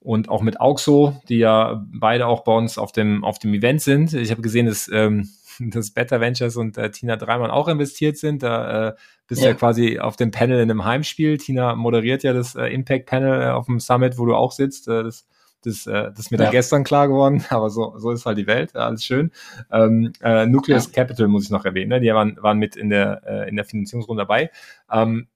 und 0.00 0.28
auch 0.28 0.42
mit 0.42 0.60
Auxo, 0.60 1.20
die 1.28 1.38
ja 1.38 1.82
beide 1.92 2.26
auch 2.26 2.44
bei 2.44 2.52
uns 2.52 2.78
auf 2.78 2.92
dem 2.92 3.24
auf 3.24 3.38
dem 3.38 3.52
Event 3.52 3.82
sind. 3.82 4.14
Ich 4.14 4.30
habe 4.30 4.40
gesehen, 4.40 4.66
dass 4.66 4.90
ähm, 4.90 5.28
dass 5.60 5.90
Better 5.90 6.18
Ventures 6.18 6.56
und 6.56 6.78
äh, 6.78 6.90
Tina 6.90 7.16
Dreimann 7.16 7.50
auch 7.50 7.68
investiert 7.68 8.16
sind. 8.16 8.42
Da 8.42 8.88
äh, 8.88 8.94
bist 9.26 9.42
du 9.42 9.46
ja. 9.46 9.52
ja 9.52 9.56
quasi 9.56 9.98
auf 9.98 10.16
dem 10.16 10.30
Panel 10.30 10.60
in 10.60 10.70
einem 10.70 10.86
Heimspiel. 10.86 11.36
Tina 11.36 11.74
moderiert 11.74 12.22
ja 12.22 12.32
das 12.32 12.54
äh, 12.54 12.68
Impact 12.68 13.04
Panel 13.04 13.42
äh, 13.42 13.50
auf 13.50 13.66
dem 13.66 13.80
Summit, 13.80 14.16
wo 14.16 14.24
du 14.24 14.34
auch 14.34 14.52
sitzt. 14.52 14.88
Äh, 14.88 15.02
das, 15.02 15.26
das, 15.64 15.86
äh, 15.86 16.10
das 16.10 16.20
ist 16.20 16.30
mir 16.30 16.38
ja. 16.38 16.44
dann 16.44 16.52
gestern 16.52 16.84
klar 16.84 17.08
geworden, 17.08 17.44
aber 17.50 17.70
so, 17.70 17.94
so 17.98 18.10
ist 18.10 18.26
halt 18.26 18.38
die 18.38 18.46
Welt, 18.46 18.74
alles 18.76 19.04
schön. 19.04 19.30
Ähm, 19.70 20.12
äh, 20.22 20.46
Nucleus 20.46 20.86
ja. 20.86 20.92
Capital 20.92 21.28
muss 21.28 21.44
ich 21.44 21.50
noch 21.50 21.64
erwähnen, 21.64 21.90
ne? 21.90 22.00
die 22.00 22.12
waren, 22.12 22.36
waren 22.40 22.58
mit 22.58 22.76
in 22.76 22.90
der, 22.90 23.22
äh, 23.26 23.48
in 23.48 23.56
der 23.56 23.64
Finanzierungsrunde 23.64 24.22
dabei. 24.22 24.50
Ähm, 24.90 25.28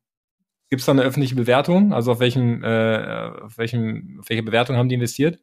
Gibt 0.70 0.80
es 0.80 0.86
da 0.86 0.92
eine 0.92 1.02
öffentliche 1.02 1.34
Bewertung? 1.34 1.94
Also 1.94 2.12
auf 2.12 2.20
welchem, 2.20 2.62
äh, 2.62 3.30
auf 3.42 3.56
welchem, 3.56 4.18
auf 4.20 4.28
welche 4.28 4.42
Bewertung 4.42 4.76
haben 4.76 4.88
die 4.88 4.96
investiert? 4.96 5.38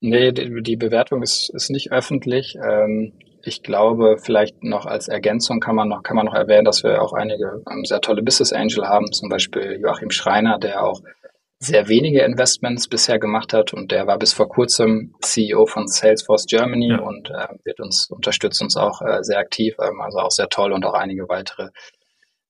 Nee, 0.00 0.30
die, 0.30 0.76
Bewertung 0.76 1.22
ist, 1.22 1.50
ist 1.50 1.70
nicht 1.70 1.90
öffentlich. 1.90 2.56
Ähm, 2.62 3.14
ich 3.42 3.62
glaube, 3.62 4.18
vielleicht 4.18 4.62
noch 4.62 4.86
als 4.86 5.08
Ergänzung 5.08 5.60
kann 5.60 5.74
man 5.74 5.88
noch, 5.88 6.02
kann 6.02 6.16
man 6.16 6.26
noch 6.26 6.34
erwähnen, 6.34 6.64
dass 6.64 6.84
wir 6.84 7.02
auch 7.02 7.12
einige 7.12 7.62
ähm, 7.70 7.84
sehr 7.84 8.00
tolle 8.00 8.22
Business 8.22 8.52
Angel 8.52 8.86
haben, 8.86 9.10
zum 9.12 9.28
Beispiel 9.28 9.78
Joachim 9.80 10.10
Schreiner, 10.10 10.58
der 10.58 10.84
auch 10.84 11.00
sehr 11.58 11.88
wenige 11.88 12.22
Investments 12.22 12.88
bisher 12.88 13.18
gemacht 13.18 13.52
hat 13.52 13.72
und 13.72 13.90
der 13.90 14.06
war 14.06 14.18
bis 14.18 14.34
vor 14.34 14.48
kurzem 14.48 15.14
CEO 15.22 15.66
von 15.66 15.88
Salesforce 15.88 16.46
Germany 16.46 16.90
ja. 16.90 16.98
und 16.98 17.30
äh, 17.30 17.48
wird 17.64 17.80
uns 17.80 18.10
unterstützt 18.10 18.60
uns 18.60 18.76
auch 18.76 19.00
äh, 19.00 19.22
sehr 19.22 19.38
aktiv, 19.38 19.74
ähm, 19.80 20.00
also 20.00 20.18
auch 20.18 20.30
sehr 20.30 20.48
toll 20.48 20.72
und 20.72 20.84
auch 20.84 20.92
einige 20.92 21.28
weitere, 21.28 21.70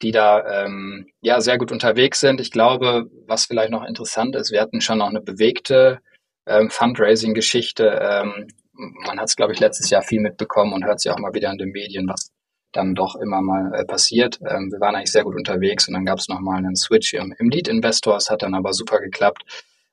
die 0.03 0.11
da 0.11 0.64
ähm, 0.64 1.07
ja 1.21 1.40
sehr 1.40 1.57
gut 1.57 1.71
unterwegs 1.71 2.19
sind. 2.21 2.40
Ich 2.40 2.51
glaube, 2.51 3.09
was 3.27 3.45
vielleicht 3.45 3.71
noch 3.71 3.85
interessant 3.85 4.35
ist, 4.35 4.51
wir 4.51 4.61
hatten 4.61 4.81
schon 4.81 4.99
noch 4.99 5.09
eine 5.09 5.21
bewegte 5.21 6.01
ähm, 6.47 6.69
Fundraising-Geschichte. 6.71 8.01
Ähm, 8.03 8.49
man 8.73 9.19
hat 9.19 9.29
es, 9.29 9.37
glaube 9.37 9.53
ich, 9.53 9.61
letztes 9.61 9.88
Jahr 9.90 10.03
viel 10.03 10.21
mitbekommen 10.21 10.73
und 10.73 10.85
hört 10.85 11.01
sich 11.01 11.11
auch 11.12 11.19
mal 11.19 11.33
wieder 11.33 11.51
in 11.51 11.59
den 11.59 11.71
Medien, 11.71 12.09
was 12.09 12.31
dann 12.77 12.95
doch 12.95 13.17
immer 13.17 13.43
mal 13.43 13.73
äh, 13.75 13.85
passiert. 13.85 14.39
Ähm, 14.41 14.71
wir 14.71 14.81
waren 14.81 14.95
eigentlich 14.95 15.12
sehr 15.12 15.25
gut 15.25 15.37
unterwegs 15.37 15.89
und 15.89 15.95
dann 15.95 16.05
gab 16.05 16.19
es 16.19 16.29
nochmal 16.29 16.59
einen 16.59 16.77
Switch 16.77 17.15
im, 17.15 17.35
im 17.39 17.51
Lead-Investor. 17.51 18.17
Es 18.17 18.31
hat 18.31 18.43
dann 18.43 18.55
aber 18.55 18.73
super 18.73 19.01
geklappt 19.01 19.45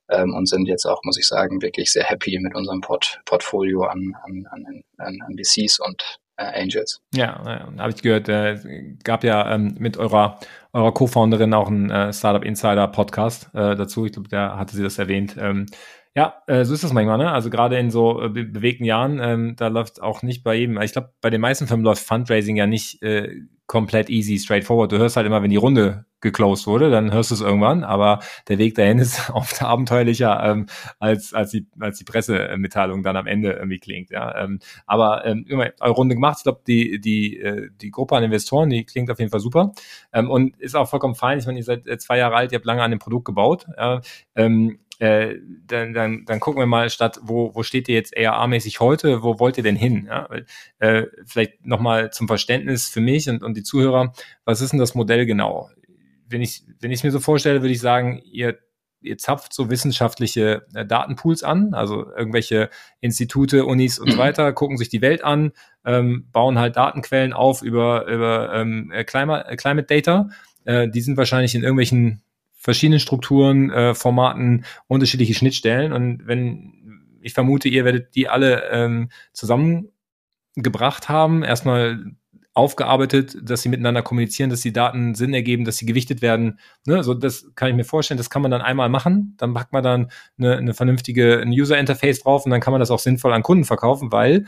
ähm, 0.10 0.34
und 0.34 0.48
sind 0.48 0.68
jetzt 0.68 0.86
auch, 0.86 1.02
muss 1.04 1.18
ich 1.18 1.28
sagen, 1.28 1.62
wirklich 1.62 1.92
sehr 1.92 2.04
happy 2.04 2.40
mit 2.40 2.56
unserem 2.56 2.82
Port 2.82 3.22
Portfolio 3.26 3.84
an, 3.84 4.16
an, 4.24 4.48
an, 4.52 4.84
an, 4.98 5.20
an 5.26 5.36
VCs 5.38 5.80
und 5.80 6.20
äh, 6.38 6.62
Angels. 6.62 7.02
Ja, 7.14 7.42
ja 7.46 7.68
habe 7.78 7.94
ich 7.94 8.02
gehört. 8.02 8.30
Äh, 8.30 8.96
gab 9.04 9.24
ja 9.24 9.54
ähm, 9.54 9.76
mit 9.80 9.98
eurer 9.98 10.40
eurer 10.74 10.92
Co-Founderin 10.92 11.54
auch 11.54 11.68
einen 11.68 11.92
äh, 11.92 12.12
Startup 12.12 12.44
Insider 12.44 12.88
Podcast 12.88 13.50
äh, 13.54 13.76
dazu. 13.76 14.06
Ich 14.06 14.14
glaube, 14.14 14.28
da 14.30 14.58
hatte 14.58 14.76
sie 14.76 14.84
das 14.84 14.98
erwähnt. 14.98 15.36
Ähm, 15.40 15.68
ja, 16.16 16.44
äh, 16.48 16.64
so 16.64 16.74
ist 16.74 16.84
das 16.84 16.94
manchmal, 16.94 17.18
ne? 17.18 17.32
Also 17.32 17.50
gerade 17.50 17.78
in 17.78 17.90
so 17.90 18.22
äh, 18.22 18.30
be 18.30 18.46
bewegten 18.46 18.86
Jahren, 18.86 19.20
ähm, 19.20 19.56
da 19.56 19.68
läuft 19.68 20.02
auch 20.02 20.22
nicht 20.22 20.44
bei 20.44 20.56
jedem. 20.56 20.80
Ich 20.82 20.94
glaube, 20.94 21.14
bei 21.22 21.30
den 21.30 21.42
meisten 21.42 21.68
Firmen 21.68 21.84
läuft 21.84 22.06
Fundraising 22.06 22.56
ja 22.56 22.68
nicht 22.68 23.02
äh, 23.02 23.42
komplett 23.66 24.10
easy, 24.10 24.38
straightforward. 24.38 24.92
Du 24.92 24.98
hörst 24.98 25.16
halt 25.16 25.26
immer, 25.26 25.42
wenn 25.42 25.50
die 25.50 25.56
Runde 25.56 26.06
geclosed 26.22 26.68
wurde, 26.68 26.90
dann 26.90 27.12
hörst 27.12 27.32
du 27.32 27.36
es 27.36 27.42
irgendwann, 27.42 27.84
aber 27.84 28.20
der 28.48 28.58
Weg 28.58 28.76
dahin 28.76 29.00
ist 29.00 29.30
oft 29.32 29.62
abenteuerlicher, 29.62 30.44
ähm, 30.44 30.68
als, 31.00 31.34
als, 31.34 31.52
die, 31.52 31.68
als 31.80 31.98
die 31.98 32.04
Pressemitteilung 32.04 33.04
dann 33.04 33.18
am 33.18 33.28
Ende 33.28 33.52
irgendwie 33.54 33.80
klingt. 33.80 34.10
Ja? 34.10 34.44
Ähm, 34.44 34.60
aber 34.86 35.26
ähm, 35.26 35.46
immer 35.48 35.72
eure 35.80 35.94
Runde 35.94 36.16
gemacht. 36.16 36.38
Ich 36.40 36.44
glaube, 36.44 36.62
die, 36.68 37.00
die, 37.00 37.40
äh, 37.40 37.70
die 37.82 37.92
Gruppe 37.92 38.16
an 38.16 38.24
Investoren, 38.24 38.70
die 38.70 38.86
klingt 38.86 39.12
auf 39.12 39.20
jeden 39.20 39.32
Fall 39.32 39.40
super 39.40 39.74
ähm, 40.14 40.30
und 40.30 40.58
ist 40.60 40.76
auch 40.76 40.90
vollkommen 40.90 41.16
fein. 41.16 41.40
Ich 41.40 41.46
meine, 41.46 41.60
ihr 41.60 41.66
seid 41.66 41.88
äh, 41.88 41.98
zwei 41.98 42.18
Jahre 42.18 42.36
alt, 42.36 42.52
ihr 42.52 42.58
habt 42.58 42.66
lange 42.66 42.84
an 42.84 42.92
dem 42.92 43.00
Produkt 43.00 43.26
gebaut. 43.26 43.68
Ja? 43.78 44.02
Ähm, 44.36 44.80
äh, 45.00 45.36
dann, 45.66 45.94
dann, 45.94 46.26
dann 46.26 46.40
gucken 46.40 46.62
wir 46.62 46.66
mal 46.66 46.90
statt, 46.90 47.20
wo, 47.24 47.54
wo 47.56 47.64
steht 47.64 47.90
ihr 47.90 47.96
jetzt 47.96 48.16
ARA-mäßig 48.18 48.80
heute, 48.80 49.24
wo 49.24 49.40
wollt 49.40 49.58
ihr 49.58 49.64
denn 49.64 49.76
hin? 49.76 50.06
Ja? 50.08 50.30
Äh, 50.80 51.08
vielleicht 51.26 51.66
nochmal 51.66 52.12
zum 52.12 52.28
Verständnis 52.28 52.90
für 52.90 53.02
mich 53.02 53.30
und, 53.30 53.44
und 53.44 53.56
die 53.56 53.64
Zuhörer, 53.64 54.14
was 54.46 54.62
ist 54.62 54.72
denn 54.72 54.80
das 54.80 54.96
Modell 54.96 55.26
genau? 55.26 55.70
Wenn 56.28 56.42
ich 56.42 56.64
wenn 56.80 56.92
ich 56.92 57.00
es 57.00 57.04
mir 57.04 57.12
so 57.12 57.20
vorstelle, 57.20 57.62
würde 57.62 57.74
ich 57.74 57.82
sagen, 57.82 58.22
ihr 58.24 58.58
ihr 59.04 59.18
zapft 59.18 59.54
so 59.54 59.70
wissenschaftliche 59.70 60.66
äh, 60.74 60.86
Datenpools 60.86 61.44
an, 61.44 61.74
also 61.74 62.10
irgendwelche 62.16 62.70
Institute, 63.02 63.66
Unis 63.66 64.00
und 64.00 64.12
so 64.12 64.18
weiter, 64.20 64.54
gucken 64.54 64.78
sich 64.78 64.90
die 64.90 65.02
Welt 65.02 65.24
an, 65.24 65.52
ähm, 65.86 66.28
bauen 66.32 66.58
halt 66.58 66.78
Datenquellen 66.78 67.34
auf 67.34 67.62
über, 67.62 68.08
über 68.08 68.54
ähm, 68.54 68.92
äh, 68.92 69.04
Climate, 69.04 69.50
äh, 69.50 69.56
Climate 69.56 69.88
Data. 69.88 70.30
Äh, 70.66 70.90
die 70.90 71.02
sind 71.02 71.18
wahrscheinlich 71.18 71.56
in 71.56 71.64
irgendwelchen 71.64 72.22
verschiedenen 72.64 73.02
Strukturen, 73.02 73.70
äh, 73.70 73.94
Formaten, 73.94 74.64
unterschiedliche 74.88 75.34
Schnittstellen. 75.34 75.92
Und 75.92 76.26
wenn 76.26 77.20
ich 77.22 77.34
vermute, 77.34 77.68
ihr 77.68 77.84
werdet 77.84 78.16
die 78.16 78.30
alle 78.30 78.70
ähm, 78.72 79.10
zusammengebracht 79.34 81.10
haben, 81.10 81.44
erstmal 81.44 82.16
aufgearbeitet, 82.54 83.36
dass 83.42 83.64
sie 83.64 83.70
miteinander 83.70 84.02
kommunizieren, 84.02 84.50
dass 84.50 84.62
die 84.62 84.72
Daten 84.72 85.16
Sinn 85.16 85.34
ergeben, 85.34 85.66
dass 85.66 85.78
sie 85.78 85.88
gewichtet 85.88 86.22
werden. 86.22 86.60
Ne? 86.86 87.04
So, 87.04 87.16
das 87.16 87.52
kann 87.56 87.70
ich 87.70 87.76
mir 87.76 87.84
vorstellen, 87.84 88.20
das 88.20 88.30
kann 88.30 88.44
man 88.44 88.52
dann 88.52 88.62
einmal 88.62 88.90
machen. 88.90 89.36
Dann 89.38 89.54
packt 89.54 89.74
man 89.74 89.84
dann 89.84 90.12
eine, 90.38 90.58
eine 90.58 90.74
vernünftige 90.74 91.42
ein 91.42 91.50
User 91.50 91.78
Interface 91.78 92.22
drauf 92.22 92.46
und 92.46 92.52
dann 92.52 92.62
kann 92.62 92.72
man 92.72 92.80
das 92.80 92.92
auch 92.92 93.00
sinnvoll 93.00 93.34
an 93.34 93.44
Kunden 93.44 93.66
verkaufen, 93.66 94.12
weil 94.12 94.46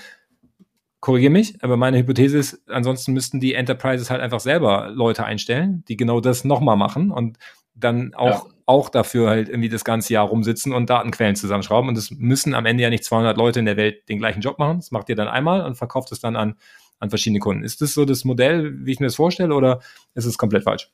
korrigiere 1.02 1.32
mich, 1.32 1.62
aber 1.64 1.78
meine 1.78 1.98
Hypothese 1.98 2.38
ist, 2.38 2.68
ansonsten 2.70 3.14
müssten 3.14 3.40
die 3.40 3.54
Enterprises 3.54 4.10
halt 4.10 4.22
einfach 4.22 4.40
selber 4.40 4.90
Leute 4.92 5.24
einstellen, 5.24 5.84
die 5.88 5.98
genau 5.98 6.20
das 6.20 6.46
nochmal 6.46 6.78
machen 6.78 7.12
und 7.12 7.38
dann 7.76 8.14
auch, 8.14 8.48
ja. 8.48 8.54
auch 8.66 8.90
dafür 8.90 9.30
halt 9.30 9.50
irgendwie 9.50 9.70
das 9.70 9.84
ganze 9.84 10.14
Jahr 10.14 10.28
rumsitzen 10.28 10.74
und 10.74 10.90
Datenquellen 10.90 11.36
zusammenschrauben. 11.36 11.90
Und 11.90 11.98
es 11.98 12.12
müssen 12.12 12.54
am 12.54 12.66
Ende 12.66 12.84
ja 12.84 12.90
nicht 12.90 13.04
200 13.04 13.38
Leute 13.38 13.60
in 13.60 13.66
der 13.66 13.78
Welt 13.78 14.08
den 14.10 14.18
gleichen 14.18 14.42
Job 14.42 14.60
machen. 14.60 14.78
Das 14.78 14.92
macht 14.92 15.10
ihr 15.10 15.16
dann 15.16 15.28
einmal 15.28 15.66
und 15.66 15.76
verkauft 15.76 16.12
es 16.12 16.20
dann 16.20 16.36
an, 16.36 16.56
an 17.00 17.10
verschiedene 17.10 17.40
Kunden. 17.40 17.64
Ist 17.64 17.82
das 17.82 17.94
so 17.94 18.06
das 18.06 18.24
Modell, 18.24 18.86
wie 18.86 18.92
ich 18.92 19.00
mir 19.00 19.08
das 19.08 19.16
vorstelle, 19.16 19.54
oder 19.54 19.82
ist 20.14 20.26
es 20.26 20.38
komplett 20.38 20.64
falsch? 20.64 20.90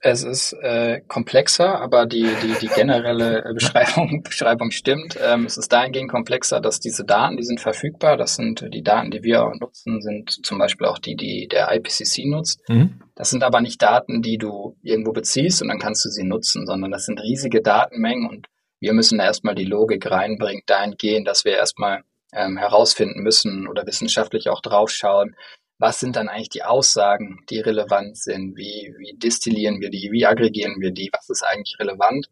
Es 0.00 0.22
ist 0.22 0.52
äh, 0.52 1.00
komplexer, 1.08 1.80
aber 1.80 2.06
die, 2.06 2.28
die, 2.42 2.54
die 2.60 2.68
generelle 2.68 3.42
Beschreibung, 3.54 4.22
Beschreibung 4.22 4.70
stimmt. 4.70 5.18
Ähm, 5.20 5.44
es 5.44 5.56
ist 5.56 5.72
dahingehend 5.72 6.10
komplexer, 6.10 6.60
dass 6.60 6.78
diese 6.78 7.04
Daten, 7.04 7.36
die 7.36 7.42
sind 7.42 7.60
verfügbar. 7.60 8.16
Das 8.16 8.36
sind 8.36 8.64
die 8.72 8.82
Daten, 8.82 9.10
die 9.10 9.24
wir 9.24 9.50
nutzen, 9.58 10.00
sind 10.00 10.46
zum 10.46 10.58
Beispiel 10.58 10.86
auch 10.86 10.98
die, 10.98 11.16
die 11.16 11.48
der 11.48 11.74
IPCC 11.74 12.26
nutzt. 12.26 12.60
Mhm. 12.68 13.00
Das 13.16 13.30
sind 13.30 13.42
aber 13.42 13.60
nicht 13.60 13.82
Daten, 13.82 14.22
die 14.22 14.38
du 14.38 14.76
irgendwo 14.82 15.12
beziehst 15.12 15.62
und 15.62 15.68
dann 15.68 15.80
kannst 15.80 16.04
du 16.04 16.10
sie 16.10 16.24
nutzen, 16.24 16.66
sondern 16.66 16.92
das 16.92 17.06
sind 17.06 17.20
riesige 17.20 17.60
Datenmengen 17.60 18.28
und 18.28 18.46
wir 18.80 18.92
müssen 18.92 19.18
da 19.18 19.24
erstmal 19.24 19.56
die 19.56 19.64
Logik 19.64 20.08
reinbringen, 20.08 20.62
dahingehend, 20.66 21.26
dass 21.26 21.44
wir 21.44 21.56
erstmal 21.56 22.02
ähm, 22.32 22.56
herausfinden 22.56 23.22
müssen 23.22 23.66
oder 23.66 23.86
wissenschaftlich 23.86 24.48
auch 24.48 24.60
draufschauen, 24.60 25.34
was 25.78 26.00
sind 26.00 26.16
dann 26.16 26.28
eigentlich 26.28 26.48
die 26.48 26.64
Aussagen, 26.64 27.44
die 27.50 27.60
relevant 27.60 28.16
sind, 28.16 28.56
wie, 28.56 28.94
wie 28.98 29.16
destillieren 29.16 29.80
wir 29.80 29.90
die, 29.90 30.10
wie 30.12 30.26
aggregieren 30.26 30.80
wir 30.80 30.90
die, 30.90 31.10
was 31.12 31.28
ist 31.28 31.44
eigentlich 31.44 31.76
relevant. 31.78 32.28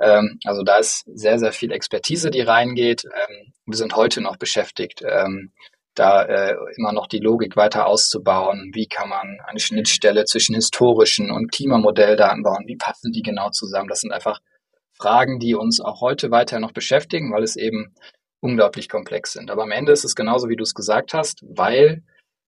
Ähm, 0.00 0.38
also 0.44 0.62
da 0.62 0.76
ist 0.76 1.04
sehr, 1.12 1.38
sehr 1.38 1.52
viel 1.52 1.72
Expertise, 1.72 2.30
die 2.30 2.40
reingeht. 2.40 3.04
Ähm, 3.04 3.52
wir 3.66 3.76
sind 3.76 3.96
heute 3.96 4.20
noch 4.20 4.36
beschäftigt, 4.36 5.02
ähm, 5.06 5.52
da 5.94 6.22
äh, 6.22 6.56
immer 6.76 6.92
noch 6.92 7.06
die 7.06 7.18
Logik 7.18 7.56
weiter 7.56 7.86
auszubauen. 7.86 8.70
Wie 8.74 8.86
kann 8.86 9.08
man 9.08 9.38
eine 9.46 9.60
Schnittstelle 9.60 10.24
zwischen 10.24 10.54
historischen 10.54 11.30
und 11.30 11.52
Klimamodelldaten 11.52 12.42
bauen? 12.42 12.64
Wie 12.66 12.76
passen 12.76 13.12
die 13.12 13.22
genau 13.22 13.50
zusammen? 13.50 13.88
Das 13.88 14.00
sind 14.00 14.12
einfach 14.12 14.40
Fragen, 14.96 15.38
die 15.38 15.54
uns 15.54 15.80
auch 15.80 16.00
heute 16.00 16.30
weiter 16.30 16.60
noch 16.60 16.72
beschäftigen, 16.72 17.32
weil 17.32 17.42
es 17.42 17.56
eben 17.56 17.94
unglaublich 18.40 18.88
komplex 18.88 19.32
sind. 19.32 19.50
Aber 19.50 19.62
am 19.62 19.70
Ende 19.70 19.92
ist 19.92 20.04
es 20.04 20.14
genauso, 20.14 20.48
wie 20.48 20.56
du 20.56 20.62
es 20.62 20.74
gesagt 20.74 21.14
hast, 21.14 21.44
weil 21.48 22.02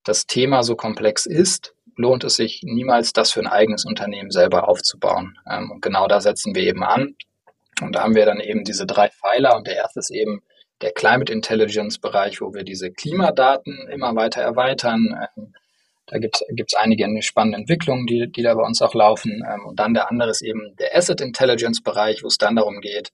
das 0.07 0.27
Thema 0.27 0.63
so 0.63 0.77
komplex 0.77 1.27
ist, 1.27 1.75
lohnt 1.97 2.23
es 2.25 2.37
sich 2.37 2.61
niemals, 2.63 3.13
das 3.13 3.33
für 3.33 3.41
ein 3.41 3.49
eigenes 3.49 3.85
Unternehmen 3.85 4.31
selber 4.31 4.69
aufzubauen. 4.69 5.39
Ähm, 5.51 5.71
und 5.71 5.83
genau 5.83 6.07
da 6.07 6.21
setzen 6.21 6.55
wir 6.55 6.63
eben 6.63 6.85
an. 6.85 7.17
Und 7.83 7.95
da 7.95 8.05
haben 8.05 8.15
wir 8.15 8.25
dann 8.25 8.41
eben 8.41 8.65
diese 8.65 8.87
drei 8.87 9.09
Pfeiler. 9.09 9.57
Und 9.57 9.67
der 9.67 9.77
erste 9.77 9.99
ist 9.99 10.11
eben 10.11 10.43
der 10.81 10.93
Climate 10.93 11.33
Intelligence 11.33 11.99
Bereich, 11.99 12.41
wo 12.41 12.55
wir 12.55 12.63
diese 12.63 12.91
Klimadaten 12.93 13.89
immer 13.89 14.15
weiter 14.15 14.43
erweitern. 14.43 15.29
Ähm, 15.37 15.55
da 16.07 16.19
gibt 16.19 16.41
es 16.41 16.75
einige 16.75 17.07
spannende 17.23 17.59
Entwicklungen, 17.59 18.07
die, 18.07 18.31
die 18.31 18.43
da 18.43 18.55
bei 18.55 18.63
uns 18.63 18.81
auch 18.83 18.95
laufen. 18.95 19.43
Ähm, 19.45 19.67
und 19.67 19.81
dann 19.81 19.95
der 19.95 20.09
andere 20.09 20.31
ist 20.31 20.43
eben 20.43 20.77
der 20.77 20.95
Asset 20.97 21.21
Intelligence 21.21 21.83
Bereich, 21.83 22.23
wo 22.23 22.29
es 22.29 22.39
dann 22.39 22.55
darum 22.55 22.81
geht, 22.81 23.11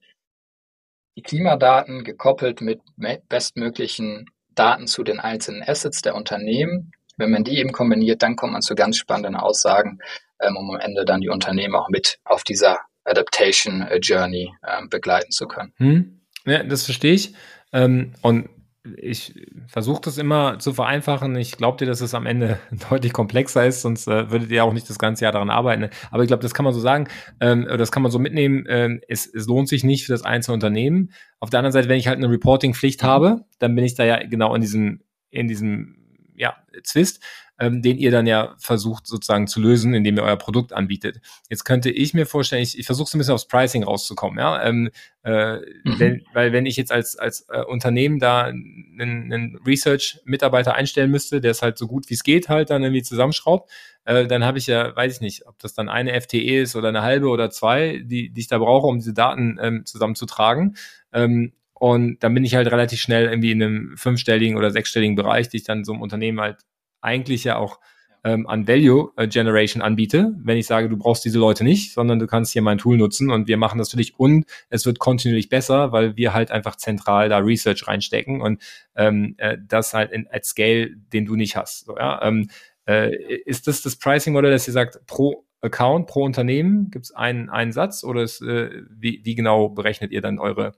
die 1.16 1.22
Klimadaten 1.22 2.04
gekoppelt 2.04 2.60
mit 2.60 2.80
bestmöglichen 3.28 4.26
Daten 4.54 4.86
zu 4.86 5.02
den 5.02 5.20
einzelnen 5.20 5.62
Assets 5.62 6.02
der 6.02 6.14
Unternehmen. 6.14 6.92
Wenn 7.16 7.30
man 7.30 7.44
die 7.44 7.58
eben 7.58 7.72
kombiniert, 7.72 8.22
dann 8.22 8.36
kommt 8.36 8.52
man 8.52 8.62
zu 8.62 8.74
ganz 8.74 8.96
spannenden 8.96 9.36
Aussagen, 9.36 9.98
ähm, 10.40 10.56
um 10.56 10.70
am 10.70 10.80
Ende 10.80 11.04
dann 11.04 11.20
die 11.20 11.28
Unternehmen 11.28 11.74
auch 11.74 11.88
mit 11.88 12.18
auf 12.24 12.42
dieser 12.42 12.78
Adaptation 13.04 13.82
äh, 13.82 13.98
Journey 13.98 14.54
äh, 14.62 14.86
begleiten 14.88 15.30
zu 15.30 15.46
können. 15.46 15.72
Hm. 15.76 16.20
Ja, 16.44 16.62
das 16.62 16.84
verstehe 16.84 17.14
ich. 17.14 17.34
Ähm, 17.72 18.14
und 18.22 18.48
ich 18.96 19.34
versuche 19.68 20.00
das 20.02 20.18
immer 20.18 20.58
zu 20.58 20.72
vereinfachen. 20.72 21.36
Ich 21.36 21.56
glaube 21.56 21.78
dir, 21.78 21.86
dass 21.86 22.00
es 22.00 22.14
am 22.14 22.26
Ende 22.26 22.58
deutlich 22.90 23.12
komplexer 23.12 23.66
ist, 23.66 23.82
sonst 23.82 24.08
äh, 24.08 24.30
würdet 24.30 24.50
ihr 24.50 24.64
auch 24.64 24.72
nicht 24.72 24.90
das 24.90 24.98
ganze 24.98 25.24
Jahr 25.24 25.32
daran 25.32 25.50
arbeiten. 25.50 25.88
Aber 26.10 26.22
ich 26.22 26.28
glaube, 26.28 26.42
das 26.42 26.54
kann 26.54 26.64
man 26.64 26.74
so 26.74 26.80
sagen, 26.80 27.06
ähm, 27.40 27.64
oder 27.64 27.78
das 27.78 27.92
kann 27.92 28.02
man 28.02 28.10
so 28.10 28.18
mitnehmen. 28.18 28.64
Ähm, 28.68 29.00
es, 29.08 29.32
es 29.32 29.46
lohnt 29.46 29.68
sich 29.68 29.84
nicht 29.84 30.06
für 30.06 30.12
das 30.12 30.22
einzelne 30.22 30.54
Unternehmen. 30.54 31.12
Auf 31.38 31.50
der 31.50 31.60
anderen 31.60 31.72
Seite, 31.72 31.88
wenn 31.88 31.98
ich 31.98 32.08
halt 32.08 32.18
eine 32.18 32.30
Reporting-Pflicht 32.30 33.02
habe, 33.02 33.44
dann 33.58 33.74
bin 33.74 33.84
ich 33.84 33.94
da 33.94 34.04
ja 34.04 34.26
genau 34.26 34.54
in 34.54 34.60
diesem, 34.60 35.02
in 35.30 35.46
diesem 35.46 35.96
ja, 36.34 36.56
Zwist 36.82 37.22
ähm, 37.62 37.80
den 37.80 37.96
ihr 37.96 38.10
dann 38.10 38.26
ja 38.26 38.56
versucht 38.58 39.06
sozusagen 39.06 39.46
zu 39.46 39.60
lösen, 39.60 39.94
indem 39.94 40.16
ihr 40.16 40.24
euer 40.24 40.36
Produkt 40.36 40.72
anbietet. 40.72 41.20
Jetzt 41.48 41.64
könnte 41.64 41.90
ich 41.90 42.12
mir 42.12 42.26
vorstellen, 42.26 42.62
ich, 42.62 42.76
ich 42.76 42.84
versuche 42.84 43.08
so 43.08 43.16
ein 43.16 43.20
bisschen 43.20 43.34
aufs 43.34 43.46
Pricing 43.46 43.84
rauszukommen, 43.84 44.40
ja, 44.40 44.60
ähm, 44.64 44.90
äh, 45.22 45.58
mhm. 45.58 45.98
wenn, 45.98 46.24
weil 46.34 46.52
wenn 46.52 46.66
ich 46.66 46.76
jetzt 46.76 46.90
als, 46.90 47.16
als 47.16 47.46
äh, 47.50 47.62
Unternehmen 47.62 48.18
da 48.18 48.46
einen, 48.46 49.32
einen 49.32 49.60
Research-Mitarbeiter 49.64 50.74
einstellen 50.74 51.12
müsste, 51.12 51.40
der 51.40 51.52
es 51.52 51.62
halt 51.62 51.78
so 51.78 51.86
gut 51.86 52.10
wie 52.10 52.14
es 52.14 52.24
geht 52.24 52.48
halt 52.48 52.70
dann 52.70 52.82
irgendwie 52.82 53.04
zusammenschraubt, 53.04 53.70
äh, 54.06 54.26
dann 54.26 54.44
habe 54.44 54.58
ich 54.58 54.66
ja, 54.66 54.96
weiß 54.96 55.14
ich 55.14 55.20
nicht, 55.20 55.46
ob 55.46 55.56
das 55.60 55.72
dann 55.72 55.88
eine 55.88 56.20
FTE 56.20 56.62
ist 56.62 56.74
oder 56.74 56.88
eine 56.88 57.02
halbe 57.02 57.28
oder 57.28 57.50
zwei, 57.50 58.02
die, 58.04 58.30
die 58.30 58.40
ich 58.40 58.48
da 58.48 58.58
brauche, 58.58 58.88
um 58.88 58.98
diese 58.98 59.14
Daten 59.14 59.58
ähm, 59.62 59.86
zusammenzutragen. 59.86 60.76
Ähm, 61.12 61.52
und 61.74 62.24
dann 62.24 62.34
bin 62.34 62.44
ich 62.44 62.56
halt 62.56 62.68
relativ 62.72 63.00
schnell 63.00 63.26
irgendwie 63.26 63.52
in 63.52 63.62
einem 63.62 63.96
fünfstelligen 63.96 64.56
oder 64.56 64.72
sechsstelligen 64.72 65.14
Bereich, 65.14 65.48
die 65.48 65.58
ich 65.58 65.64
dann 65.64 65.84
so 65.84 65.92
einem 65.92 66.02
Unternehmen 66.02 66.40
halt 66.40 66.58
eigentlich 67.02 67.44
ja 67.44 67.56
auch 67.56 67.78
ähm, 68.24 68.46
an 68.46 68.68
Value 68.68 69.12
äh, 69.16 69.26
Generation 69.26 69.82
anbiete, 69.82 70.32
wenn 70.38 70.56
ich 70.56 70.66
sage, 70.66 70.88
du 70.88 70.96
brauchst 70.96 71.24
diese 71.24 71.38
Leute 71.38 71.64
nicht, 71.64 71.92
sondern 71.92 72.18
du 72.18 72.26
kannst 72.26 72.52
hier 72.52 72.62
mein 72.62 72.78
Tool 72.78 72.96
nutzen 72.96 73.30
und 73.30 73.48
wir 73.48 73.56
machen 73.56 73.78
das 73.78 73.90
für 73.90 73.96
dich 73.96 74.18
und 74.18 74.46
es 74.68 74.86
wird 74.86 74.98
kontinuierlich 74.98 75.48
besser, 75.48 75.92
weil 75.92 76.16
wir 76.16 76.32
halt 76.32 76.50
einfach 76.50 76.76
zentral 76.76 77.28
da 77.28 77.38
Research 77.38 77.86
reinstecken 77.88 78.40
und 78.40 78.62
ähm, 78.94 79.34
äh, 79.38 79.58
das 79.66 79.92
halt 79.92 80.12
in, 80.12 80.28
at 80.30 80.44
Scale, 80.44 80.90
den 81.12 81.26
du 81.26 81.34
nicht 81.34 81.56
hast. 81.56 81.86
So, 81.86 81.96
ja? 81.96 82.22
ähm, 82.22 82.48
äh, 82.86 83.14
ist 83.44 83.66
das 83.66 83.82
das 83.82 83.96
Pricing-Modell, 83.96 84.52
dass 84.52 84.68
ihr 84.68 84.72
sagt, 84.72 85.04
pro 85.06 85.44
Account, 85.60 86.08
pro 86.08 86.24
Unternehmen 86.24 86.90
gibt 86.90 87.06
es 87.06 87.14
einen, 87.14 87.48
einen 87.48 87.72
Satz 87.72 88.02
oder 88.04 88.22
ist, 88.22 88.40
äh, 88.42 88.82
wie, 88.90 89.20
wie 89.24 89.34
genau 89.34 89.68
berechnet 89.68 90.10
ihr 90.10 90.20
dann 90.20 90.38
eure, 90.38 90.72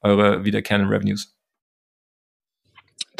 eure 0.00 0.44
wiederkehrenden 0.44 0.90
Revenues? 0.90 1.39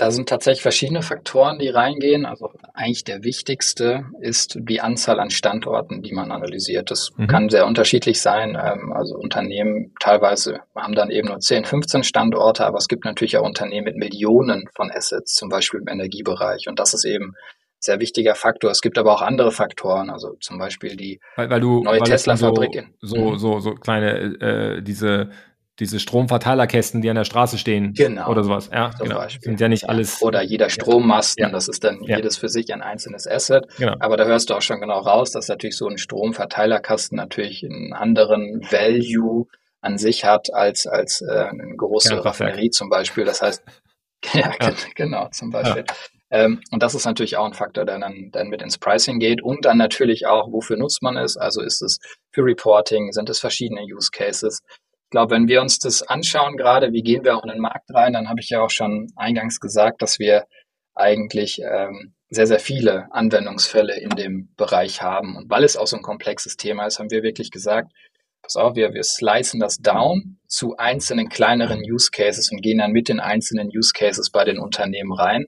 Da 0.00 0.10
sind 0.10 0.30
tatsächlich 0.30 0.62
verschiedene 0.62 1.02
Faktoren, 1.02 1.58
die 1.58 1.68
reingehen. 1.68 2.24
Also 2.24 2.48
eigentlich 2.72 3.04
der 3.04 3.22
wichtigste 3.22 4.06
ist 4.22 4.56
die 4.58 4.80
Anzahl 4.80 5.20
an 5.20 5.28
Standorten, 5.28 6.00
die 6.00 6.14
man 6.14 6.32
analysiert. 6.32 6.90
Das 6.90 7.10
mhm. 7.18 7.26
kann 7.26 7.50
sehr 7.50 7.66
unterschiedlich 7.66 8.22
sein. 8.22 8.56
Ähm, 8.58 8.94
also 8.94 9.16
Unternehmen 9.16 9.92
teilweise 10.00 10.60
haben 10.74 10.94
dann 10.94 11.10
eben 11.10 11.28
nur 11.28 11.38
10, 11.38 11.66
15 11.66 12.02
Standorte, 12.02 12.64
aber 12.64 12.78
es 12.78 12.88
gibt 12.88 13.04
natürlich 13.04 13.36
auch 13.36 13.44
Unternehmen 13.44 13.84
mit 13.84 13.96
Millionen 13.96 14.68
von 14.74 14.90
Assets, 14.90 15.34
zum 15.34 15.50
Beispiel 15.50 15.80
im 15.80 15.88
Energiebereich. 15.88 16.66
Und 16.66 16.78
das 16.78 16.94
ist 16.94 17.04
eben 17.04 17.34
sehr 17.78 18.00
wichtiger 18.00 18.34
Faktor. 18.34 18.70
Es 18.70 18.80
gibt 18.80 18.96
aber 18.96 19.12
auch 19.12 19.20
andere 19.20 19.52
Faktoren, 19.52 20.08
also 20.08 20.34
zum 20.40 20.56
Beispiel 20.56 20.96
die 20.96 21.20
weil, 21.36 21.50
weil 21.50 21.60
du, 21.60 21.82
neue 21.82 22.00
Tesla-Fabrik. 22.00 22.86
So, 23.02 23.16
so, 23.16 23.30
mhm. 23.32 23.38
so, 23.38 23.60
so 23.60 23.74
kleine, 23.74 24.18
äh, 24.40 24.82
diese 24.82 25.28
diese 25.80 25.98
Stromverteilerkästen, 25.98 27.00
die 27.00 27.08
an 27.08 27.16
der 27.16 27.24
Straße 27.24 27.58
stehen 27.58 27.94
genau, 27.94 28.28
oder 28.28 28.44
sowas. 28.44 28.70
Ja, 28.72 28.90
zum 28.90 29.08
genau. 29.08 29.20
Beispiel. 29.20 29.42
Sind 29.42 29.60
ja 29.60 29.68
nicht 29.68 29.88
alles. 29.88 30.22
Oder 30.22 30.42
jeder 30.42 30.68
Strommasten, 30.68 31.46
ja. 31.46 31.50
das 31.50 31.68
ist 31.68 31.82
dann 31.82 32.02
ja. 32.02 32.18
jedes 32.18 32.36
für 32.36 32.48
sich 32.48 32.72
ein 32.72 32.82
einzelnes 32.82 33.26
Asset. 33.26 33.66
Genau. 33.78 33.94
Aber 33.98 34.16
da 34.16 34.24
hörst 34.24 34.50
du 34.50 34.54
auch 34.54 34.62
schon 34.62 34.80
genau 34.80 35.00
raus, 35.00 35.32
dass 35.32 35.48
natürlich 35.48 35.76
so 35.76 35.88
ein 35.88 35.98
Stromverteilerkasten 35.98 37.16
natürlich 37.16 37.64
einen 37.64 37.92
anderen 37.94 38.60
Value 38.70 39.46
an 39.80 39.96
sich 39.96 40.24
hat 40.24 40.52
als, 40.52 40.86
als 40.86 41.22
äh, 41.22 41.30
eine 41.30 41.74
große 41.76 42.22
Raffinerie 42.24 42.70
zum 42.70 42.90
Beispiel. 42.90 43.24
Das 43.24 43.40
heißt, 43.40 43.64
ja, 44.34 44.52
ja. 44.60 44.72
genau, 44.94 45.28
zum 45.32 45.50
Beispiel. 45.50 45.84
Ähm, 46.30 46.60
und 46.70 46.82
das 46.82 46.94
ist 46.94 47.06
natürlich 47.06 47.36
auch 47.36 47.46
ein 47.46 47.54
Faktor, 47.54 47.84
der 47.84 47.98
dann, 47.98 48.30
dann 48.30 48.48
mit 48.48 48.62
ins 48.62 48.78
Pricing 48.78 49.18
geht 49.18 49.42
und 49.42 49.64
dann 49.64 49.78
natürlich 49.78 50.26
auch, 50.26 50.52
wofür 50.52 50.76
nutzt 50.76 51.02
man 51.02 51.16
es? 51.16 51.36
Also 51.36 51.60
ist 51.60 51.82
es 51.82 51.98
für 52.30 52.42
Reporting, 52.42 53.10
sind 53.12 53.28
es 53.30 53.40
verschiedene 53.40 53.82
Use 53.82 54.10
Cases? 54.12 54.60
Ich 55.10 55.12
glaube, 55.12 55.34
wenn 55.34 55.48
wir 55.48 55.60
uns 55.60 55.80
das 55.80 56.04
anschauen, 56.04 56.56
gerade 56.56 56.92
wie 56.92 57.02
gehen 57.02 57.24
wir 57.24 57.36
auch 57.36 57.42
in 57.42 57.50
den 57.50 57.58
Markt 57.58 57.92
rein, 57.92 58.12
dann 58.12 58.28
habe 58.28 58.38
ich 58.38 58.48
ja 58.48 58.62
auch 58.62 58.70
schon 58.70 59.08
eingangs 59.16 59.58
gesagt, 59.58 60.02
dass 60.02 60.20
wir 60.20 60.46
eigentlich 60.94 61.60
ähm, 61.60 62.14
sehr, 62.28 62.46
sehr 62.46 62.60
viele 62.60 63.12
Anwendungsfälle 63.12 63.98
in 63.98 64.10
dem 64.10 64.54
Bereich 64.56 65.02
haben. 65.02 65.34
Und 65.34 65.50
weil 65.50 65.64
es 65.64 65.76
auch 65.76 65.88
so 65.88 65.96
ein 65.96 66.02
komplexes 66.02 66.56
Thema 66.56 66.86
ist, 66.86 67.00
haben 67.00 67.10
wir 67.10 67.24
wirklich 67.24 67.50
gesagt, 67.50 67.90
pass 68.40 68.54
auf, 68.54 68.76
wir, 68.76 68.94
wir 68.94 69.02
slicen 69.02 69.58
das 69.58 69.78
down 69.78 70.38
zu 70.46 70.76
einzelnen 70.76 71.28
kleineren 71.28 71.80
Use 71.80 72.12
Cases 72.12 72.48
und 72.52 72.62
gehen 72.62 72.78
dann 72.78 72.92
mit 72.92 73.08
den 73.08 73.18
einzelnen 73.18 73.68
Use 73.68 73.92
Cases 73.92 74.30
bei 74.30 74.44
den 74.44 74.60
Unternehmen 74.60 75.12
rein, 75.12 75.46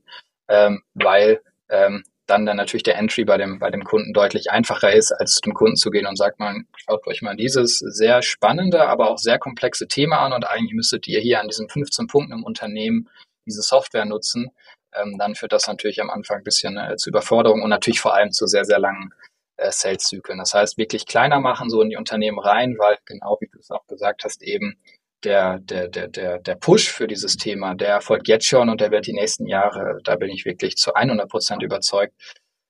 ähm, 0.48 0.82
weil 0.94 1.40
ähm, 1.68 2.02
dann 2.26 2.46
dann 2.46 2.56
natürlich 2.56 2.84
der 2.84 2.96
Entry 2.96 3.24
bei 3.24 3.36
dem, 3.36 3.58
bei 3.58 3.70
dem 3.70 3.84
Kunden 3.84 4.12
deutlich 4.12 4.50
einfacher 4.50 4.92
ist, 4.92 5.12
als 5.12 5.34
zu 5.34 5.40
dem 5.42 5.54
Kunden 5.54 5.76
zu 5.76 5.90
gehen 5.90 6.06
und 6.06 6.16
sagt 6.16 6.38
man, 6.38 6.66
schaut 6.76 7.06
euch 7.06 7.22
mal 7.22 7.36
dieses 7.36 7.78
sehr 7.78 8.22
spannende, 8.22 8.86
aber 8.86 9.10
auch 9.10 9.18
sehr 9.18 9.38
komplexe 9.38 9.88
Thema 9.88 10.20
an 10.20 10.32
und 10.32 10.46
eigentlich 10.46 10.74
müsstet 10.74 11.08
ihr 11.08 11.20
hier 11.20 11.40
an 11.40 11.48
diesen 11.48 11.68
15 11.68 12.06
Punkten 12.06 12.32
im 12.32 12.44
Unternehmen 12.44 13.08
diese 13.46 13.62
Software 13.62 14.04
nutzen. 14.04 14.50
Ähm, 14.94 15.16
dann 15.18 15.34
führt 15.34 15.52
das 15.52 15.66
natürlich 15.66 16.00
am 16.00 16.10
Anfang 16.10 16.38
ein 16.38 16.44
bisschen 16.44 16.76
äh, 16.76 16.96
zu 16.96 17.10
Überforderung 17.10 17.62
und 17.62 17.70
natürlich 17.70 18.00
vor 18.00 18.14
allem 18.14 18.30
zu 18.30 18.46
sehr, 18.46 18.64
sehr 18.64 18.78
langen 18.78 19.12
äh, 19.56 19.72
Sales-Zyklen. 19.72 20.38
Das 20.38 20.54
heißt, 20.54 20.78
wirklich 20.78 21.06
kleiner 21.06 21.40
machen, 21.40 21.70
so 21.70 21.82
in 21.82 21.90
die 21.90 21.96
Unternehmen 21.96 22.38
rein, 22.38 22.76
weil 22.78 22.98
genau 23.04 23.38
wie 23.40 23.48
du 23.48 23.58
es 23.58 23.70
auch 23.70 23.86
gesagt 23.86 24.24
hast, 24.24 24.42
eben 24.42 24.78
der, 25.24 25.58
der, 25.60 25.88
der, 25.88 26.08
der, 26.08 26.38
der 26.38 26.54
Push 26.56 26.90
für 26.90 27.06
dieses 27.06 27.36
Thema, 27.36 27.74
der 27.74 27.88
erfolgt 27.88 28.28
jetzt 28.28 28.46
schon 28.46 28.68
und 28.68 28.80
der 28.80 28.90
wird 28.90 29.06
die 29.06 29.12
nächsten 29.12 29.46
Jahre, 29.46 29.98
da 30.04 30.16
bin 30.16 30.30
ich 30.30 30.44
wirklich 30.44 30.76
zu 30.76 30.94
100 30.94 31.28
Prozent 31.28 31.62
überzeugt, 31.62 32.14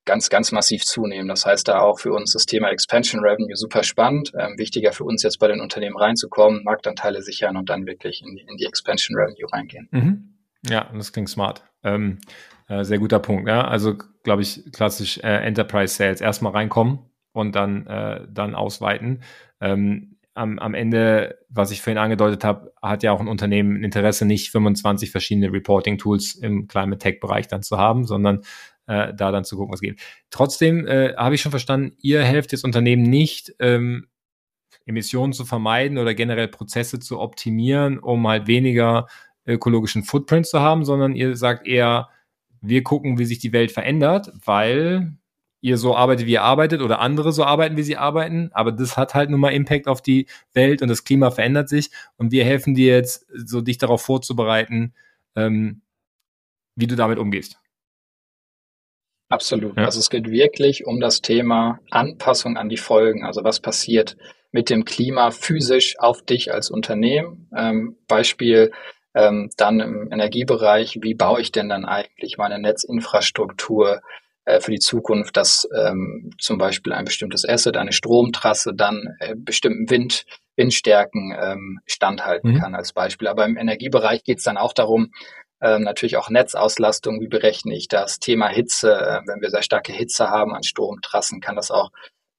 ganz, 0.04 0.30
ganz 0.30 0.52
massiv 0.52 0.84
zunehmen. 0.84 1.28
Das 1.28 1.46
heißt 1.46 1.68
da 1.68 1.80
auch 1.80 2.00
für 2.00 2.12
uns 2.12 2.32
das 2.32 2.46
Thema 2.46 2.70
Expansion 2.70 3.22
Revenue 3.22 3.56
super 3.56 3.82
spannend. 3.82 4.32
Ähm, 4.38 4.58
wichtiger 4.58 4.92
für 4.92 5.04
uns 5.04 5.22
jetzt 5.22 5.38
bei 5.38 5.48
den 5.48 5.60
Unternehmen 5.60 5.96
reinzukommen, 5.96 6.64
Marktanteile 6.64 7.22
sichern 7.22 7.56
und 7.56 7.68
dann 7.68 7.86
wirklich 7.86 8.22
in 8.22 8.34
die, 8.34 8.42
in 8.42 8.56
die 8.56 8.66
Expansion 8.66 9.16
Revenue 9.16 9.50
reingehen. 9.52 9.88
Mhm. 9.90 10.34
Ja, 10.68 10.90
das 10.94 11.12
klingt 11.12 11.28
smart. 11.28 11.64
Ähm, 11.82 12.18
äh, 12.68 12.84
sehr 12.84 12.98
guter 12.98 13.18
Punkt. 13.18 13.48
Ja? 13.48 13.66
Also, 13.66 13.96
glaube 14.22 14.42
ich, 14.42 14.72
klassisch 14.72 15.18
äh, 15.18 15.44
Enterprise 15.44 15.94
Sales 15.94 16.20
erstmal 16.20 16.52
reinkommen 16.52 17.00
und 17.32 17.54
dann, 17.54 17.86
äh, 17.86 18.26
dann 18.28 18.54
ausweiten. 18.54 19.22
Ähm, 19.60 20.11
am, 20.34 20.58
am 20.58 20.74
Ende, 20.74 21.38
was 21.48 21.70
ich 21.70 21.82
vorhin 21.82 21.98
angedeutet 21.98 22.44
habe, 22.44 22.72
hat 22.80 23.02
ja 23.02 23.12
auch 23.12 23.20
ein 23.20 23.28
Unternehmen 23.28 23.76
ein 23.76 23.84
Interesse, 23.84 24.24
nicht 24.24 24.50
25 24.50 25.10
verschiedene 25.10 25.52
Reporting-Tools 25.52 26.36
im 26.36 26.68
Climate 26.68 26.98
Tech-Bereich 26.98 27.48
dann 27.48 27.62
zu 27.62 27.78
haben, 27.78 28.04
sondern 28.04 28.42
äh, 28.86 29.12
da 29.14 29.30
dann 29.30 29.44
zu 29.44 29.56
gucken, 29.56 29.72
was 29.72 29.80
geht. 29.80 30.00
Trotzdem 30.30 30.86
äh, 30.86 31.14
habe 31.16 31.34
ich 31.34 31.42
schon 31.42 31.52
verstanden, 31.52 31.96
ihr 32.00 32.22
helft 32.22 32.52
jetzt 32.52 32.64
Unternehmen 32.64 33.02
nicht, 33.02 33.54
ähm, 33.58 34.06
Emissionen 34.86 35.32
zu 35.32 35.44
vermeiden 35.44 35.98
oder 35.98 36.14
generell 36.14 36.48
Prozesse 36.48 36.98
zu 36.98 37.20
optimieren, 37.20 37.98
um 37.98 38.26
halt 38.26 38.46
weniger 38.46 39.06
ökologischen 39.46 40.02
Footprint 40.02 40.46
zu 40.46 40.60
haben, 40.60 40.84
sondern 40.84 41.14
ihr 41.14 41.36
sagt 41.36 41.66
eher, 41.66 42.08
wir 42.60 42.82
gucken, 42.82 43.18
wie 43.18 43.24
sich 43.24 43.38
die 43.38 43.52
Welt 43.52 43.72
verändert, 43.72 44.32
weil 44.44 45.16
ihr 45.62 45.78
so 45.78 45.96
arbeitet, 45.96 46.26
wie 46.26 46.32
ihr 46.32 46.42
arbeitet 46.42 46.82
oder 46.82 47.00
andere 47.00 47.32
so 47.32 47.44
arbeiten, 47.44 47.76
wie 47.76 47.82
sie 47.82 47.96
arbeiten. 47.96 48.50
Aber 48.52 48.72
das 48.72 48.98
hat 48.98 49.14
halt 49.14 49.30
nun 49.30 49.40
mal 49.40 49.52
Impact 49.52 49.88
auf 49.88 50.02
die 50.02 50.26
Welt 50.52 50.82
und 50.82 50.88
das 50.88 51.04
Klima 51.04 51.30
verändert 51.30 51.68
sich. 51.68 51.90
Und 52.18 52.32
wir 52.32 52.44
helfen 52.44 52.74
dir 52.74 52.94
jetzt, 52.94 53.26
so 53.32 53.60
dich 53.60 53.78
darauf 53.78 54.02
vorzubereiten, 54.02 54.92
ähm, 55.36 55.80
wie 56.74 56.88
du 56.88 56.96
damit 56.96 57.18
umgehst. 57.18 57.58
Absolut. 59.28 59.76
Ja. 59.78 59.84
Also 59.84 60.00
es 60.00 60.10
geht 60.10 60.28
wirklich 60.28 60.84
um 60.84 61.00
das 61.00 61.22
Thema 61.22 61.78
Anpassung 61.90 62.56
an 62.58 62.68
die 62.68 62.76
Folgen. 62.76 63.24
Also 63.24 63.44
was 63.44 63.60
passiert 63.60 64.16
mit 64.50 64.68
dem 64.68 64.84
Klima 64.84 65.30
physisch 65.30 65.94
auf 65.98 66.22
dich 66.22 66.52
als 66.52 66.70
Unternehmen? 66.70 67.48
Ähm, 67.56 67.96
Beispiel 68.08 68.72
ähm, 69.14 69.48
dann 69.56 69.80
im 69.80 70.12
Energiebereich, 70.12 70.98
wie 71.02 71.14
baue 71.14 71.40
ich 71.40 71.52
denn 71.52 71.68
dann 71.68 71.84
eigentlich 71.84 72.36
meine 72.36 72.58
Netzinfrastruktur 72.58 74.02
für 74.60 74.72
die 74.72 74.80
Zukunft, 74.80 75.36
dass 75.36 75.68
ähm, 75.76 76.30
zum 76.38 76.58
Beispiel 76.58 76.92
ein 76.92 77.04
bestimmtes 77.04 77.48
Asset, 77.48 77.76
eine 77.76 77.92
Stromtrasse 77.92 78.74
dann 78.74 79.16
äh, 79.20 79.34
bestimmten 79.36 79.88
Wind, 79.88 80.24
Windstärken 80.56 81.34
ähm, 81.40 81.80
standhalten 81.86 82.54
mhm. 82.54 82.58
kann 82.58 82.74
als 82.74 82.92
Beispiel. 82.92 83.28
Aber 83.28 83.44
im 83.44 83.56
Energiebereich 83.56 84.24
geht 84.24 84.38
es 84.38 84.44
dann 84.44 84.58
auch 84.58 84.72
darum, 84.72 85.12
ähm, 85.60 85.82
natürlich 85.82 86.16
auch 86.16 86.28
Netzauslastung, 86.28 87.20
wie 87.20 87.28
berechne 87.28 87.74
ich 87.74 87.86
das? 87.86 88.18
Thema 88.18 88.48
Hitze, 88.48 88.92
äh, 88.92 89.20
wenn 89.26 89.40
wir 89.40 89.50
sehr 89.50 89.62
starke 89.62 89.92
Hitze 89.92 90.28
haben 90.28 90.54
an 90.54 90.64
Stromtrassen, 90.64 91.40
kann 91.40 91.56
das 91.56 91.70
auch 91.70 91.90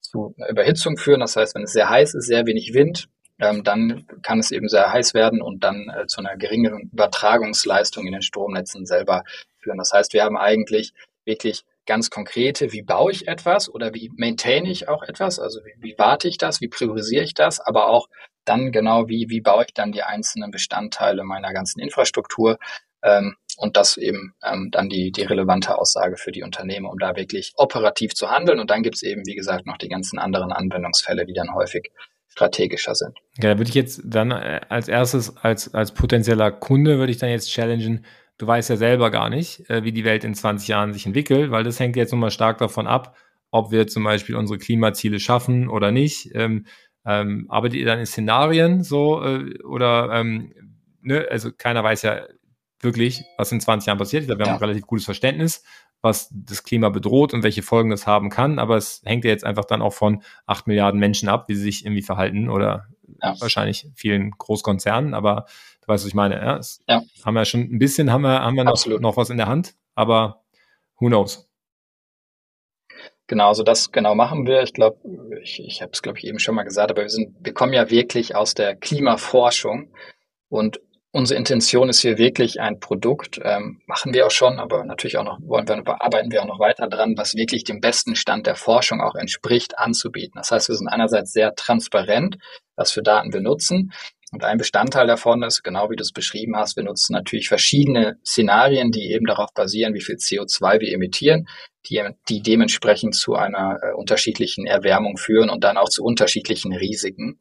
zu 0.01 0.35
Überhitzung 0.49 0.97
führen. 0.97 1.21
Das 1.21 1.35
heißt, 1.35 1.55
wenn 1.55 1.63
es 1.63 1.71
sehr 1.71 1.89
heiß 1.89 2.15
ist, 2.15 2.27
sehr 2.27 2.45
wenig 2.45 2.73
Wind, 2.73 3.07
ähm, 3.39 3.63
dann 3.63 4.05
kann 4.21 4.39
es 4.39 4.51
eben 4.51 4.67
sehr 4.67 4.91
heiß 4.91 5.13
werden 5.13 5.41
und 5.41 5.63
dann 5.63 5.89
äh, 5.89 6.05
zu 6.05 6.19
einer 6.19 6.35
geringeren 6.35 6.89
Übertragungsleistung 6.91 8.05
in 8.05 8.11
den 8.11 8.21
Stromnetzen 8.21 8.85
selber 8.85 9.23
führen. 9.57 9.77
Das 9.77 9.93
heißt, 9.93 10.13
wir 10.13 10.23
haben 10.23 10.37
eigentlich 10.37 10.93
wirklich 11.25 11.63
ganz 11.85 12.09
konkrete, 12.09 12.71
wie 12.71 12.81
baue 12.81 13.11
ich 13.11 13.27
etwas 13.27 13.69
oder 13.73 13.93
wie 13.93 14.11
maintaine 14.15 14.69
ich 14.69 14.87
auch 14.87 15.03
etwas, 15.03 15.39
also 15.39 15.59
wie, 15.65 15.75
wie 15.81 15.95
warte 15.97 16.27
ich 16.27 16.37
das, 16.37 16.61
wie 16.61 16.67
priorisiere 16.67 17.23
ich 17.23 17.33
das, 17.33 17.59
aber 17.59 17.89
auch 17.89 18.07
dann 18.45 18.71
genau, 18.71 19.07
wie, 19.07 19.27
wie 19.29 19.41
baue 19.41 19.65
ich 19.65 19.73
dann 19.73 19.91
die 19.91 20.03
einzelnen 20.03 20.51
Bestandteile 20.51 21.23
meiner 21.23 21.53
ganzen 21.53 21.79
Infrastruktur, 21.79 22.57
ähm, 23.03 23.35
und 23.57 23.77
das 23.77 23.97
eben 23.97 24.33
ähm, 24.43 24.69
dann 24.71 24.89
die, 24.89 25.11
die 25.11 25.23
relevante 25.23 25.77
Aussage 25.77 26.17
für 26.17 26.31
die 26.31 26.43
Unternehmen, 26.43 26.87
um 26.87 26.97
da 26.97 27.15
wirklich 27.15 27.53
operativ 27.55 28.15
zu 28.15 28.31
handeln. 28.31 28.59
Und 28.59 28.71
dann 28.71 28.81
gibt 28.81 28.95
es 28.95 29.03
eben, 29.03 29.25
wie 29.25 29.35
gesagt, 29.35 29.67
noch 29.67 29.77
die 29.77 29.89
ganzen 29.89 30.17
anderen 30.17 30.51
Anwendungsfälle, 30.51 31.25
die 31.25 31.33
dann 31.33 31.53
häufig 31.53 31.91
strategischer 32.29 32.95
sind. 32.95 33.15
Ja, 33.37 33.51
da 33.51 33.59
würde 33.59 33.69
ich 33.69 33.75
jetzt 33.75 34.01
dann 34.05 34.31
äh, 34.31 34.61
als 34.69 34.87
erstes, 34.87 35.37
als, 35.37 35.73
als 35.73 35.91
potenzieller 35.91 36.51
Kunde, 36.51 36.97
würde 36.97 37.11
ich 37.11 37.19
dann 37.19 37.29
jetzt 37.29 37.49
challengen, 37.49 38.05
du 38.37 38.47
weißt 38.47 38.69
ja 38.69 38.77
selber 38.77 39.11
gar 39.11 39.29
nicht, 39.29 39.69
äh, 39.69 39.83
wie 39.83 39.91
die 39.91 40.05
Welt 40.05 40.23
in 40.23 40.35
20 40.35 40.67
Jahren 40.67 40.93
sich 40.93 41.05
entwickelt, 41.05 41.51
weil 41.51 41.63
das 41.63 41.79
hängt 41.79 41.95
jetzt 41.95 42.11
nochmal 42.11 42.31
stark 42.31 42.57
davon 42.57 42.87
ab, 42.87 43.15
ob 43.51 43.71
wir 43.71 43.87
zum 43.87 44.03
Beispiel 44.03 44.35
unsere 44.35 44.59
Klimaziele 44.59 45.19
schaffen 45.19 45.69
oder 45.69 45.91
nicht. 45.91 46.31
Ähm, 46.33 46.65
ähm, 47.05 47.47
arbeitet 47.49 47.79
ihr 47.79 47.85
dann 47.85 47.99
in 47.99 48.05
Szenarien 48.05 48.83
so 48.83 49.21
äh, 49.23 49.61
oder 49.63 50.09
ähm, 50.13 50.53
ne, 51.01 51.27
also 51.29 51.51
keiner 51.51 51.83
weiß 51.83 52.01
ja 52.03 52.21
wirklich, 52.79 53.23
was 53.37 53.51
in 53.51 53.61
20 53.61 53.87
Jahren 53.87 53.97
passiert. 53.97 54.23
Ich 54.23 54.27
glaube, 54.27 54.39
wir 54.39 54.45
ja. 54.45 54.51
haben 54.51 54.57
ein 54.57 54.63
relativ 54.63 54.85
gutes 54.87 55.05
Verständnis, 55.05 55.63
was 56.01 56.29
das 56.31 56.63
Klima 56.63 56.89
bedroht 56.89 57.33
und 57.33 57.43
welche 57.43 57.63
Folgen 57.63 57.89
das 57.89 58.07
haben 58.07 58.29
kann. 58.29 58.59
Aber 58.59 58.75
es 58.77 59.01
hängt 59.05 59.23
ja 59.23 59.31
jetzt 59.31 59.45
einfach 59.45 59.65
dann 59.65 59.81
auch 59.81 59.93
von 59.93 60.21
8 60.45 60.67
Milliarden 60.67 60.99
Menschen 60.99 61.29
ab, 61.29 61.47
wie 61.47 61.55
sie 61.55 61.63
sich 61.63 61.85
irgendwie 61.85 62.01
verhalten 62.01 62.49
oder 62.49 62.87
ja. 63.21 63.35
wahrscheinlich 63.39 63.87
vielen 63.95 64.31
Großkonzernen. 64.31 65.13
Aber 65.13 65.45
du 65.83 65.87
weißt, 65.87 66.03
was 66.03 66.07
ich 66.07 66.13
meine. 66.13 66.35
Ja, 66.35 66.59
ja. 66.87 67.03
haben 67.25 67.33
wir 67.33 67.45
schon 67.45 67.61
ein 67.61 67.79
bisschen, 67.79 68.11
haben 68.11 68.21
wir, 68.21 68.41
haben 68.41 68.55
wir 68.55 68.63
noch, 68.63 68.85
noch 68.85 69.17
was 69.17 69.29
in 69.29 69.37
der 69.37 69.47
Hand, 69.47 69.75
aber 69.95 70.43
who 70.99 71.07
knows? 71.07 71.49
Genau, 73.27 73.47
also 73.47 73.63
das 73.63 73.91
genau 73.91 74.15
machen 74.15 74.45
wir. 74.45 74.61
Ich 74.63 74.73
glaube, 74.73 74.99
ich, 75.41 75.59
ich 75.59 75.81
habe 75.81 75.91
es, 75.93 76.01
glaube 76.01 76.17
ich, 76.17 76.25
eben 76.25 76.39
schon 76.39 76.55
mal 76.55 76.63
gesagt, 76.63 76.91
aber 76.91 77.01
wir 77.01 77.09
sind, 77.09 77.35
wir 77.39 77.53
kommen 77.53 77.73
ja 77.73 77.89
wirklich 77.89 78.35
aus 78.35 78.53
der 78.53 78.75
Klimaforschung 78.75 79.93
und 80.49 80.79
Unsere 81.15 81.37
Intention 81.37 81.89
ist 81.89 81.99
hier 81.99 82.17
wirklich 82.17 82.59
ein 82.59 82.79
Produkt, 82.79 83.39
ähm, 83.43 83.83
machen 83.85 84.15
wir 84.15 84.25
auch 84.25 84.31
schon, 84.31 84.57
aber 84.57 84.83
natürlich 84.83 85.19
auch 85.19 85.23
noch, 85.23 85.37
wollen 85.43 85.67
wir, 85.67 86.01
arbeiten 86.01 86.31
wir 86.31 86.41
auch 86.41 86.47
noch 86.47 86.59
weiter 86.59 86.87
dran, 86.87 87.15
was 87.15 87.35
wirklich 87.35 87.63
dem 87.63 87.81
besten 87.81 88.15
Stand 88.15 88.47
der 88.47 88.55
Forschung 88.55 88.99
auch 88.99 89.13
entspricht, 89.13 89.77
anzubieten. 89.77 90.33
Das 90.37 90.49
heißt, 90.49 90.69
wir 90.69 90.75
sind 90.75 90.87
einerseits 90.87 91.31
sehr 91.31 91.53
transparent, 91.53 92.39
was 92.75 92.91
für 92.91 93.03
Daten 93.03 93.31
wir 93.31 93.41
nutzen. 93.41 93.93
Und 94.33 94.43
ein 94.43 94.57
Bestandteil 94.57 95.05
davon 95.05 95.43
ist, 95.43 95.61
genau 95.63 95.91
wie 95.91 95.95
du 95.95 96.01
es 96.01 96.11
beschrieben 96.11 96.55
hast, 96.57 96.75
wir 96.75 96.83
nutzen 96.83 97.13
natürlich 97.13 97.47
verschiedene 97.47 98.17
Szenarien, 98.25 98.91
die 98.91 99.11
eben 99.11 99.27
darauf 99.27 99.53
basieren, 99.53 99.93
wie 99.93 100.01
viel 100.01 100.15
CO2 100.15 100.79
wir 100.79 100.91
emittieren, 100.91 101.47
die, 101.85 102.01
die 102.27 102.41
dementsprechend 102.41 103.13
zu 103.13 103.35
einer 103.35 103.77
äh, 103.83 103.93
unterschiedlichen 103.93 104.65
Erwärmung 104.65 105.17
führen 105.17 105.51
und 105.51 105.63
dann 105.63 105.77
auch 105.77 105.89
zu 105.89 106.03
unterschiedlichen 106.03 106.73
Risiken. 106.73 107.39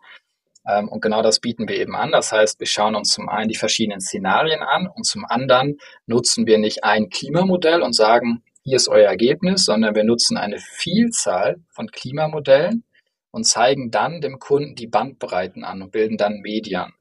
Ähm, 0.68 0.90
und 0.90 1.00
genau 1.00 1.22
das 1.22 1.40
bieten 1.40 1.66
wir 1.66 1.76
eben 1.76 1.96
an. 1.96 2.12
Das 2.12 2.30
heißt, 2.30 2.60
wir 2.60 2.66
schauen 2.66 2.94
uns 2.94 3.10
zum 3.10 3.30
einen 3.30 3.48
die 3.48 3.56
verschiedenen 3.56 4.02
Szenarien 4.02 4.62
an 4.62 4.86
und 4.86 5.06
zum 5.06 5.24
anderen 5.24 5.78
nutzen 6.04 6.46
wir 6.46 6.58
nicht 6.58 6.84
ein 6.84 7.08
Klimamodell 7.08 7.80
und 7.80 7.94
sagen, 7.94 8.44
hier 8.64 8.76
ist 8.76 8.88
euer 8.88 9.08
Ergebnis, 9.08 9.64
sondern 9.64 9.94
wir 9.94 10.04
nutzen 10.04 10.36
eine 10.36 10.58
Vielzahl 10.58 11.56
von 11.70 11.86
Klimamodellen 11.86 12.84
und 13.32 13.44
zeigen 13.44 13.90
dann 13.90 14.20
dem 14.20 14.38
Kunden 14.38 14.76
die 14.76 14.86
Bandbreiten 14.86 15.64
an 15.64 15.82
und 15.82 15.90
bilden 15.90 16.16
dann 16.16 16.40
Medien. 16.40 16.92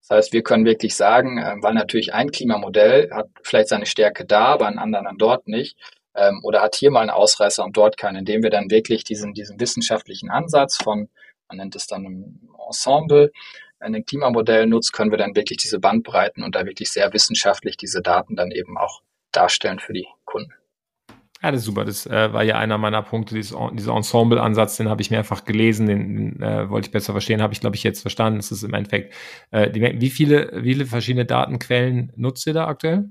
Das 0.00 0.10
heißt, 0.10 0.32
wir 0.32 0.42
können 0.42 0.64
wirklich 0.64 0.94
sagen, 0.94 1.38
äh, 1.38 1.56
weil 1.60 1.74
natürlich 1.74 2.14
ein 2.14 2.30
Klimamodell 2.30 3.10
hat 3.10 3.28
vielleicht 3.42 3.68
seine 3.68 3.86
Stärke 3.86 4.24
da, 4.24 4.44
aber 4.46 4.66
ein 4.66 4.78
anderen 4.78 5.06
dann 5.06 5.18
dort 5.18 5.48
nicht, 5.48 5.76
ähm, 6.14 6.40
oder 6.44 6.62
hat 6.62 6.76
hier 6.76 6.90
mal 6.90 7.00
einen 7.00 7.10
Ausreißer 7.10 7.64
und 7.64 7.76
dort 7.76 7.96
keinen, 7.96 8.18
indem 8.18 8.42
wir 8.42 8.50
dann 8.50 8.70
wirklich 8.70 9.02
diesen, 9.02 9.32
diesen 9.32 9.58
wissenschaftlichen 9.58 10.30
Ansatz 10.30 10.76
von 10.76 11.08
man 11.48 11.58
nennt 11.58 11.76
es 11.76 11.86
dann 11.86 12.04
im 12.04 12.40
Ensemble, 12.66 13.32
ein 13.78 14.04
Klimamodell 14.04 14.66
nutzt, 14.66 14.92
können 14.92 15.10
wir 15.10 15.18
dann 15.18 15.36
wirklich 15.36 15.58
diese 15.58 15.78
Bandbreiten 15.78 16.42
und 16.42 16.54
da 16.54 16.64
wirklich 16.64 16.90
sehr 16.90 17.12
wissenschaftlich 17.12 17.76
diese 17.76 18.00
Daten 18.00 18.34
dann 18.34 18.50
eben 18.50 18.78
auch 18.78 19.02
darstellen 19.30 19.78
für 19.78 19.92
die 19.92 20.06
Kunden. 20.24 20.52
Ja, 21.44 21.50
das 21.50 21.60
ist 21.60 21.66
super. 21.66 21.84
Das 21.84 22.06
äh, 22.06 22.32
war 22.32 22.42
ja 22.42 22.56
einer 22.56 22.78
meiner 22.78 23.02
Punkte, 23.02 23.34
dieses, 23.34 23.54
dieser 23.74 23.94
Ensemble-Ansatz, 23.94 24.78
den 24.78 24.88
habe 24.88 25.02
ich 25.02 25.10
mehrfach 25.10 25.44
gelesen, 25.44 25.86
den, 25.86 26.16
den 26.16 26.42
äh, 26.42 26.70
wollte 26.70 26.86
ich 26.86 26.90
besser 26.90 27.12
verstehen, 27.12 27.42
habe 27.42 27.52
ich, 27.52 27.60
glaube 27.60 27.76
ich, 27.76 27.82
jetzt 27.82 28.00
verstanden. 28.00 28.38
Das 28.38 28.50
ist 28.50 28.62
im 28.62 28.72
Endeffekt, 28.72 29.12
äh, 29.50 29.70
die, 29.70 29.82
wie, 30.00 30.08
viele, 30.08 30.50
wie 30.64 30.72
viele 30.72 30.86
verschiedene 30.86 31.26
Datenquellen 31.26 32.14
nutzt 32.16 32.46
ihr 32.46 32.54
da 32.54 32.66
aktuell? 32.66 33.10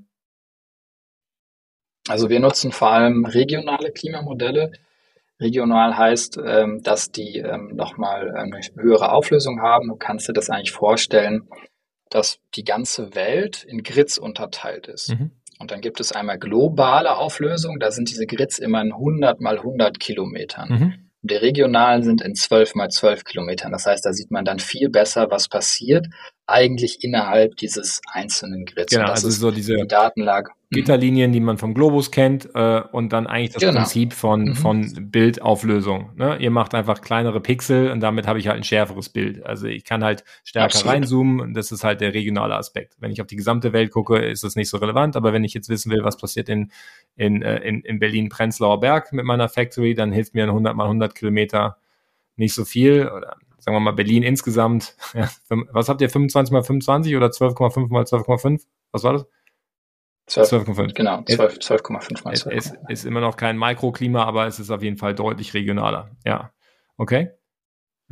Also 2.08 2.32
wir 2.32 2.40
nutzen 2.40 2.72
vor 2.72 2.90
allem 2.90 3.24
regionale 3.26 3.92
Klimamodelle. 3.92 4.72
Regional 5.40 5.96
heißt, 5.96 6.40
ähm, 6.44 6.82
dass 6.82 7.12
die 7.12 7.38
ähm, 7.38 7.76
nochmal 7.76 8.36
eine 8.36 8.62
höhere 8.76 9.12
Auflösung 9.12 9.62
haben. 9.62 9.90
Du 9.90 9.96
kannst 9.96 10.28
dir 10.28 10.34
das 10.34 10.50
eigentlich 10.50 10.72
vorstellen, 10.72 11.48
dass 12.10 12.40
die 12.56 12.64
ganze 12.64 13.14
Welt 13.14 13.64
in 13.64 13.84
Grids 13.84 14.18
unterteilt 14.18 14.88
ist. 14.88 15.10
Mhm. 15.12 15.30
Und 15.64 15.72
dann 15.72 15.80
gibt 15.80 16.02
es 16.02 16.12
einmal 16.12 16.38
globale 16.38 17.16
Auflösung, 17.16 17.80
da 17.80 17.90
sind 17.90 18.10
diese 18.10 18.26
Grids 18.26 18.60
immer 18.60 18.82
in 18.82 18.92
100 18.92 19.40
mal 19.40 19.60
100 19.60 19.98
Kilometern. 19.98 20.70
Mhm. 20.70 20.94
Die 21.22 21.36
regionalen 21.36 22.04
sind 22.04 22.22
in 22.22 22.36
12 22.36 22.76
mal 22.76 22.90
12 22.90 23.24
Kilometern. 23.24 23.72
Das 23.72 23.86
heißt, 23.86 24.06
da 24.06 24.12
sieht 24.12 24.30
man 24.30 24.44
dann 24.44 24.60
viel 24.60 24.90
besser, 24.90 25.32
was 25.32 25.48
passiert, 25.48 26.08
eigentlich 26.46 27.04
innerhalb 27.04 27.56
dieses 27.56 28.02
einzelnen 28.12 28.66
Grids. 28.66 28.94
Genau, 28.94 29.08
also 29.08 29.30
so 29.30 29.52
diese 29.52 29.78
die 29.78 29.88
Datenlage. 29.88 30.52
Mhm. 30.52 30.76
Gitterlinien, 30.76 31.32
die 31.32 31.40
man 31.40 31.58
vom 31.58 31.74
Globus 31.74 32.12
kennt, 32.12 32.50
äh, 32.54 32.82
und 32.92 33.14
dann 33.14 33.28
eigentlich 33.28 33.54
das 33.54 33.62
genau. 33.62 33.80
Prinzip 33.80 34.14
von, 34.14 34.46
mhm. 34.50 34.56
von 34.56 35.10
Bildauflösung. 35.12 36.12
Ne? 36.16 36.38
Ihr 36.40 36.52
macht 36.52 36.76
einfach 36.76 37.00
kleinere 37.02 37.40
Pixel 37.40 37.92
und 37.92 38.02
damit 38.02 38.28
habe 38.28 38.40
ich 38.40 38.48
halt 38.48 38.58
ein 38.58 38.64
schärferes 38.64 39.10
Bild. 39.10 39.46
Also 39.46 39.68
ich 39.68 39.86
kann 39.86 40.04
halt 40.04 40.26
stärker 40.44 40.66
Absolut. 40.66 40.94
reinzoomen 40.94 41.40
und 41.40 41.54
das 41.54 41.72
ist 41.72 41.84
halt 41.84 42.02
der 42.02 42.14
regionale 42.14 42.56
Aspekt. 42.56 42.96
Wenn 43.00 43.12
ich 43.12 43.22
auf 43.22 43.28
die 43.28 43.38
gesamte 43.38 43.72
Welt 43.72 43.92
gucke, 43.92 44.18
ist 44.18 44.44
das 44.44 44.56
nicht 44.56 44.70
so 44.70 44.78
relevant, 44.78 45.16
aber 45.16 45.32
wenn 45.32 45.44
ich 45.44 45.54
jetzt 45.54 45.70
wissen 45.70 45.92
will, 45.92 46.04
was 46.04 46.18
passiert 46.18 46.50
in, 46.50 46.72
in, 47.16 47.42
äh, 47.42 47.60
in, 47.60 47.82
in 47.82 48.00
Berlin-Prenzlauer 48.00 48.82
Berg 48.82 49.14
mit 49.14 49.26
meiner 49.26 49.48
Factory, 49.48 49.94
dann 49.94 50.12
hilft 50.12 50.34
mir 50.34 50.44
ein 50.44 50.50
100 50.50 50.76
mal 50.76 50.86
100 50.86 51.16
Kilometer 51.16 51.78
nicht 52.36 52.54
so 52.54 52.66
viel 52.66 53.10
oder 53.10 53.38
sagen 53.64 53.76
wir 53.76 53.80
mal 53.80 53.92
Berlin 53.92 54.24
insgesamt. 54.24 54.96
Ja, 55.14 55.30
was 55.48 55.90
habt 55.90 56.02
ihr, 56.02 56.10
25 56.10 56.52
mal 56.52 56.64
25 56.64 57.16
oder 57.16 57.28
12,5 57.28 57.88
mal 57.90 58.04
12,5? 58.04 58.64
Was 58.92 59.04
war 59.04 59.14
das? 59.14 59.28
12,5. 60.30 60.94
Genau, 60.94 61.20
12,5 61.20 61.60
12, 61.60 61.90
mal 61.90 62.02
12. 62.36 62.46
Es 62.46 62.66
ist, 62.68 62.76
ist 62.90 63.06
immer 63.06 63.20
noch 63.22 63.38
kein 63.38 63.58
Mikroklima, 63.58 64.24
aber 64.24 64.48
es 64.48 64.60
ist 64.60 64.72
auf 64.72 64.82
jeden 64.82 64.98
Fall 64.98 65.14
deutlich 65.14 65.54
regionaler. 65.54 66.12
Ja, 66.26 66.52
okay. 66.98 67.32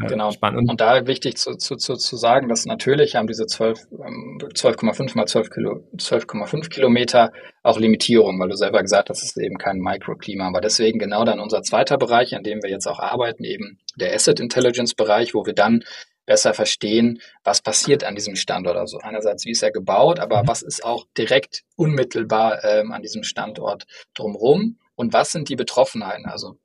Genau. 0.07 0.31
Spannend. 0.31 0.69
Und, 0.69 0.81
da 0.81 1.07
wichtig 1.07 1.37
zu, 1.37 1.55
zu, 1.55 1.75
zu, 1.75 1.95
zu 1.95 2.15
sagen, 2.17 2.47
dass 2.49 2.65
natürlich 2.65 3.15
haben 3.15 3.27
diese 3.27 3.43
12,5 3.43 4.99
ähm, 4.99 5.09
mal 5.15 5.25
12 5.25 5.49
Kilo, 5.49 5.83
12,5 5.95 6.69
Kilometer 6.69 7.31
auch 7.63 7.79
Limitierung, 7.79 8.39
weil 8.39 8.49
du 8.49 8.55
selber 8.55 8.81
gesagt 8.81 9.09
hast, 9.09 9.19
es 9.23 9.35
ist 9.35 9.37
eben 9.37 9.57
kein 9.57 9.79
Mikroklima. 9.79 10.47
Aber 10.47 10.61
deswegen 10.61 10.99
genau 10.99 11.25
dann 11.25 11.39
unser 11.39 11.61
zweiter 11.61 11.97
Bereich, 11.97 12.35
an 12.35 12.43
dem 12.43 12.61
wir 12.63 12.69
jetzt 12.69 12.87
auch 12.87 12.99
arbeiten, 12.99 13.43
eben 13.43 13.79
der 13.95 14.13
Asset 14.13 14.39
Intelligence 14.39 14.93
Bereich, 14.95 15.33
wo 15.33 15.45
wir 15.45 15.53
dann 15.53 15.83
besser 16.25 16.53
verstehen, 16.53 17.19
was 17.43 17.61
passiert 17.61 18.03
an 18.03 18.15
diesem 18.15 18.35
Standort. 18.35 18.77
Also 18.77 18.99
einerseits, 18.99 19.45
wie 19.45 19.51
ist 19.51 19.63
er 19.63 19.71
gebaut, 19.71 20.19
aber 20.19 20.43
mhm. 20.43 20.47
was 20.47 20.61
ist 20.61 20.85
auch 20.85 21.05
direkt 21.17 21.63
unmittelbar 21.75 22.63
ähm, 22.63 22.91
an 22.91 23.01
diesem 23.01 23.23
Standort 23.23 23.85
drumherum 24.13 24.77
und 24.95 25.13
was 25.13 25.31
sind 25.31 25.49
die 25.49 25.55
Betroffenheiten? 25.55 26.27
Also 26.27 26.57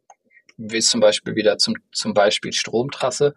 wie 0.57 0.81
zum 0.81 1.01
Beispiel 1.01 1.35
wieder 1.35 1.59
zum, 1.59 1.75
zum 1.93 2.15
Beispiel 2.15 2.53
Stromtrasse. 2.53 3.35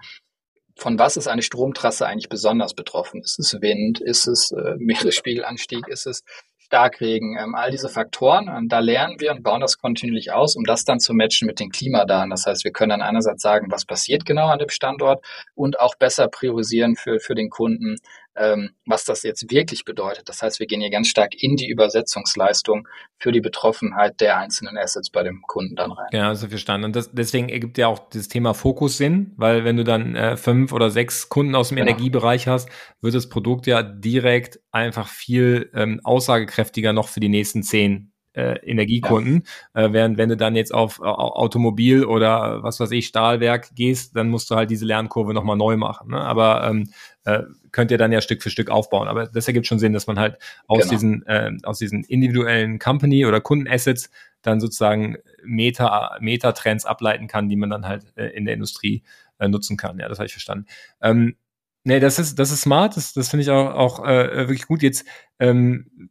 Von 0.76 0.98
was 0.98 1.18
ist 1.18 1.28
eine 1.28 1.42
Stromtrasse 1.42 2.08
eigentlich 2.08 2.30
besonders 2.30 2.74
betroffen? 2.74 3.22
Ist 3.22 3.40
es 3.40 3.62
Wind? 3.62 4.00
Ist 4.00 4.28
es 4.28 4.52
äh, 4.52 4.76
Meeresspiegelanstieg? 4.78 5.88
Ist 5.90 6.08
es 6.08 6.24
Starkregen? 6.58 7.38
Ähm, 7.38 7.54
all 7.54 7.72
diese 7.72 7.90
Faktoren. 7.90 8.48
Und 8.48 8.70
da 8.70 8.80
lernen 8.80 9.20
wir 9.20 9.32
und 9.32 9.44
bauen 9.44 9.60
das 9.60 9.78
kontinuierlich 9.78 10.32
aus, 10.32 10.56
um 10.56 10.64
das 10.64 10.86
dann 10.86 11.02
zu 11.02 11.14
matchen 11.14 11.48
mit 11.48 11.60
den 11.60 11.70
Klimadaten. 11.70 12.30
Das 12.30 12.46
heißt, 12.46 12.64
wir 12.64 12.72
können 12.72 12.92
dann 12.92 13.02
einerseits 13.02 13.42
sagen, 13.42 13.72
was 13.72 13.86
passiert 13.86 14.26
genau 14.26 14.48
an 14.48 14.60
dem 14.60 14.70
Standort 14.70 15.26
und 15.54 15.80
auch 15.80 15.96
besser 15.96 16.30
priorisieren 16.30 16.96
für, 16.96 17.20
für 17.20 17.36
den 17.36 17.50
Kunden, 17.50 17.98
ähm, 18.40 18.72
was 18.86 19.04
das 19.04 19.24
jetzt 19.24 19.52
wirklich 19.52 19.84
bedeutet. 19.84 20.30
Das 20.30 20.42
heißt, 20.42 20.60
wir 20.60 20.66
gehen 20.66 20.80
hier 20.80 20.90
ganz 20.90 21.10
stark 21.10 21.36
in 21.44 21.58
die 21.58 21.68
Übersetzungsleistung 21.68 22.88
für 23.18 23.34
die 23.34 23.42
Betroffenheit 23.42 24.22
der 24.22 24.38
einzelnen 24.38 24.78
Assets 24.78 25.10
bei 25.10 25.24
dem 25.24 25.42
Kunden 25.42 25.76
dann 25.76 25.92
rein. 25.92 26.08
Ja, 26.14 26.30
also 26.30 26.48
verstanden. 26.48 26.86
Und 26.86 26.96
das, 26.96 27.12
deswegen 27.12 27.50
ergibt 27.50 27.78
ja 27.78 27.88
auch 27.88 28.00
das 28.10 28.30
Thema 28.30 28.54
Fokus 28.54 28.98
Sinn, 28.98 29.34
weil 29.36 29.66
wenn 29.66 29.76
du 29.76 29.84
dann 29.84 30.16
äh, 30.16 30.38
fünf 30.38 30.72
oder 30.72 30.90
sechs 30.90 31.28
Kunden 31.28 31.54
aus 31.54 31.70
dem 31.70 31.76
genau. 31.76 31.90
Energiebereich 31.90 32.48
hast, 32.48 32.70
wird 33.02 33.14
das 33.14 33.28
Produkt 33.28 33.68
ja 33.68 33.84
direkt 33.84 34.60
einfach 34.72 35.10
viel 35.10 35.70
ähm, 35.74 36.00
aussagekräftiger 36.04 36.94
noch 36.94 37.10
für 37.10 37.20
die 37.20 37.30
nächsten 37.30 37.62
zehn 37.62 38.14
äh, 38.40 38.54
Energiekunden. 38.66 39.44
Ja. 39.76 39.86
Äh, 39.86 39.94
während 39.94 40.18
wenn 40.18 40.30
du 40.30 40.38
dann 40.38 40.56
jetzt 40.56 40.74
auf 40.74 41.00
äh, 41.00 41.04
Automobil 41.04 42.06
oder 42.06 42.64
was 42.64 42.80
weiß 42.80 42.92
ich, 42.92 43.08
Stahlwerk 43.08 43.76
gehst, 43.76 44.16
dann 44.16 44.30
musst 44.30 44.50
du 44.50 44.56
halt 44.56 44.72
diese 44.72 44.86
Lernkurve 44.86 45.34
nochmal 45.34 45.58
neu 45.58 45.78
machen. 45.78 46.12
Ne? 46.12 46.22
Aber 46.22 46.68
ähm, 46.68 46.90
äh, 47.26 47.44
könnt 47.72 47.92
ihr 47.92 47.98
dann 47.98 48.12
ja 48.12 48.22
Stück 48.22 48.42
für 48.42 48.50
Stück 48.50 48.70
aufbauen. 48.70 49.08
Aber 49.08 49.28
das 49.28 49.48
ergibt 49.48 49.68
schon 49.68 49.80
Sinn, 49.80 49.94
dass 49.94 50.08
man 50.08 50.20
halt 50.20 50.38
aus 50.68 50.84
genau. 50.84 50.92
diesen, 50.92 51.26
äh, 51.28 51.52
aus 51.64 51.80
diesen 51.80 52.04
individuellen 52.04 52.80
Company- 52.80 53.26
oder 53.26 53.42
Kundenassets 53.42 54.10
dann 54.42 54.62
sozusagen 54.62 55.18
Meta, 55.44 56.18
Meta-Trends 56.22 56.86
ableiten 56.86 57.28
kann, 57.28 57.50
die 57.50 57.58
man 57.58 57.70
dann 57.70 57.86
halt 57.86 58.06
äh, 58.16 58.28
in 58.28 58.46
der 58.46 58.54
Industrie 58.54 59.04
äh, 59.38 59.48
nutzen 59.48 59.78
kann. 59.78 60.00
Ja, 60.00 60.08
das 60.08 60.20
habe 60.20 60.28
ich 60.28 60.34
verstanden. 60.34 60.66
Ähm, 61.02 61.36
nee, 61.84 62.00
das 62.00 62.20
ist, 62.20 62.40
das 62.40 62.52
ist 62.52 62.62
smart, 62.62 62.96
das, 62.96 63.14
das 63.14 63.30
finde 63.30 63.44
ich 63.44 63.50
auch, 63.50 63.74
auch 63.74 64.06
äh, 64.06 64.48
wirklich 64.48 64.68
gut. 64.68 64.82
Jetzt 64.82 65.06
ähm, 65.40 66.10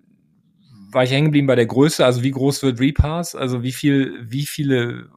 war 0.90 1.04
ich 1.04 1.10
hängen 1.10 1.26
geblieben 1.26 1.46
bei 1.46 1.56
der 1.56 1.66
Größe, 1.66 2.04
also 2.04 2.22
wie 2.22 2.30
groß 2.30 2.62
wird 2.62 2.80
Repass, 2.80 3.34
also 3.34 3.62
wie 3.62 3.72
viel, 3.72 4.18
wie 4.30 4.46
viele, 4.46 5.08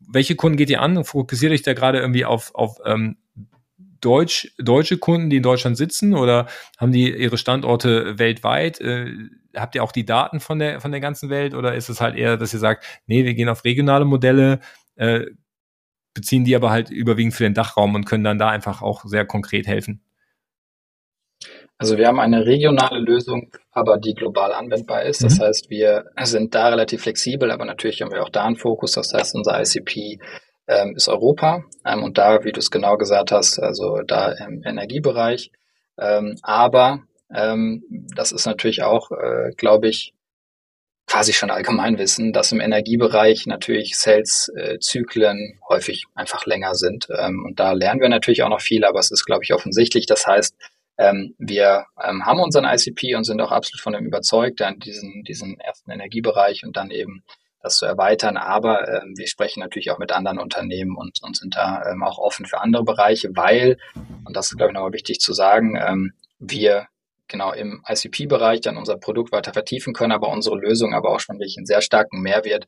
welche 0.00 0.36
Kunden 0.36 0.56
geht 0.56 0.70
ihr 0.70 0.82
an? 0.82 1.04
Fokussiert 1.04 1.52
euch 1.52 1.62
da 1.62 1.74
gerade 1.74 1.98
irgendwie 2.00 2.24
auf, 2.24 2.54
auf 2.54 2.78
ähm, 2.84 3.16
Deutsch, 4.00 4.52
deutsche 4.58 4.98
Kunden, 4.98 5.28
die 5.28 5.38
in 5.38 5.42
Deutschland 5.42 5.76
sitzen 5.76 6.14
oder 6.14 6.46
haben 6.78 6.92
die 6.92 7.12
ihre 7.12 7.36
Standorte 7.36 8.18
weltweit? 8.18 8.80
Äh, 8.80 9.12
habt 9.56 9.74
ihr 9.74 9.82
auch 9.82 9.92
die 9.92 10.06
Daten 10.06 10.40
von 10.40 10.58
der, 10.58 10.80
von 10.80 10.92
der 10.92 11.00
ganzen 11.00 11.30
Welt 11.30 11.54
oder 11.54 11.74
ist 11.74 11.88
es 11.88 12.00
halt 12.00 12.16
eher, 12.16 12.36
dass 12.36 12.52
ihr 12.52 12.60
sagt, 12.60 12.84
nee, 13.06 13.24
wir 13.24 13.34
gehen 13.34 13.48
auf 13.48 13.64
regionale 13.64 14.04
Modelle, 14.04 14.60
äh, 14.96 15.26
beziehen 16.14 16.44
die 16.44 16.56
aber 16.56 16.70
halt 16.70 16.90
überwiegend 16.90 17.34
für 17.34 17.44
den 17.44 17.54
Dachraum 17.54 17.94
und 17.94 18.04
können 18.04 18.24
dann 18.24 18.38
da 18.38 18.50
einfach 18.50 18.82
auch 18.82 19.04
sehr 19.04 19.26
konkret 19.26 19.66
helfen? 19.66 20.00
Also 21.78 21.96
wir 21.96 22.08
haben 22.08 22.18
eine 22.18 22.44
regionale 22.44 22.98
Lösung, 22.98 23.52
aber 23.70 23.98
die 23.98 24.14
global 24.14 24.52
anwendbar 24.52 25.04
ist. 25.04 25.22
Das 25.22 25.38
mhm. 25.38 25.44
heißt, 25.44 25.70
wir 25.70 26.10
sind 26.22 26.54
da 26.54 26.68
relativ 26.68 27.02
flexibel, 27.02 27.52
aber 27.52 27.64
natürlich 27.64 28.02
haben 28.02 28.10
wir 28.10 28.22
auch 28.22 28.30
da 28.30 28.44
einen 28.44 28.56
Fokus. 28.56 28.92
Das 28.92 29.14
heißt, 29.14 29.36
unser 29.36 29.60
ICP 29.60 30.18
ähm, 30.66 30.94
ist 30.96 31.08
Europa 31.08 31.64
ähm, 31.86 32.02
und 32.02 32.18
da, 32.18 32.44
wie 32.44 32.52
du 32.52 32.58
es 32.58 32.72
genau 32.72 32.96
gesagt 32.96 33.30
hast, 33.30 33.60
also 33.60 34.02
da 34.06 34.32
im 34.32 34.62
Energiebereich. 34.64 35.52
Ähm, 35.98 36.36
aber 36.42 37.04
ähm, 37.32 37.84
das 38.14 38.32
ist 38.32 38.46
natürlich 38.46 38.82
auch, 38.82 39.12
äh, 39.12 39.52
glaube 39.56 39.88
ich, 39.88 40.14
quasi 41.06 41.32
schon 41.32 41.50
Allgemeinwissen, 41.50 42.32
dass 42.32 42.52
im 42.52 42.60
Energiebereich 42.60 43.46
natürlich 43.46 43.96
Sales-Zyklen 43.96 45.38
äh, 45.38 45.68
häufig 45.68 46.04
einfach 46.14 46.44
länger 46.44 46.74
sind. 46.74 47.08
Ähm, 47.16 47.44
und 47.46 47.58
da 47.60 47.72
lernen 47.72 48.00
wir 48.00 48.08
natürlich 48.08 48.42
auch 48.42 48.50
noch 48.50 48.60
viel, 48.60 48.84
aber 48.84 48.98
es 48.98 49.10
ist, 49.10 49.24
glaube 49.24 49.44
ich, 49.44 49.54
offensichtlich. 49.54 50.06
Das 50.06 50.26
heißt, 50.26 50.54
ähm, 50.98 51.34
wir 51.38 51.86
ähm, 52.02 52.26
haben 52.26 52.40
unseren 52.40 52.64
ICP 52.64 53.14
und 53.14 53.24
sind 53.24 53.40
auch 53.40 53.52
absolut 53.52 53.80
von 53.80 53.92
dem 53.92 54.04
überzeugt, 54.04 54.60
an 54.62 54.78
diesen, 54.80 55.22
diesen 55.22 55.58
ersten 55.60 55.90
Energiebereich 55.90 56.64
und 56.64 56.76
dann 56.76 56.90
eben 56.90 57.22
das 57.62 57.76
zu 57.76 57.86
erweitern. 57.86 58.36
Aber 58.36 58.88
ähm, 58.88 59.14
wir 59.16 59.28
sprechen 59.28 59.60
natürlich 59.60 59.90
auch 59.90 59.98
mit 59.98 60.12
anderen 60.12 60.38
Unternehmen 60.38 60.96
und, 60.96 61.20
und 61.22 61.36
sind 61.36 61.56
da 61.56 61.82
ähm, 61.88 62.02
auch 62.02 62.18
offen 62.18 62.46
für 62.46 62.60
andere 62.60 62.84
Bereiche, 62.84 63.30
weil, 63.34 63.78
und 64.24 64.36
das 64.36 64.50
ist, 64.50 64.56
glaube 64.56 64.72
ich, 64.72 64.74
nochmal 64.74 64.92
wichtig 64.92 65.20
zu 65.20 65.32
sagen, 65.32 65.76
ähm, 65.76 66.12
wir 66.40 66.88
genau 67.28 67.52
im 67.52 67.84
ICP-Bereich 67.86 68.62
dann 68.62 68.76
unser 68.76 68.96
Produkt 68.96 69.32
weiter 69.32 69.52
vertiefen 69.52 69.92
können, 69.92 70.12
aber 70.12 70.30
unsere 70.30 70.56
Lösung 70.56 70.94
aber 70.94 71.10
auch 71.10 71.20
schon 71.20 71.36
wirklich 71.36 71.58
einen 71.58 71.66
sehr 71.66 71.82
starken 71.82 72.22
Mehrwert 72.22 72.66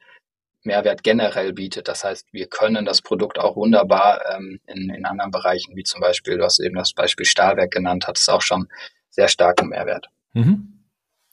Mehrwert 0.65 1.03
generell 1.03 1.53
bietet. 1.53 1.89
Das 1.89 2.05
heißt, 2.05 2.29
wir 2.33 2.47
können 2.47 2.85
das 2.85 3.03
Produkt 3.03 3.39
auch 3.39 3.57
wunderbar 3.57 4.21
ähm, 4.35 4.61
in, 4.67 4.91
in 4.91 5.05
anderen 5.05 5.31
Bereichen, 5.31 5.77
wie 5.77 5.85
zum 5.85 6.01
Beispiel, 6.01 6.39
du 6.39 6.45
hast 6.45 6.61
eben 6.61 6.77
das 6.77 6.93
Beispiel 6.93 7.27
Stahlwerk 7.27 7.71
genannt, 7.71 8.07
hat 8.07 8.19
es 8.19 8.29
auch 8.29 8.43
schon 8.43 8.69
sehr 9.11 9.29
starken 9.29 9.69
Mehrwert. 9.69 10.09
Mhm. 10.35 10.81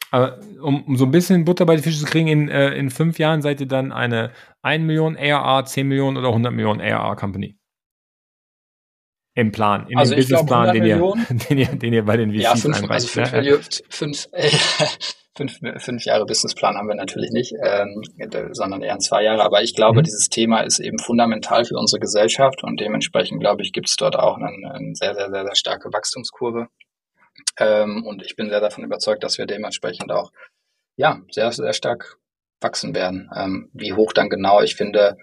Aber 0.10 0.40
um, 0.62 0.84
um 0.84 0.96
so 0.96 1.06
ein 1.06 1.12
bisschen 1.12 1.44
Butter 1.44 1.66
bei 1.66 1.76
die 1.76 1.82
Fische 1.82 2.00
zu 2.00 2.06
kriegen, 2.06 2.28
in, 2.28 2.50
äh, 2.50 2.70
in 2.76 2.90
fünf 2.90 3.20
Jahren 3.20 3.42
seid 3.42 3.60
ihr 3.60 3.68
dann 3.68 3.92
eine 3.92 4.32
1 4.62 4.86
Million 4.86 5.18
ARR, 5.18 5.66
10 5.66 5.88
Millionen 5.88 6.18
oder 6.18 6.30
100 6.30 6.54
Millionen 6.54 6.80
ARR 6.80 7.16
Company? 7.18 7.57
Im 9.38 9.52
Plan, 9.52 9.86
in 9.88 10.00
also 10.00 10.16
dem 10.16 10.22
Businessplan, 10.22 10.74
den 10.74 10.84
ihr, 10.84 10.98
den, 11.30 11.58
ihr, 11.60 11.68
den 11.68 11.94
ihr 11.94 12.04
bei 12.04 12.18
den 12.18 12.32
VCs 12.32 12.42
ja, 12.42 12.56
fünf, 12.56 12.78
einreicht. 12.78 12.92
Also 12.92 13.08
fünf, 13.08 13.32
ne? 13.34 13.60
fünf, 13.88 14.28
fünf, 15.38 15.60
fünf 15.78 16.06
Jahre 16.06 16.26
Businessplan 16.26 16.76
haben 16.76 16.88
wir 16.88 16.96
natürlich 16.96 17.30
nicht, 17.30 17.54
ähm, 17.64 18.02
sondern 18.54 18.82
eher 18.82 18.96
in 18.96 19.00
zwei 19.00 19.22
Jahre. 19.22 19.44
Aber 19.44 19.62
ich 19.62 19.76
glaube, 19.76 20.00
mhm. 20.00 20.06
dieses 20.06 20.30
Thema 20.30 20.62
ist 20.62 20.80
eben 20.80 20.98
fundamental 20.98 21.66
für 21.66 21.76
unsere 21.76 22.00
Gesellschaft 22.00 22.64
und 22.64 22.80
dementsprechend, 22.80 23.40
glaube 23.40 23.62
ich, 23.62 23.74
gibt 23.74 23.90
es 23.90 23.96
dort 23.96 24.16
auch 24.16 24.38
eine, 24.38 24.48
eine 24.48 24.96
sehr, 24.96 25.14
sehr, 25.14 25.30
sehr, 25.30 25.44
sehr 25.44 25.56
starke 25.56 25.94
Wachstumskurve. 25.94 26.70
Ähm, 27.60 28.08
und 28.08 28.24
ich 28.24 28.36
bin 28.36 28.50
sehr 28.50 28.60
davon 28.60 28.86
überzeugt, 28.86 29.24
dass 29.24 29.38
wir 29.38 29.46
dementsprechend 29.46 30.12
auch 30.12 30.32
ja 30.96 31.22
sehr, 31.30 31.52
sehr 31.52 31.74
stark 31.74 32.18
wachsen 32.60 32.96
werden. 32.96 33.30
Ähm, 33.36 33.70
wie 33.72 33.94
hoch 33.94 34.14
dann 34.14 34.30
genau, 34.30 34.62
ich 34.62 34.76
finde, 34.76 35.16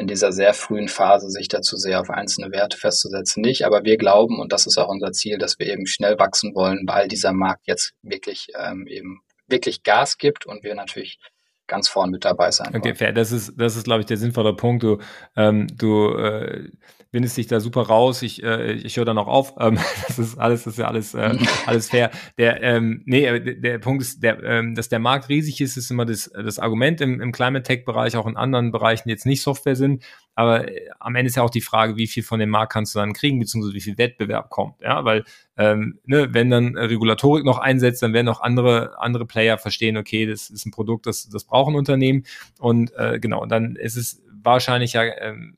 in 0.00 0.06
dieser 0.06 0.32
sehr 0.32 0.54
frühen 0.54 0.88
Phase 0.88 1.28
sich 1.28 1.48
dazu 1.48 1.76
sehr 1.76 2.00
auf 2.00 2.08
einzelne 2.08 2.50
Werte 2.52 2.78
festzusetzen, 2.78 3.42
nicht. 3.42 3.66
Aber 3.66 3.84
wir 3.84 3.98
glauben, 3.98 4.40
und 4.40 4.50
das 4.50 4.66
ist 4.66 4.78
auch 4.78 4.88
unser 4.88 5.12
Ziel, 5.12 5.36
dass 5.36 5.58
wir 5.58 5.66
eben 5.66 5.86
schnell 5.86 6.18
wachsen 6.18 6.54
wollen, 6.54 6.84
weil 6.86 7.06
dieser 7.06 7.34
Markt 7.34 7.66
jetzt 7.66 7.92
wirklich 8.02 8.48
ähm, 8.58 8.86
eben 8.86 9.20
wirklich 9.46 9.82
Gas 9.82 10.16
gibt 10.16 10.46
und 10.46 10.64
wir 10.64 10.74
natürlich 10.74 11.18
ganz 11.66 11.88
vorn 11.88 12.10
mit 12.10 12.24
dabei 12.24 12.50
sein. 12.50 12.74
Okay, 12.74 12.94
fair. 12.94 13.12
Das 13.12 13.30
ist, 13.30 13.52
das 13.56 13.76
ist, 13.76 13.84
glaube 13.84 14.00
ich, 14.00 14.06
der 14.06 14.16
sinnvolle 14.16 14.54
Punkt. 14.56 14.82
Du, 14.82 14.98
ähm, 15.36 15.66
du 15.76 16.14
äh, 16.16 16.70
windest 17.12 17.36
dich 17.36 17.48
da 17.48 17.60
super 17.60 17.82
raus. 17.82 18.22
Ich, 18.22 18.42
äh, 18.42 18.72
ich 18.72 18.96
höre 18.96 19.04
dann 19.04 19.18
auch 19.18 19.26
auf. 19.26 19.54
Ähm, 19.58 19.78
das 20.06 20.18
ist 20.18 20.38
alles, 20.38 20.64
das 20.64 20.74
ist 20.74 20.78
ja 20.78 20.86
alles, 20.86 21.14
äh, 21.14 21.36
alles 21.66 21.88
fair. 21.90 22.10
Der, 22.38 22.62
ähm, 22.62 23.02
nee, 23.04 23.22
der, 23.40 23.54
der 23.54 23.78
Punkt 23.78 24.02
ist, 24.02 24.22
der, 24.22 24.42
ähm, 24.42 24.74
dass 24.74 24.88
der 24.88 25.00
Markt 25.00 25.28
riesig 25.28 25.60
ist, 25.60 25.76
ist 25.76 25.90
immer 25.90 26.06
das, 26.06 26.30
das 26.32 26.58
Argument 26.58 27.00
im, 27.00 27.20
im 27.20 27.32
Climate 27.32 27.62
Tech 27.62 27.84
Bereich, 27.84 28.16
auch 28.16 28.26
in 28.26 28.36
anderen 28.36 28.70
Bereichen, 28.70 29.04
die 29.06 29.12
jetzt 29.12 29.26
nicht 29.26 29.42
Software 29.42 29.76
sind. 29.76 30.04
Aber 30.34 30.68
äh, 30.68 30.88
am 31.00 31.16
Ende 31.16 31.28
ist 31.28 31.36
ja 31.36 31.42
auch 31.42 31.50
die 31.50 31.60
Frage, 31.60 31.96
wie 31.96 32.06
viel 32.06 32.22
von 32.22 32.38
dem 32.38 32.50
Markt 32.50 32.72
kannst 32.72 32.94
du 32.94 33.00
dann 33.00 33.12
kriegen, 33.12 33.40
beziehungsweise 33.40 33.74
wie 33.74 33.80
viel 33.80 33.98
Wettbewerb 33.98 34.50
kommt. 34.50 34.80
Ja, 34.80 35.04
weil 35.04 35.24
ähm, 35.56 35.98
ne, 36.06 36.32
wenn 36.32 36.50
dann 36.50 36.76
Regulatorik 36.76 37.44
noch 37.44 37.58
einsetzt, 37.58 38.02
dann 38.02 38.12
werden 38.12 38.28
auch 38.28 38.40
andere, 38.40 38.98
andere 39.00 39.26
Player 39.26 39.58
verstehen, 39.58 39.96
okay, 39.96 40.26
das 40.26 40.48
ist 40.48 40.64
ein 40.64 40.70
Produkt, 40.70 41.06
das, 41.06 41.28
das 41.28 41.44
brauchen 41.44 41.74
Unternehmen. 41.74 42.24
Und 42.58 42.92
äh, 42.94 43.18
genau, 43.18 43.44
dann 43.46 43.74
ist 43.74 43.96
es 43.96 44.22
wahrscheinlich 44.42 44.94
ja 44.94 45.02
ähm, 45.02 45.56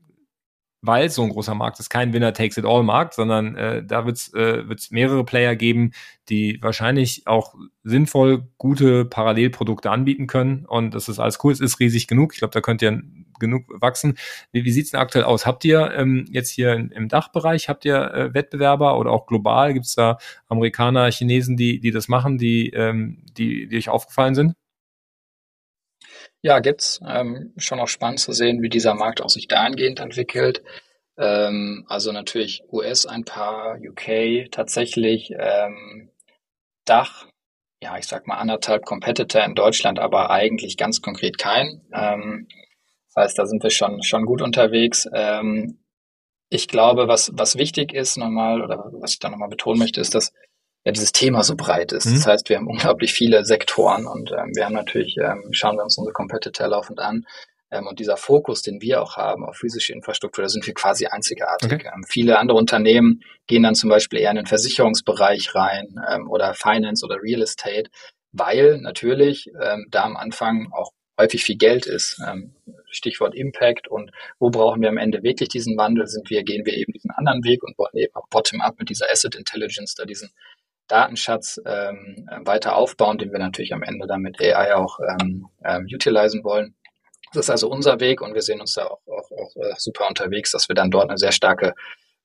weil 0.83 1.09
so 1.11 1.23
ein 1.23 1.31
großer 1.31 1.55
Markt 1.55 1.79
ist, 1.79 1.91
kein 1.91 2.13
Winner-Takes-it-all-Markt, 2.13 3.15
sondern 3.15 3.55
äh, 3.55 3.85
da 3.85 4.05
wird 4.05 4.17
es 4.17 4.35
äh, 4.35 4.69
wird's 4.69 4.91
mehrere 4.91 5.25
Player 5.25 5.55
geben, 5.55 5.93
die 6.29 6.59
wahrscheinlich 6.61 7.27
auch 7.27 7.55
sinnvoll 7.85 8.49
gute 8.59 9.05
Parallelprodukte 9.05 9.91
anbieten 9.91 10.27
können. 10.27 10.67
Und 10.67 10.95
das 10.95 11.09
ist 11.09 11.21
alles 11.21 11.39
cool, 11.45 11.53
es 11.53 11.61
ist 11.61 11.79
riesig 11.79 12.09
genug. 12.09 12.33
Ich 12.33 12.41
glaube, 12.41 12.53
da 12.53 12.61
könnt 12.61 12.83
ihr 12.83 13.01
genug 13.39 13.65
wachsen. 13.69 14.19
Wie, 14.51 14.65
wie 14.65 14.73
sieht 14.73 14.87
es 14.87 14.91
denn 14.91 15.01
aktuell 15.01 15.25
aus? 15.25 15.47
Habt 15.47 15.65
ihr 15.65 15.93
ähm, 15.93 16.27
jetzt 16.31 16.51
hier 16.51 16.75
im 16.75 17.09
Dachbereich, 17.09 17.69
habt 17.69 17.85
ihr 17.85 18.13
äh, 18.13 18.35
Wettbewerber 18.35 18.99
oder 18.99 19.13
auch 19.13 19.27
global? 19.27 19.75
Gibt 19.75 19.87
es 19.87 19.95
da 19.95 20.19
Amerikaner, 20.49 21.11
Chinesen, 21.13 21.57
die, 21.57 21.79
die 21.79 21.93
das 21.93 22.09
machen, 22.09 22.39
die, 22.39 22.71
ähm, 22.71 23.25
die, 23.37 23.69
die 23.69 23.77
euch 23.77 23.89
aufgefallen 23.89 24.35
sind? 24.35 24.55
Ja, 26.43 26.59
gibt's. 26.59 27.01
Ähm, 27.07 27.53
schon 27.57 27.79
auch 27.79 27.89
spannend 27.89 28.19
zu 28.21 28.33
sehen, 28.33 28.63
wie 28.63 28.69
dieser 28.69 28.95
Markt 28.95 29.23
auch 29.23 29.29
sich 29.29 29.47
dahingehend 29.47 30.01
entwickelt. 30.01 30.63
Ähm, 31.17 31.85
also 31.89 32.11
natürlich 32.13 32.65
US 32.73 33.07
ein 33.07 33.25
paar, 33.25 33.79
UK 33.81 34.51
tatsächlich, 34.51 35.33
ähm, 35.39 36.11
Dach, 36.85 37.29
ja, 37.83 37.97
ich 37.99 38.07
sag 38.09 38.27
mal 38.27 38.37
anderthalb 38.39 38.85
Competitor 38.87 39.45
in 39.45 39.55
Deutschland, 39.55 40.01
aber 40.01 40.31
eigentlich 40.31 40.77
ganz 40.77 41.01
konkret 41.03 41.39
kein. 41.39 41.83
Ähm, 41.93 42.49
das 43.15 43.25
heißt, 43.25 43.39
da 43.39 43.47
sind 43.47 43.63
wir 43.63 43.71
schon, 43.71 44.03
schon 44.03 44.27
gut 44.27 44.43
unterwegs. 44.43 45.09
Ähm, 45.15 45.79
ich 46.51 46.69
glaube, 46.69 47.09
was, 47.09 47.33
was 47.35 47.57
wichtig 47.59 47.95
ist 47.95 48.17
nochmal, 48.19 48.63
oder 48.63 48.93
was 49.01 49.13
ich 49.15 49.19
da 49.21 49.31
nochmal 49.31 49.49
betonen 49.49 49.79
möchte, 49.79 50.01
ist, 50.01 50.15
dass 50.15 50.33
ja 50.85 50.93
dieses 50.93 51.13
Thema 51.13 51.43
so 51.43 51.55
breit 51.57 51.93
ist. 51.93 52.07
Mhm. 52.07 52.15
Das 52.15 52.27
heißt, 52.27 52.49
wir 52.49 52.57
haben 52.57 52.67
unglaublich 52.67 53.13
viele 53.13 53.45
Sektoren 53.45 54.07
und 54.07 54.33
ähm, 54.33 54.53
wir 54.55 54.65
haben 54.65 54.75
natürlich, 54.75 55.17
ähm, 55.19 55.49
schauen 55.53 55.77
wir 55.77 55.85
uns 55.85 55.97
unsere 55.97 56.13
Competitor 56.13 56.69
laufend 56.69 56.99
an. 56.99 57.25
Ähm, 57.71 57.87
und 57.87 57.99
dieser 58.01 58.17
Fokus, 58.17 58.63
den 58.63 58.81
wir 58.83 59.01
auch 59.03 59.17
haben 59.17 59.45
auf 59.45 59.57
physische 59.57 59.93
Infrastruktur, 59.93 60.43
da 60.43 60.49
sind 60.49 60.67
wir 60.67 60.75
quasi 60.75 61.07
einzigartig. 61.07 61.73
Okay. 61.73 61.91
Ähm, 61.95 62.05
viele 62.09 62.39
andere 62.39 62.59
Unternehmen 62.59 63.23
gehen 63.47 63.63
dann 63.63 63.75
zum 63.75 63.91
Beispiel 63.91 64.21
eher 64.21 64.31
in 64.31 64.37
den 64.37 64.47
Versicherungsbereich 64.47 65.55
rein 65.55 65.95
ähm, 66.11 66.29
oder 66.31 66.55
Finance 66.55 67.05
oder 67.05 67.23
Real 67.23 67.43
Estate, 67.43 67.91
weil 68.33 68.79
natürlich 68.79 69.51
ähm, 69.61 69.87
da 69.91 70.05
am 70.05 70.17
Anfang 70.17 70.69
auch 70.73 70.91
häufig 71.19 71.45
viel 71.45 71.57
Geld 71.57 71.87
ist. 71.87 72.21
Ähm, 72.27 72.55
Stichwort 72.91 73.35
Impact 73.35 73.89
und 73.89 74.11
wo 74.39 74.51
brauchen 74.51 74.83
wir 74.83 74.89
am 74.89 74.99
Ende 74.99 75.23
wirklich 75.23 75.49
diesen 75.49 75.77
Wandel? 75.79 76.07
Sind 76.07 76.29
wir, 76.29 76.43
gehen 76.43 76.67
wir 76.67 76.75
eben 76.75 76.93
diesen 76.93 77.11
anderen 77.11 77.43
Weg 77.45 77.63
und 77.63 77.79
wollen 77.79 77.97
eben 77.97 78.15
auch 78.15 78.29
bottom-up 78.29 78.79
mit 78.79 78.91
dieser 78.91 79.11
Asset 79.11 79.35
Intelligence 79.35 79.95
da 79.95 80.05
diesen 80.05 80.31
Datenschatz 80.89 81.61
ähm, 81.65 82.29
weiter 82.45 82.77
aufbauen, 82.77 83.19
den 83.19 83.33
wir 83.33 83.39
natürlich 83.39 83.73
am 83.73 83.83
Ende 83.83 84.07
dann 84.07 84.21
mit 84.21 84.41
AI 84.41 84.75
auch 84.75 84.99
ähm, 85.01 85.49
ähm, 85.65 85.87
utilisieren 85.93 86.45
wollen. 86.45 86.75
Das 87.33 87.47
ist 87.47 87.51
also 87.51 87.71
unser 87.71 88.01
Weg 88.01 88.21
und 88.21 88.35
wir 88.35 88.43
sehen 88.43 88.61
uns 88.61 88.75
da 88.75 88.85
auch, 88.85 89.01
auch, 89.07 89.31
auch 89.31 89.57
äh, 89.57 89.75
super 89.79 90.07
unterwegs, 90.09 90.51
dass 90.51 90.69
wir 90.69 90.75
dann 90.75 90.91
dort 90.91 91.09
eine 91.09 91.19
sehr 91.19 91.33
starke 91.33 91.75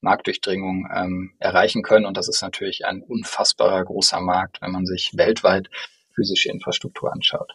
Marktdurchdringung 0.01 0.87
ähm, 0.93 1.33
erreichen 1.39 1.81
können. 1.81 2.05
Und 2.05 2.17
das 2.17 2.27
ist 2.27 2.41
natürlich 2.41 2.85
ein 2.85 3.01
unfassbarer 3.01 3.83
großer 3.85 4.19
Markt, 4.19 4.61
wenn 4.61 4.71
man 4.71 4.85
sich 4.85 5.11
weltweit 5.15 5.69
physische 6.13 6.49
Infrastruktur 6.49 7.11
anschaut. 7.11 7.53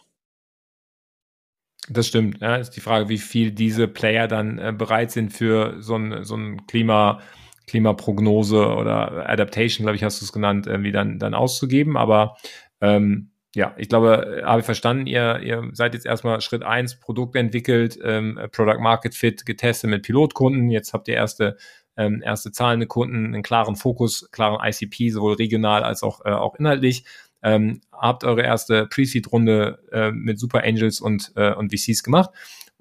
Das 1.89 2.07
stimmt. 2.07 2.39
Ja, 2.41 2.55
ist 2.55 2.71
die 2.71 2.81
Frage, 2.81 3.09
wie 3.09 3.17
viel 3.17 3.51
diese 3.51 3.87
Player 3.87 4.27
dann 4.27 4.57
äh, 4.57 4.73
bereit 4.75 5.11
sind 5.11 5.33
für 5.33 5.81
so 5.81 5.95
ein, 5.95 6.23
so 6.23 6.35
ein 6.35 6.65
Klima, 6.65 7.21
Klimaprognose 7.67 8.67
oder 8.75 9.29
Adaptation, 9.29 9.85
glaube 9.85 9.95
ich, 9.95 10.03
hast 10.03 10.21
du 10.21 10.25
es 10.25 10.33
genannt, 10.33 10.67
irgendwie 10.67 10.91
dann, 10.91 11.19
dann 11.19 11.33
auszugeben. 11.33 11.97
Aber 11.97 12.37
ähm, 12.81 13.31
ja, 13.55 13.75
ich 13.77 13.87
glaube, 13.87 14.41
habe 14.45 14.59
ich 14.59 14.65
verstanden, 14.65 15.05
ihr, 15.05 15.39
ihr 15.41 15.69
seid 15.73 15.93
jetzt 15.93 16.05
erstmal 16.05 16.41
Schritt 16.41 16.63
eins 16.63 16.99
Produkt 16.99 17.35
entwickelt, 17.35 17.99
ähm, 18.03 18.39
Product 18.51 18.79
Market 18.79 19.13
Fit 19.13 19.45
getestet 19.45 19.89
mit 19.89 20.03
Pilotkunden. 20.03 20.69
Jetzt 20.69 20.93
habt 20.93 21.07
ihr 21.07 21.15
erste, 21.15 21.57
ähm, 21.95 22.21
erste 22.23 22.51
zahlende 22.51 22.87
Kunden, 22.87 23.27
einen 23.27 23.43
klaren 23.43 23.75
Fokus, 23.75 24.29
klaren 24.31 24.59
ICP, 24.63 25.11
sowohl 25.11 25.35
regional 25.35 25.83
als 25.83 26.01
auch, 26.01 26.25
äh, 26.25 26.31
auch 26.31 26.55
inhaltlich. 26.55 27.05
Ähm, 27.43 27.81
habt 27.91 28.23
eure 28.23 28.41
erste 28.41 28.87
Pre-Seed-Runde 28.87 29.79
äh, 29.91 30.11
mit 30.11 30.39
Super 30.39 30.63
Angels 30.63 30.99
und, 30.99 31.33
äh, 31.35 31.53
und 31.53 31.71
VCs 31.71 32.01
gemacht 32.03 32.31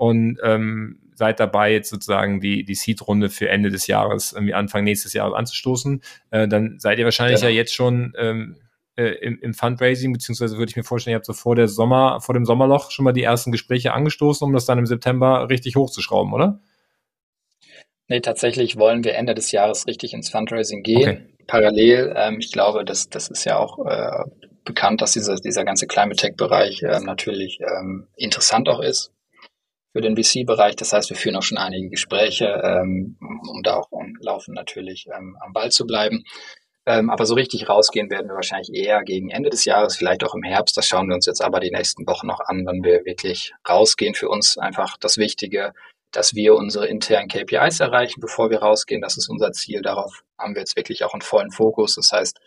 und 0.02 0.36
ähm, 0.42 0.98
seid 1.14 1.38
dabei, 1.38 1.70
jetzt 1.70 1.88
sozusagen 1.88 2.40
die, 2.40 2.64
die 2.64 2.74
Seed-Runde 2.74 3.30
für 3.30 3.48
Ende 3.48 3.70
des 3.70 3.86
Jahres, 3.86 4.32
irgendwie 4.32 4.52
Anfang 4.52 4.82
nächstes 4.82 5.12
Jahres 5.12 5.32
anzustoßen. 5.32 6.02
Äh, 6.32 6.48
dann 6.48 6.80
seid 6.80 6.98
ihr 6.98 7.04
wahrscheinlich 7.04 7.38
genau. 7.38 7.48
ja 7.48 7.54
jetzt 7.56 7.72
schon 7.72 8.12
ähm, 8.18 8.56
äh, 8.96 9.12
im, 9.20 9.38
im 9.40 9.54
Fundraising, 9.54 10.12
beziehungsweise 10.12 10.58
würde 10.58 10.70
ich 10.70 10.76
mir 10.76 10.82
vorstellen, 10.82 11.12
ihr 11.12 11.18
habt 11.18 11.26
so 11.26 11.34
vor 11.34 11.54
der 11.54 11.68
Sommer, 11.68 12.20
vor 12.20 12.34
dem 12.34 12.44
Sommerloch 12.44 12.90
schon 12.90 13.04
mal 13.04 13.12
die 13.12 13.22
ersten 13.22 13.52
Gespräche 13.52 13.92
angestoßen, 13.92 14.44
um 14.44 14.52
das 14.52 14.66
dann 14.66 14.78
im 14.78 14.86
September 14.86 15.48
richtig 15.48 15.76
hochzuschrauben, 15.76 16.32
oder? 16.32 16.58
Nee, 18.08 18.18
tatsächlich 18.18 18.76
wollen 18.76 19.04
wir 19.04 19.14
Ende 19.14 19.36
des 19.36 19.52
Jahres 19.52 19.86
richtig 19.86 20.14
ins 20.14 20.30
Fundraising 20.30 20.82
gehen. 20.82 21.10
Okay. 21.10 21.20
Parallel, 21.46 22.12
ähm, 22.16 22.38
ich 22.40 22.50
glaube, 22.50 22.84
das, 22.84 23.08
das 23.08 23.28
ist 23.28 23.44
ja 23.44 23.56
auch 23.56 23.86
äh, 23.86 24.24
bekannt, 24.64 25.00
dass 25.00 25.12
dieser, 25.12 25.36
dieser 25.36 25.64
ganze 25.64 25.86
Climate 25.86 26.16
Tech-Bereich 26.16 26.82
äh, 26.82 26.98
natürlich 26.98 27.60
ähm, 27.60 28.08
interessant 28.16 28.68
auch 28.68 28.80
ist 28.80 29.12
für 29.92 30.00
den 30.00 30.16
VC-Bereich. 30.16 30.76
Das 30.76 30.92
heißt, 30.92 31.10
wir 31.10 31.16
führen 31.16 31.36
auch 31.36 31.42
schon 31.42 31.58
einige 31.58 31.88
Gespräche, 31.90 32.46
ähm, 32.64 33.16
um 33.20 33.62
da 33.62 33.76
auch 33.76 33.88
laufend 34.20 34.56
natürlich 34.56 35.06
ähm, 35.14 35.36
am 35.40 35.52
Ball 35.52 35.70
zu 35.70 35.86
bleiben. 35.86 36.24
Ähm, 36.84 37.10
aber 37.10 37.26
so 37.26 37.34
richtig 37.34 37.68
rausgehen 37.68 38.10
werden 38.10 38.28
wir 38.28 38.34
wahrscheinlich 38.34 38.74
eher 38.74 39.04
gegen 39.04 39.30
Ende 39.30 39.50
des 39.50 39.64
Jahres, 39.64 39.96
vielleicht 39.96 40.24
auch 40.24 40.34
im 40.34 40.42
Herbst. 40.42 40.76
Das 40.76 40.86
schauen 40.86 41.08
wir 41.08 41.14
uns 41.14 41.26
jetzt 41.26 41.42
aber 41.42 41.60
die 41.60 41.70
nächsten 41.70 42.06
Wochen 42.08 42.26
noch 42.26 42.40
an, 42.40 42.66
wenn 42.66 42.82
wir 42.82 43.04
wirklich 43.04 43.52
rausgehen. 43.68 44.14
Für 44.14 44.28
uns 44.28 44.58
einfach 44.58 44.96
das 44.98 45.16
Wichtige, 45.16 45.74
dass 46.10 46.34
wir 46.34 46.54
unsere 46.54 46.88
internen 46.88 47.28
KPIs 47.28 47.80
erreichen, 47.80 48.20
bevor 48.20 48.50
wir 48.50 48.58
rausgehen. 48.58 49.00
Das 49.00 49.16
ist 49.16 49.28
unser 49.28 49.52
Ziel. 49.52 49.80
Darauf 49.80 50.24
haben 50.38 50.54
wir 50.54 50.60
jetzt 50.60 50.76
wirklich 50.76 51.04
auch 51.04 51.12
einen 51.12 51.22
vollen 51.22 51.52
Fokus. 51.52 51.94
Das 51.94 52.10
heißt, 52.10 52.40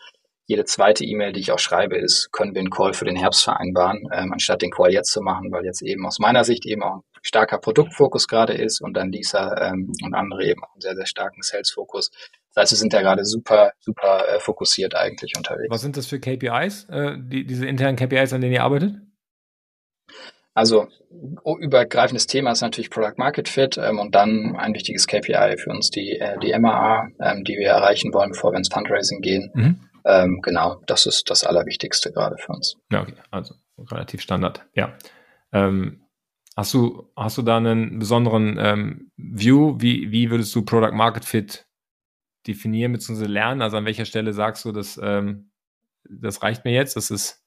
jede 0.48 0.66
zweite 0.66 1.04
E-Mail, 1.04 1.34
die 1.34 1.40
ich 1.40 1.52
auch 1.52 1.60
schreibe, 1.60 1.98
ist, 1.98 2.32
können 2.32 2.54
wir 2.54 2.60
einen 2.60 2.70
Call 2.70 2.94
für 2.94 3.06
den 3.06 3.16
Herbst 3.16 3.44
vereinbaren, 3.44 4.08
ähm, 4.14 4.32
anstatt 4.32 4.62
den 4.62 4.72
Call 4.72 4.92
jetzt 4.92 5.12
zu 5.12 5.22
machen, 5.22 5.52
weil 5.52 5.66
jetzt 5.66 5.82
eben 5.82 6.06
aus 6.06 6.20
meiner 6.20 6.44
Sicht 6.44 6.66
eben 6.66 6.84
auch 6.84 6.98
ein 6.98 7.02
starker 7.24 7.58
Produktfokus 7.58 8.28
gerade 8.28 8.54
ist 8.54 8.82
und 8.82 8.94
dann 8.94 9.12
Lisa 9.12 9.72
ähm, 9.72 9.92
und 10.04 10.14
andere 10.14 10.46
eben 10.46 10.64
auch 10.64 10.74
einen 10.74 10.82
sehr, 10.82 10.96
sehr 10.96 11.08
starken 11.08 11.42
Sales-Fokus. 11.42 12.12
Das 12.54 12.62
heißt, 12.62 12.74
wir 12.74 12.78
sind 12.78 12.94
ja 12.94 13.02
gerade 13.02 13.26
super, 13.26 13.72
super 13.80 14.28
äh, 14.30 14.40
fokussiert 14.40 14.96
eigentlich 14.96 15.34
unterwegs. 15.36 15.70
Was 15.70 15.82
sind 15.82 15.98
das 15.98 16.06
für 16.06 16.20
KPIs, 16.20 16.86
äh, 16.90 17.16
die, 17.18 17.46
diese 17.46 17.66
internen 17.66 17.98
KPIs, 17.98 18.32
an 18.32 18.42
denen 18.42 18.54
ihr 18.54 18.64
arbeitet? 18.64 18.96
Also 20.54 20.88
übergreifendes 21.60 22.28
Thema 22.28 22.52
ist 22.52 22.62
natürlich 22.62 22.90
Product 22.90 23.18
Market 23.18 23.50
Fit 23.50 23.78
ähm, 23.78 24.00
und 24.00 24.16
dann 24.16 24.56
ein 24.56 24.74
wichtiges 24.74 25.06
KPI 25.06 25.58
für 25.58 25.72
uns 25.72 25.90
die, 25.90 26.12
äh, 26.20 26.40
die 26.40 26.58
MAA, 26.58 27.10
ähm, 27.20 27.44
die 27.44 27.58
wir 27.58 27.68
erreichen 27.68 28.14
wollen, 28.14 28.32
bevor 28.32 28.54
wir 28.54 28.58
ins 28.58 28.70
Fundraising 28.70 29.22
gehen. 29.22 29.52
Mhm. 29.54 29.85
Ähm, 30.06 30.40
genau, 30.42 30.82
das 30.86 31.08
ist 31.08 31.30
das 31.30 31.44
Allerwichtigste 31.44 32.12
gerade 32.12 32.38
für 32.38 32.54
uns. 32.54 32.78
Ja, 32.92 33.02
okay, 33.02 33.16
also 33.32 33.56
relativ 33.78 34.22
Standard, 34.22 34.66
ja. 34.74 34.96
Ähm, 35.52 36.06
hast 36.56 36.74
du, 36.74 37.12
hast 37.16 37.38
du 37.38 37.42
da 37.42 37.58
einen 37.58 37.98
besonderen 37.98 38.58
ähm, 38.60 39.12
View? 39.18 39.76
Wie, 39.80 40.12
wie 40.12 40.30
würdest 40.30 40.54
du 40.56 40.64
Product 40.64 40.94
Market 40.94 41.26
Fit 41.26 41.68
definieren 42.46 42.92
bzw. 42.92 43.26
lernen? 43.26 43.62
Also 43.62 43.78
an 43.78 43.86
welcher 43.86 44.06
Stelle 44.06 44.34
sagst 44.34 44.64
du, 44.66 44.72
dass 44.72 45.00
ähm, 45.02 45.50
das 46.08 46.44
reicht 46.44 46.66
mir 46.66 46.74
jetzt, 46.74 46.96
das 46.96 47.10
ist 47.10 47.44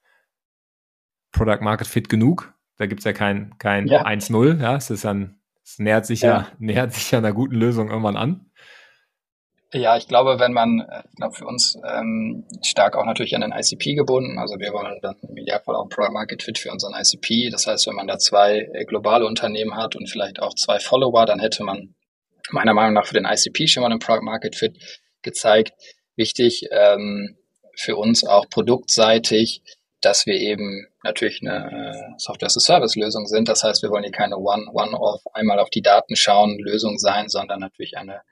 Product 1.30 1.60
Market 1.62 1.86
Fit 1.86 2.08
genug? 2.08 2.52
Da 2.76 2.86
gibt 2.86 3.00
es 3.00 3.04
ja 3.04 3.12
kein, 3.12 3.56
kein 3.58 3.86
ja. 3.86 4.04
1-0, 4.04 4.60
ja. 4.60 4.76
Es 4.76 4.90
ist 4.90 5.04
dann, 5.04 5.40
es 5.62 5.78
nähert 5.78 6.06
sich 6.06 6.22
ja. 6.22 6.28
ja, 6.28 6.48
nähert 6.58 6.92
sich 6.92 7.10
ja 7.10 7.18
einer 7.18 7.32
guten 7.32 7.54
Lösung 7.54 7.88
irgendwann 7.88 8.16
an. 8.16 8.47
Ja, 9.72 9.98
ich 9.98 10.08
glaube, 10.08 10.38
wenn 10.40 10.54
man, 10.54 10.80
äh, 10.80 11.02
ich 11.10 11.16
glaube 11.16 11.34
für 11.34 11.46
uns 11.46 11.78
ähm, 11.86 12.46
stark 12.62 12.96
auch 12.96 13.04
natürlich 13.04 13.34
an 13.34 13.42
den 13.42 13.52
ICP 13.52 13.94
gebunden. 13.94 14.38
Also 14.38 14.58
wir 14.58 14.72
wollen 14.72 14.98
dann 15.02 15.16
im 15.20 15.36
Idealfall 15.36 15.76
auch 15.76 15.90
Product 15.90 16.12
Market 16.12 16.42
Fit 16.42 16.58
für 16.58 16.70
unseren 16.70 16.94
ICP. 16.94 17.50
Das 17.50 17.66
heißt, 17.66 17.86
wenn 17.86 17.94
man 17.94 18.06
da 18.06 18.18
zwei 18.18 18.66
äh, 18.72 18.84
globale 18.86 19.26
Unternehmen 19.26 19.76
hat 19.76 19.94
und 19.94 20.08
vielleicht 20.08 20.40
auch 20.40 20.54
zwei 20.54 20.78
Follower, 20.78 21.26
dann 21.26 21.38
hätte 21.38 21.64
man 21.64 21.94
meiner 22.50 22.72
Meinung 22.72 22.94
nach 22.94 23.06
für 23.06 23.14
den 23.14 23.26
ICP 23.26 23.66
schon 23.66 23.82
mal 23.82 23.90
einen 23.90 24.00
Product 24.00 24.22
Market 24.22 24.56
Fit 24.56 24.78
gezeigt. 25.20 25.72
Wichtig 26.16 26.66
ähm, 26.70 27.36
für 27.76 27.96
uns 27.96 28.24
auch 28.24 28.48
produktseitig, 28.48 29.62
dass 30.00 30.24
wir 30.24 30.34
eben 30.34 30.86
natürlich 31.02 31.42
eine 31.42 31.92
äh, 31.92 32.18
Software-as-a-Service-Lösung 32.18 33.26
sind. 33.26 33.48
Das 33.48 33.64
heißt, 33.64 33.82
wir 33.82 33.90
wollen 33.90 34.04
hier 34.04 34.12
keine 34.12 34.38
One-Off, 34.38 35.22
einmal 35.34 35.58
auf 35.58 35.68
die 35.68 35.82
Daten 35.82 36.16
schauen 36.16 36.58
Lösung 36.58 36.98
sein, 36.98 37.28
sondern 37.28 37.60
natürlich 37.60 37.98
eine 37.98 38.22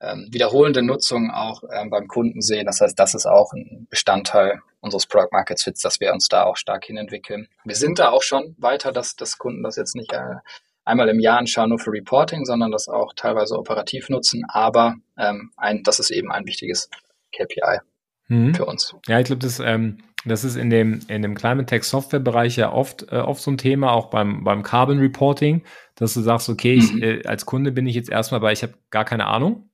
ähm, 0.00 0.28
wiederholende 0.30 0.82
Nutzung 0.82 1.30
auch 1.30 1.62
ähm, 1.72 1.90
beim 1.90 2.06
Kunden 2.06 2.42
sehen. 2.42 2.66
Das 2.66 2.80
heißt, 2.80 2.98
das 2.98 3.14
ist 3.14 3.26
auch 3.26 3.52
ein 3.52 3.86
Bestandteil 3.88 4.60
unseres 4.80 5.06
Product 5.06 5.28
Market 5.32 5.60
Fits, 5.60 5.80
dass 5.80 6.00
wir 6.00 6.12
uns 6.12 6.28
da 6.28 6.44
auch 6.44 6.56
stark 6.56 6.84
hinentwickeln. 6.84 7.48
Wir 7.64 7.76
sind 7.76 7.98
da 7.98 8.10
auch 8.10 8.22
schon 8.22 8.54
weiter, 8.58 8.92
dass, 8.92 9.16
dass 9.16 9.38
Kunden 9.38 9.62
das 9.62 9.76
jetzt 9.76 9.96
nicht 9.96 10.12
äh, 10.12 10.36
einmal 10.84 11.08
im 11.08 11.20
Jahr 11.20 11.38
anschauen 11.38 11.70
nur 11.70 11.78
für 11.78 11.92
Reporting, 11.92 12.44
sondern 12.44 12.70
das 12.70 12.88
auch 12.88 13.12
teilweise 13.14 13.58
operativ 13.58 14.08
nutzen. 14.08 14.44
Aber 14.48 14.96
ähm, 15.18 15.50
ein, 15.56 15.82
das 15.82 15.98
ist 15.98 16.10
eben 16.10 16.30
ein 16.30 16.46
wichtiges 16.46 16.88
KPI. 17.34 17.80
mhm. 18.28 18.54
für 18.54 18.64
uns. 18.64 18.94
Ja, 19.08 19.18
ich 19.18 19.26
glaube, 19.26 19.40
das, 19.40 19.60
ähm, 19.60 19.98
das 20.24 20.44
ist 20.44 20.56
in 20.56 20.70
dem, 20.70 21.00
in 21.08 21.22
dem 21.22 21.34
Climate 21.34 21.66
Tech 21.66 21.84
Software 21.84 22.20
Bereich 22.20 22.56
ja 22.56 22.72
oft, 22.72 23.10
äh, 23.12 23.16
oft 23.16 23.42
so 23.42 23.50
ein 23.50 23.58
Thema, 23.58 23.92
auch 23.92 24.10
beim, 24.10 24.44
beim 24.44 24.62
Carbon 24.62 24.98
Reporting, 24.98 25.62
dass 25.94 26.14
du 26.14 26.20
sagst, 26.20 26.48
okay, 26.48 26.74
ich, 26.74 26.92
mhm. 26.92 27.02
äh, 27.02 27.26
als 27.26 27.46
Kunde 27.46 27.72
bin 27.72 27.86
ich 27.86 27.94
jetzt 27.94 28.10
erstmal, 28.10 28.42
weil 28.42 28.52
ich 28.52 28.62
habe 28.62 28.74
gar 28.90 29.04
keine 29.04 29.26
Ahnung. 29.26 29.70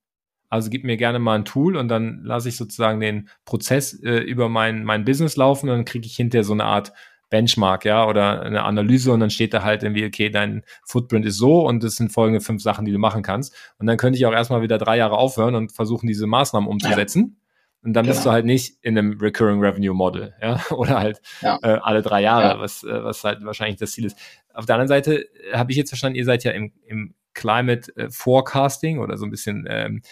Also 0.53 0.69
gib 0.69 0.85
mir 0.85 0.99
gerne 0.99 1.19
mal 1.19 1.39
ein 1.39 1.47
Tool 1.47 1.79
und 1.79 1.89
dann 1.89 2.25
lasse 2.25 2.51
ich 2.51 2.59
sozusagen 2.59 3.01
den 3.01 3.31
Prozess 3.47 3.95
äh, 4.03 4.19
über 4.19 4.51
mein, 4.51 4.85
mein 4.85 5.07
Business 5.07 5.37
laufen 5.37 5.71
und 5.71 5.77
dann 5.77 5.85
kriege 5.87 6.05
ich 6.05 6.15
hinterher 6.15 6.45
so 6.45 6.53
eine 6.53 6.65
Art 6.65 6.93
Benchmark, 7.31 7.87
ja, 7.87 8.07
oder 8.07 8.43
eine 8.43 8.63
Analyse 8.63 9.13
und 9.13 9.21
dann 9.21 9.31
steht 9.31 9.55
da 9.55 9.63
halt 9.63 9.83
irgendwie, 9.83 10.05
okay, 10.05 10.29
dein 10.29 10.63
Footprint 10.85 11.25
ist 11.25 11.39
so 11.39 11.67
und 11.67 11.83
das 11.83 11.97
sind 11.97 12.13
folgende 12.13 12.43
fünf 12.43 12.63
Sachen, 12.63 12.85
die 12.85 12.93
du 12.93 12.99
machen 12.99 13.23
kannst. 13.23 13.57
Und 13.79 13.87
dann 13.87 13.97
könnte 13.97 14.19
ich 14.19 14.27
auch 14.27 14.33
erstmal 14.35 14.61
wieder 14.61 14.77
drei 14.77 14.99
Jahre 14.99 15.17
aufhören 15.17 15.55
und 15.55 15.73
versuchen, 15.73 16.07
diese 16.07 16.27
Maßnahmen 16.27 16.69
umzusetzen. 16.69 17.23
Ja. 17.23 17.85
Und 17.85 17.95
dann 17.95 18.05
genau. 18.05 18.15
bist 18.15 18.27
du 18.27 18.31
halt 18.31 18.45
nicht 18.45 18.77
in 18.83 18.99
einem 18.99 19.19
Recurring 19.19 19.59
Revenue 19.59 19.95
Model, 19.95 20.35
ja, 20.43 20.61
oder 20.71 21.01
halt 21.01 21.23
ja. 21.41 21.59
äh, 21.63 21.79
alle 21.81 22.03
drei 22.03 22.21
Jahre, 22.21 22.57
ja. 22.57 22.61
was, 22.61 22.85
äh, 22.85 23.03
was 23.03 23.25
halt 23.25 23.43
wahrscheinlich 23.43 23.79
das 23.79 23.93
Ziel 23.93 24.05
ist. 24.05 24.19
Auf 24.53 24.67
der 24.67 24.75
anderen 24.75 24.89
Seite 24.89 25.25
habe 25.55 25.71
ich 25.71 25.79
jetzt 25.79 25.89
verstanden, 25.89 26.19
ihr 26.19 26.27
seid 26.27 26.45
ja 26.45 26.51
im, 26.51 26.73
im 26.85 27.15
Climate 27.35 27.95
äh, 27.97 28.11
Forecasting 28.11 28.99
oder 28.99 29.17
so 29.17 29.25
ein 29.25 29.31
bisschen, 29.31 29.67
ähm, 29.69 30.03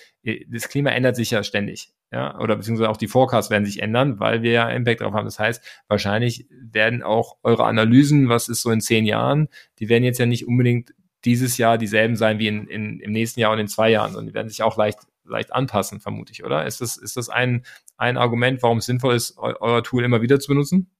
das 0.48 0.68
Klima 0.68 0.90
ändert 0.90 1.16
sich 1.16 1.30
ja 1.30 1.42
ständig 1.42 1.92
ja, 2.12 2.38
oder 2.40 2.56
beziehungsweise 2.56 2.90
auch 2.90 2.96
die 2.96 3.06
Forecasts 3.06 3.50
werden 3.50 3.64
sich 3.64 3.82
ändern, 3.82 4.18
weil 4.18 4.42
wir 4.42 4.50
ja 4.50 4.68
Impact 4.68 5.00
drauf 5.00 5.14
haben. 5.14 5.26
Das 5.26 5.38
heißt, 5.38 5.62
wahrscheinlich 5.86 6.48
werden 6.50 7.02
auch 7.02 7.36
eure 7.42 7.64
Analysen, 7.64 8.28
was 8.28 8.48
ist 8.48 8.62
so 8.62 8.70
in 8.70 8.80
zehn 8.80 9.06
Jahren, 9.06 9.48
die 9.78 9.88
werden 9.88 10.02
jetzt 10.02 10.18
ja 10.18 10.26
nicht 10.26 10.46
unbedingt 10.46 10.92
dieses 11.24 11.56
Jahr 11.56 11.78
dieselben 11.78 12.16
sein 12.16 12.38
wie 12.38 12.48
in, 12.48 12.66
in, 12.66 12.98
im 12.98 13.12
nächsten 13.12 13.40
Jahr 13.40 13.52
und 13.52 13.58
in 13.58 13.68
zwei 13.68 13.90
Jahren, 13.90 14.12
sondern 14.12 14.28
die 14.28 14.34
werden 14.34 14.48
sich 14.48 14.62
auch 14.62 14.76
leicht, 14.76 15.00
leicht 15.24 15.52
anpassen, 15.52 16.00
vermute 16.00 16.32
ich, 16.32 16.42
oder? 16.42 16.66
Ist 16.66 16.80
das, 16.80 16.96
ist 16.96 17.16
das 17.16 17.28
ein, 17.28 17.64
ein 17.96 18.16
Argument, 18.16 18.62
warum 18.62 18.78
es 18.78 18.86
sinnvoll 18.86 19.14
ist, 19.14 19.38
eu 19.38 19.54
euer 19.60 19.84
Tool 19.84 20.02
immer 20.02 20.22
wieder 20.22 20.40
zu 20.40 20.48
benutzen? 20.48 20.90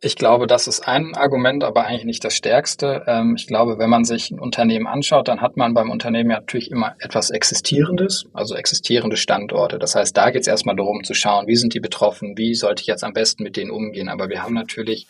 Ich 0.00 0.14
glaube, 0.14 0.46
das 0.46 0.68
ist 0.68 0.86
ein 0.86 1.16
Argument, 1.16 1.64
aber 1.64 1.84
eigentlich 1.84 2.04
nicht 2.04 2.22
das 2.22 2.36
stärkste. 2.36 3.02
Ähm, 3.08 3.34
ich 3.36 3.48
glaube, 3.48 3.78
wenn 3.78 3.90
man 3.90 4.04
sich 4.04 4.30
ein 4.30 4.38
Unternehmen 4.38 4.86
anschaut, 4.86 5.26
dann 5.26 5.40
hat 5.40 5.56
man 5.56 5.74
beim 5.74 5.90
Unternehmen 5.90 6.30
ja 6.30 6.38
natürlich 6.38 6.70
immer 6.70 6.94
etwas 7.00 7.30
Existierendes, 7.30 8.26
also 8.32 8.54
existierende 8.54 9.16
Standorte. 9.16 9.80
Das 9.80 9.96
heißt, 9.96 10.16
da 10.16 10.30
geht 10.30 10.42
es 10.42 10.46
erstmal 10.46 10.76
darum 10.76 11.02
zu 11.02 11.14
schauen, 11.14 11.48
wie 11.48 11.56
sind 11.56 11.74
die 11.74 11.80
betroffen, 11.80 12.38
wie 12.38 12.54
sollte 12.54 12.82
ich 12.82 12.86
jetzt 12.86 13.02
am 13.02 13.12
besten 13.12 13.42
mit 13.42 13.56
denen 13.56 13.72
umgehen. 13.72 14.08
Aber 14.08 14.28
wir 14.28 14.44
haben 14.44 14.54
natürlich 14.54 15.08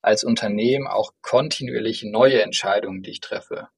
als 0.00 0.24
Unternehmen 0.24 0.86
auch 0.86 1.12
kontinuierlich 1.20 2.04
neue 2.04 2.40
Entscheidungen, 2.40 3.02
die 3.02 3.10
ich 3.10 3.20
treffe. 3.20 3.68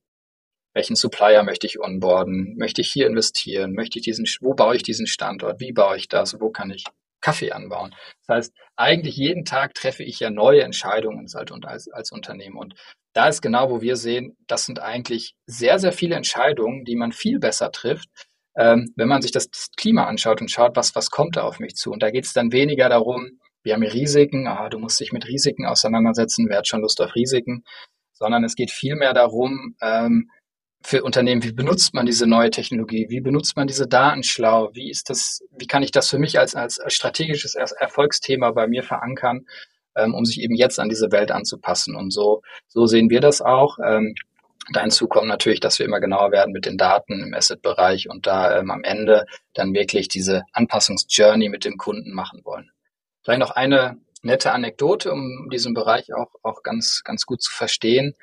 Welchen 0.75 0.95
Supplier 0.95 1.43
möchte 1.43 1.67
ich 1.67 1.81
onboarden? 1.81 2.55
Möchte 2.57 2.83
ich 2.83 2.93
hier 2.93 3.09
investieren? 3.09 3.73
Möchte 3.73 3.99
ich 3.99 4.05
diesen, 4.05 4.27
wo 4.41 4.55
baue 4.55 4.77
ich 4.77 4.85
diesen 4.85 5.09
Standort? 5.09 5.59
Wie 5.59 5.73
baue 5.73 5.97
ich 5.97 6.07
das? 6.07 6.41
Wo 6.41 6.51
kann 6.51 6.71
ich 6.71 6.85
Kaffee 7.23 7.53
anbauen. 7.53 7.95
Das 8.27 8.37
heißt, 8.37 8.55
eigentlich 8.77 9.17
jeden 9.17 9.45
Tag 9.45 9.75
treffe 9.75 10.03
ich 10.03 10.21
ja 10.21 10.31
neue 10.31 10.63
Entscheidungen 10.63 11.27
als, 11.65 11.89
als 11.89 12.13
Unternehmen. 12.13 12.59
Und 12.59 12.75
da 13.15 13.29
ist 13.29 13.41
genau, 13.41 13.71
wo 13.71 13.81
wir 13.81 13.97
sehen, 13.97 14.37
das 14.47 14.67
sind 14.67 14.81
eigentlich 14.81 15.35
sehr, 15.47 15.79
sehr 15.79 15.93
viele 15.93 16.17
Entscheidungen, 16.17 16.85
die 16.85 16.97
man 16.97 17.13
viel 17.13 17.39
besser 17.39 17.71
trifft, 17.73 18.09
ähm, 18.57 18.93
wenn 18.97 19.09
man 19.09 19.23
sich 19.23 19.33
das 19.33 19.49
Klima 19.77 20.07
anschaut 20.07 20.41
und 20.41 20.51
schaut, 20.51 20.77
was, 20.77 20.95
was 20.95 21.11
kommt 21.11 21.37
da 21.37 21.43
auf 21.43 21.59
mich 21.59 21.75
zu. 21.75 21.91
Und 21.91 22.03
da 22.03 22.11
geht 22.11 22.25
es 22.25 22.33
dann 22.33 22.53
weniger 22.53 22.89
darum, 22.89 23.39
wir 23.65 23.75
haben 23.75 23.83
Risiken, 23.83 24.49
ah, 24.49 24.69
du 24.69 24.79
musst 24.79 24.99
dich 24.99 25.13
mit 25.13 25.27
Risiken 25.27 25.67
auseinandersetzen, 25.67 26.49
wer 26.49 26.59
hat 26.59 26.67
schon 26.67 26.81
Lust 26.81 27.01
auf 27.01 27.15
Risiken, 27.15 27.65
sondern 28.13 28.45
es 28.45 28.57
geht 28.57 28.71
vielmehr 28.71 29.15
darum, 29.15 29.77
ähm, 29.81 30.31
für 30.85 31.03
Unternehmen, 31.03 31.43
wie 31.43 31.53
benutzt 31.53 31.95
man 31.95 32.07
diese 32.07 32.27
neue 32.27 32.51
Technologie, 32.51 33.07
wie 33.09 33.21
benutzt 33.21 33.57
man 33.57 33.67
diese 33.67 33.87
Daten 33.87 34.23
schlau, 34.23 34.71
wie 34.75 34.91
ist 34.91 35.11
das, 35.11 35.43
wie 35.57 35.67
kann 35.67 35.83
ich 35.83 35.91
das 35.91 36.11
für 36.11 36.19
mich 36.19 36.39
als, 36.39 36.55
als 36.55 36.81
strategisches 36.89 37.55
Erfolgsthema 37.55 38.51
bei 38.51 38.67
mir 38.67 38.83
verankern, 38.83 39.47
ähm, 39.97 40.15
um 40.15 40.25
sich 40.25 40.41
eben 40.41 40.55
jetzt 40.55 40.81
an 40.81 40.89
diese 40.89 41.13
Welt 41.13 41.31
anzupassen. 41.31 41.97
Und 41.97 42.13
so, 42.13 42.43
so 42.69 42.87
sehen 42.87 43.11
wir 43.11 43.21
das 43.21 43.43
auch. 43.43 43.79
Ähm, 43.85 44.15
da 44.73 44.81
hinzu 44.81 45.09
kommt 45.09 45.27
natürlich, 45.27 45.61
dass 45.61 45.79
wir 45.79 45.87
immer 45.87 46.01
genauer 46.01 46.31
werden 46.31 46.53
mit 46.53 46.67
den 46.67 46.79
Daten 46.79 47.21
im 47.21 47.35
Asset-Bereich 47.35 48.09
und 48.09 48.27
da 48.27 48.59
ähm, 48.59 48.71
am 48.71 48.85
Ende 48.85 49.27
dann 49.55 49.75
wirklich 49.75 50.09
diese 50.09 50.43
Anpassungsjourney 50.53 51.49
mit 51.49 51.65
dem 51.65 51.77
Kunden 51.77 52.13
machen 52.13 52.43
wollen. 52.45 52.71
Vielleicht 53.23 53.41
noch 53.41 53.51
eine 53.51 53.99
nette 54.23 54.53
Anekdote, 54.53 55.13
um 55.13 55.49
diesen 55.51 55.75
Bereich 55.75 56.15
auch, 56.15 56.31
auch 56.43 56.63
ganz, 56.63 57.03
ganz 57.05 57.27
gut 57.27 57.43
zu 57.43 57.51
verstehen. 57.51 58.15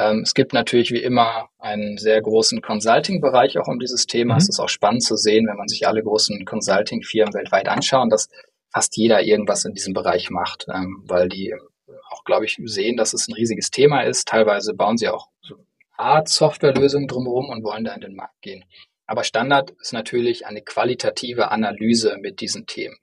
Ähm, 0.00 0.20
es 0.22 0.32
gibt 0.32 0.54
natürlich 0.54 0.90
wie 0.92 1.02
immer 1.02 1.50
einen 1.58 1.98
sehr 1.98 2.22
großen 2.22 2.62
Consulting-Bereich 2.62 3.58
auch 3.58 3.68
um 3.68 3.78
dieses 3.78 4.06
Thema. 4.06 4.34
Mhm. 4.34 4.38
Es 4.38 4.48
ist 4.48 4.60
auch 4.60 4.68
spannend 4.68 5.02
zu 5.02 5.16
sehen, 5.16 5.46
wenn 5.46 5.58
man 5.58 5.68
sich 5.68 5.86
alle 5.86 6.02
großen 6.02 6.44
Consulting-Firmen 6.46 7.34
weltweit 7.34 7.68
anschaut, 7.68 8.10
dass 8.10 8.28
fast 8.72 8.96
jeder 8.96 9.22
irgendwas 9.22 9.64
in 9.64 9.74
diesem 9.74 9.92
Bereich 9.92 10.30
macht, 10.30 10.66
ähm, 10.72 11.02
weil 11.06 11.28
die 11.28 11.54
auch, 12.08 12.24
glaube 12.24 12.46
ich, 12.46 12.56
sehen, 12.64 12.96
dass 12.96 13.12
es 13.12 13.28
ein 13.28 13.34
riesiges 13.34 13.70
Thema 13.70 14.00
ist. 14.02 14.26
Teilweise 14.26 14.74
bauen 14.74 14.96
sie 14.96 15.08
auch 15.08 15.28
so 15.42 15.56
Art 15.96 16.28
Softwarelösungen 16.28 17.06
drumherum 17.06 17.50
und 17.50 17.62
wollen 17.62 17.84
da 17.84 17.92
in 17.92 18.00
den 18.00 18.14
Markt 18.14 18.40
gehen. 18.40 18.64
Aber 19.06 19.22
Standard 19.22 19.72
ist 19.80 19.92
natürlich 19.92 20.46
eine 20.46 20.62
qualitative 20.62 21.50
Analyse 21.50 22.16
mit 22.20 22.40
diesen 22.40 22.64
Themen. 22.64 22.96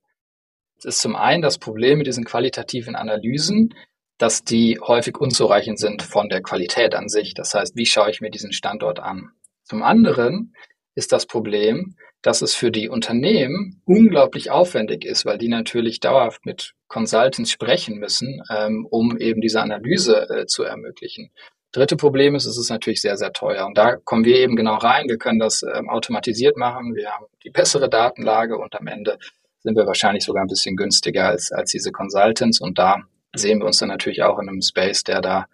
Es 0.79 0.85
ist 0.85 1.01
zum 1.01 1.15
einen 1.15 1.41
das 1.41 1.59
Problem 1.59 1.99
mit 1.99 2.07
diesen 2.07 2.23
qualitativen 2.23 2.95
Analysen, 2.95 3.73
dass 4.17 4.43
die 4.43 4.79
häufig 4.81 5.17
unzureichend 5.17 5.79
sind 5.79 6.01
von 6.01 6.29
der 6.29 6.41
Qualität 6.41 6.95
an 6.95 7.09
sich. 7.09 7.33
Das 7.33 7.53
heißt, 7.53 7.75
wie 7.75 7.85
schaue 7.85 8.09
ich 8.09 8.21
mir 8.21 8.31
diesen 8.31 8.51
Standort 8.51 8.99
an? 8.99 9.31
Zum 9.63 9.83
anderen 9.83 10.53
ist 10.95 11.11
das 11.11 11.25
Problem, 11.25 11.95
dass 12.21 12.41
es 12.41 12.55
für 12.55 12.71
die 12.71 12.89
Unternehmen 12.89 13.81
unglaublich 13.85 14.49
aufwendig 14.49 15.05
ist, 15.05 15.25
weil 15.25 15.37
die 15.37 15.49
natürlich 15.49 15.99
dauerhaft 15.99 16.45
mit 16.45 16.73
Consultants 16.87 17.51
sprechen 17.51 17.99
müssen, 17.99 18.41
ähm, 18.49 18.87
um 18.89 19.17
eben 19.17 19.39
diese 19.39 19.61
Analyse 19.61 20.27
äh, 20.29 20.45
zu 20.47 20.63
ermöglichen. 20.63 21.31
Dritte 21.71 21.95
Problem 21.95 22.33
ist, 22.33 22.45
es 22.45 22.57
ist 22.57 22.69
natürlich 22.69 23.01
sehr, 23.01 23.17
sehr 23.17 23.33
teuer. 23.33 23.67
Und 23.67 23.77
da 23.77 23.97
kommen 23.97 24.25
wir 24.25 24.37
eben 24.37 24.55
genau 24.55 24.75
rein. 24.75 25.07
Wir 25.07 25.17
können 25.17 25.37
das 25.37 25.63
ähm, 25.63 25.89
automatisiert 25.89 26.57
machen. 26.57 26.95
Wir 26.95 27.11
haben 27.11 27.25
die 27.43 27.51
bessere 27.51 27.89
Datenlage 27.89 28.57
und 28.57 28.73
am 28.73 28.87
Ende 28.87 29.19
sind 29.59 29.75
wir 29.75 29.85
wahrscheinlich 29.85 30.23
sogar 30.23 30.43
ein 30.43 30.47
bisschen 30.47 30.75
günstiger 30.75 31.27
als, 31.27 31.51
als 31.51 31.71
diese 31.71 31.91
Consultants. 31.91 32.59
Und 32.59 32.79
da 32.79 33.03
sehen 33.35 33.59
wir 33.59 33.65
uns 33.65 33.77
dann 33.77 33.89
natürlich 33.89 34.23
auch 34.23 34.39
in 34.39 34.49
einem 34.49 34.61
Space, 34.61 35.03
der 35.03 35.21
da 35.21 35.47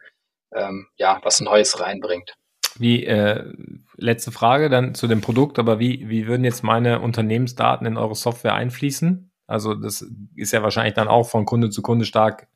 ähm, 0.53 0.87
ja 0.95 1.19
was 1.23 1.41
Neues 1.41 1.79
reinbringt. 1.79 2.35
Wie 2.77 3.05
äh, 3.05 3.53
letzte 3.97 4.31
Frage 4.31 4.69
dann 4.69 4.95
zu 4.95 5.07
dem 5.07 5.21
Produkt, 5.21 5.59
aber 5.59 5.79
wie, 5.79 6.09
wie 6.09 6.27
würden 6.27 6.43
jetzt 6.43 6.63
meine 6.63 7.01
Unternehmensdaten 7.01 7.85
in 7.85 7.97
eure 7.97 8.15
Software 8.15 8.55
einfließen? 8.55 9.31
Also 9.45 9.75
das 9.75 10.05
ist 10.35 10.53
ja 10.53 10.63
wahrscheinlich 10.63 10.95
dann 10.95 11.07
auch 11.07 11.29
von 11.29 11.45
Kunde 11.45 11.69
zu 11.69 11.81
Kunde 11.81 12.05
stark 12.05 12.47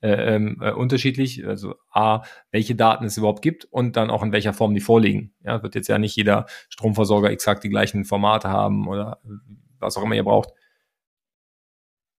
äh, 0.00 0.34
ähm, 0.34 0.58
äh, 0.60 0.72
unterschiedlich. 0.72 1.46
Also 1.46 1.74
A, 1.90 2.22
welche 2.50 2.74
Daten 2.74 3.04
es 3.04 3.16
überhaupt 3.16 3.42
gibt 3.42 3.66
und 3.66 3.96
dann 3.96 4.10
auch 4.10 4.22
in 4.22 4.32
welcher 4.32 4.52
Form 4.52 4.74
die 4.74 4.80
vorliegen. 4.80 5.34
Ja, 5.44 5.62
wird 5.62 5.74
jetzt 5.74 5.88
ja 5.88 5.98
nicht 5.98 6.16
jeder 6.16 6.46
Stromversorger 6.68 7.30
exakt 7.30 7.62
die 7.62 7.68
gleichen 7.68 8.04
Formate 8.04 8.48
haben 8.48 8.88
oder 8.88 9.20
was 9.78 9.96
auch 9.96 10.02
immer 10.02 10.16
ihr 10.16 10.24
braucht. 10.24 10.50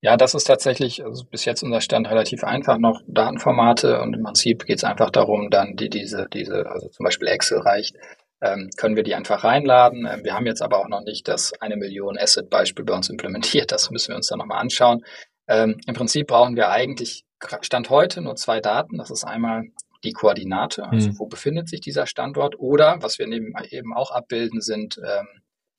Ja, 0.03 0.17
das 0.17 0.33
ist 0.33 0.45
tatsächlich 0.45 1.05
also 1.05 1.23
bis 1.25 1.45
jetzt 1.45 1.61
unser 1.61 1.79
Stand 1.79 2.09
relativ 2.09 2.43
einfach 2.43 2.79
noch 2.79 3.01
Datenformate 3.07 4.01
und 4.01 4.15
im 4.15 4.23
Prinzip 4.23 4.65
geht 4.65 4.77
es 4.77 4.83
einfach 4.83 5.11
darum, 5.11 5.51
dann 5.51 5.75
die 5.75 5.89
diese 5.89 6.27
diese 6.33 6.65
also 6.67 6.89
zum 6.89 7.03
Beispiel 7.03 7.27
Excel 7.27 7.59
reicht, 7.59 7.95
ähm, 8.41 8.69
können 8.77 8.95
wir 8.95 9.03
die 9.03 9.13
einfach 9.13 9.43
reinladen. 9.43 10.07
Ähm, 10.11 10.23
wir 10.23 10.33
haben 10.33 10.47
jetzt 10.47 10.63
aber 10.63 10.79
auch 10.79 10.87
noch 10.87 11.01
nicht 11.01 11.27
das 11.27 11.53
eine 11.61 11.77
Million 11.77 12.17
Asset 12.17 12.49
Beispiel 12.49 12.83
bei 12.83 12.95
uns 12.95 13.09
implementiert. 13.09 13.71
Das 13.71 13.91
müssen 13.91 14.09
wir 14.09 14.15
uns 14.15 14.27
dann 14.27 14.39
nochmal 14.39 14.59
anschauen. 14.59 15.05
Ähm, 15.47 15.79
Im 15.85 15.93
Prinzip 15.93 16.27
brauchen 16.27 16.55
wir 16.55 16.69
eigentlich 16.69 17.23
Stand 17.61 17.89
heute 17.91 18.21
nur 18.21 18.35
zwei 18.35 18.59
Daten. 18.59 18.97
Das 18.97 19.11
ist 19.11 19.23
einmal 19.23 19.65
die 20.03 20.13
Koordinate, 20.13 20.87
also 20.89 21.09
mhm. 21.09 21.19
wo 21.19 21.27
befindet 21.27 21.69
sich 21.69 21.79
dieser 21.79 22.07
Standort, 22.07 22.57
oder 22.57 22.97
was 23.01 23.19
wir 23.19 23.27
neben, 23.27 23.53
eben 23.69 23.93
auch 23.93 24.09
abbilden, 24.09 24.59
sind 24.59 24.97
ähm, 24.97 25.27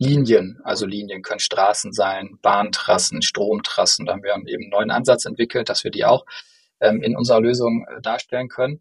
Linien. 0.03 0.61
Also 0.65 0.87
Linien 0.87 1.23
können 1.23 1.41
Straßen 1.41 1.93
sein, 1.93 2.39
Bahntrassen, 2.43 3.23
Stromtrassen. 3.23 4.07
Da 4.07 4.13
haben 4.13 4.23
wir 4.23 4.35
eben 4.35 4.65
einen 4.65 4.71
neuen 4.71 4.91
Ansatz 4.91 5.25
entwickelt, 5.25 5.69
dass 5.69 5.85
wir 5.85 5.91
die 5.91 6.05
auch 6.05 6.25
ähm, 6.81 7.03
in 7.03 7.17
unserer 7.17 7.41
Lösung 7.41 7.87
äh, 7.89 8.01
darstellen 8.03 8.49
können. 8.49 8.81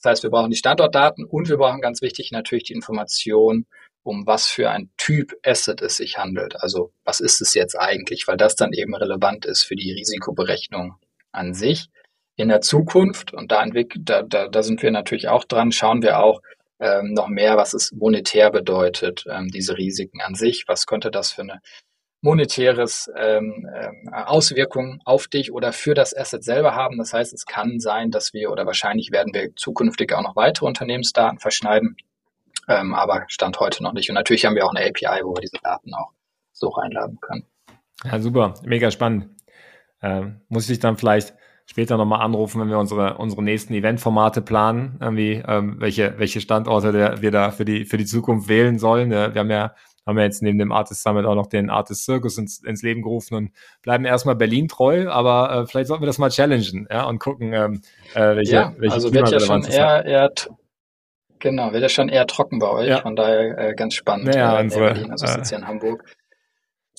Das 0.00 0.10
heißt, 0.10 0.22
wir 0.22 0.30
brauchen 0.30 0.50
die 0.50 0.56
Standortdaten 0.56 1.24
und 1.24 1.48
wir 1.48 1.56
brauchen 1.56 1.80
ganz 1.80 2.02
wichtig 2.02 2.30
natürlich 2.32 2.64
die 2.64 2.74
Information, 2.74 3.66
um 4.02 4.26
was 4.26 4.48
für 4.48 4.70
ein 4.70 4.90
Typ 4.96 5.32
Asset 5.44 5.80
es 5.80 5.96
sich 5.96 6.18
handelt. 6.18 6.56
Also 6.60 6.92
was 7.04 7.20
ist 7.20 7.40
es 7.40 7.54
jetzt 7.54 7.78
eigentlich, 7.78 8.26
weil 8.26 8.36
das 8.36 8.56
dann 8.56 8.72
eben 8.72 8.94
relevant 8.94 9.44
ist 9.44 9.64
für 9.64 9.76
die 9.76 9.92
Risikoberechnung 9.92 10.94
an 11.30 11.54
sich. 11.54 11.88
In 12.36 12.48
der 12.48 12.62
Zukunft, 12.62 13.32
und 13.32 13.52
da, 13.52 13.62
entwickelt, 13.62 14.08
da, 14.08 14.22
da, 14.22 14.48
da 14.48 14.62
sind 14.62 14.82
wir 14.82 14.90
natürlich 14.90 15.28
auch 15.28 15.44
dran, 15.44 15.70
schauen 15.70 16.02
wir 16.02 16.18
auch, 16.18 16.40
ähm, 16.82 17.14
noch 17.14 17.28
mehr, 17.28 17.56
was 17.56 17.72
es 17.72 17.92
monetär 17.92 18.50
bedeutet, 18.50 19.24
ähm, 19.30 19.48
diese 19.48 19.78
Risiken 19.78 20.20
an 20.20 20.34
sich. 20.34 20.64
Was 20.66 20.86
könnte 20.86 21.10
das 21.10 21.32
für 21.32 21.42
eine 21.42 21.60
monetäres 22.22 23.10
ähm, 23.16 23.68
ähm, 23.74 24.14
Auswirkung 24.14 25.00
auf 25.04 25.26
dich 25.26 25.52
oder 25.52 25.72
für 25.72 25.92
das 25.92 26.16
Asset 26.16 26.44
selber 26.44 26.74
haben. 26.74 26.96
Das 26.96 27.12
heißt, 27.12 27.32
es 27.32 27.46
kann 27.46 27.80
sein, 27.80 28.12
dass 28.12 28.32
wir 28.32 28.50
oder 28.50 28.64
wahrscheinlich 28.64 29.10
werden 29.10 29.34
wir 29.34 29.54
zukünftig 29.56 30.12
auch 30.14 30.22
noch 30.22 30.36
weitere 30.36 30.66
Unternehmensdaten 30.66 31.40
verschneiden, 31.40 31.96
ähm, 32.68 32.94
aber 32.94 33.24
Stand 33.26 33.58
heute 33.58 33.82
noch 33.82 33.92
nicht. 33.92 34.08
Und 34.08 34.14
natürlich 34.14 34.44
haben 34.46 34.54
wir 34.54 34.64
auch 34.64 34.74
eine 34.74 34.86
API, 34.88 35.24
wo 35.24 35.34
wir 35.34 35.40
diese 35.40 35.58
Daten 35.62 35.92
auch 35.94 36.12
so 36.52 36.68
reinladen 36.68 37.18
können. 37.20 37.44
Ja, 38.04 38.20
super, 38.20 38.54
mega 38.62 38.92
spannend. 38.92 39.30
Ähm, 40.00 40.42
muss 40.48 40.70
ich 40.70 40.78
dann 40.78 40.96
vielleicht 40.96 41.34
später 41.72 41.96
nochmal 41.96 42.20
anrufen, 42.20 42.60
wenn 42.60 42.68
wir 42.68 42.78
unsere, 42.78 43.16
unsere 43.16 43.42
nächsten 43.42 43.72
Eventformate 43.72 44.42
planen, 44.42 44.98
irgendwie, 45.00 45.42
ähm, 45.48 45.76
welche, 45.78 46.18
welche 46.18 46.42
Standorte 46.42 46.92
der, 46.92 47.22
wir 47.22 47.30
da 47.30 47.50
für 47.50 47.64
die, 47.64 47.86
für 47.86 47.96
die 47.96 48.04
Zukunft 48.04 48.46
wählen 48.48 48.78
sollen. 48.78 49.08
Wir 49.10 49.32
haben 49.34 49.50
ja, 49.50 49.74
haben 50.04 50.18
ja 50.18 50.24
jetzt 50.24 50.42
neben 50.42 50.58
dem 50.58 50.70
Artist 50.70 51.02
Summit 51.02 51.24
auch 51.24 51.34
noch 51.34 51.46
den 51.46 51.70
Artist 51.70 52.04
Circus 52.04 52.36
ins, 52.36 52.62
ins 52.62 52.82
Leben 52.82 53.00
gerufen 53.00 53.36
und 53.36 53.52
bleiben 53.80 54.04
erstmal 54.04 54.36
Berlin 54.36 54.68
treu, 54.68 55.08
aber 55.08 55.62
äh, 55.62 55.66
vielleicht 55.66 55.86
sollten 55.86 56.02
wir 56.02 56.06
das 56.06 56.18
mal 56.18 56.28
challengen, 56.28 56.86
ja, 56.90 57.04
und 57.04 57.20
gucken, 57.20 57.54
ähm, 57.54 57.80
äh, 58.12 58.36
welche, 58.36 58.52
ja, 58.52 58.74
welche 58.76 58.94
also 58.94 59.14
wird 59.14 59.30
ja 59.30 59.40
schon 59.40 59.64
eher, 59.64 60.04
eher 60.04 60.30
Genau, 61.38 61.72
wird 61.72 61.82
ja 61.82 61.88
schon 61.88 62.10
eher 62.10 62.26
trocken 62.26 62.58
bei 62.58 62.68
euch, 62.68 62.88
ja. 62.88 63.00
von 63.00 63.16
daher 63.16 63.58
äh, 63.58 63.74
ganz 63.74 63.94
spannend. 63.94 64.26
Naja, 64.26 64.58
äh, 64.58 64.62
unsere, 64.62 64.92
Berlin, 64.92 65.10
also 65.10 65.24
ich 65.24 65.32
sitze 65.32 65.48
hier 65.48 65.58
in 65.58 65.66
Hamburg. 65.66 66.04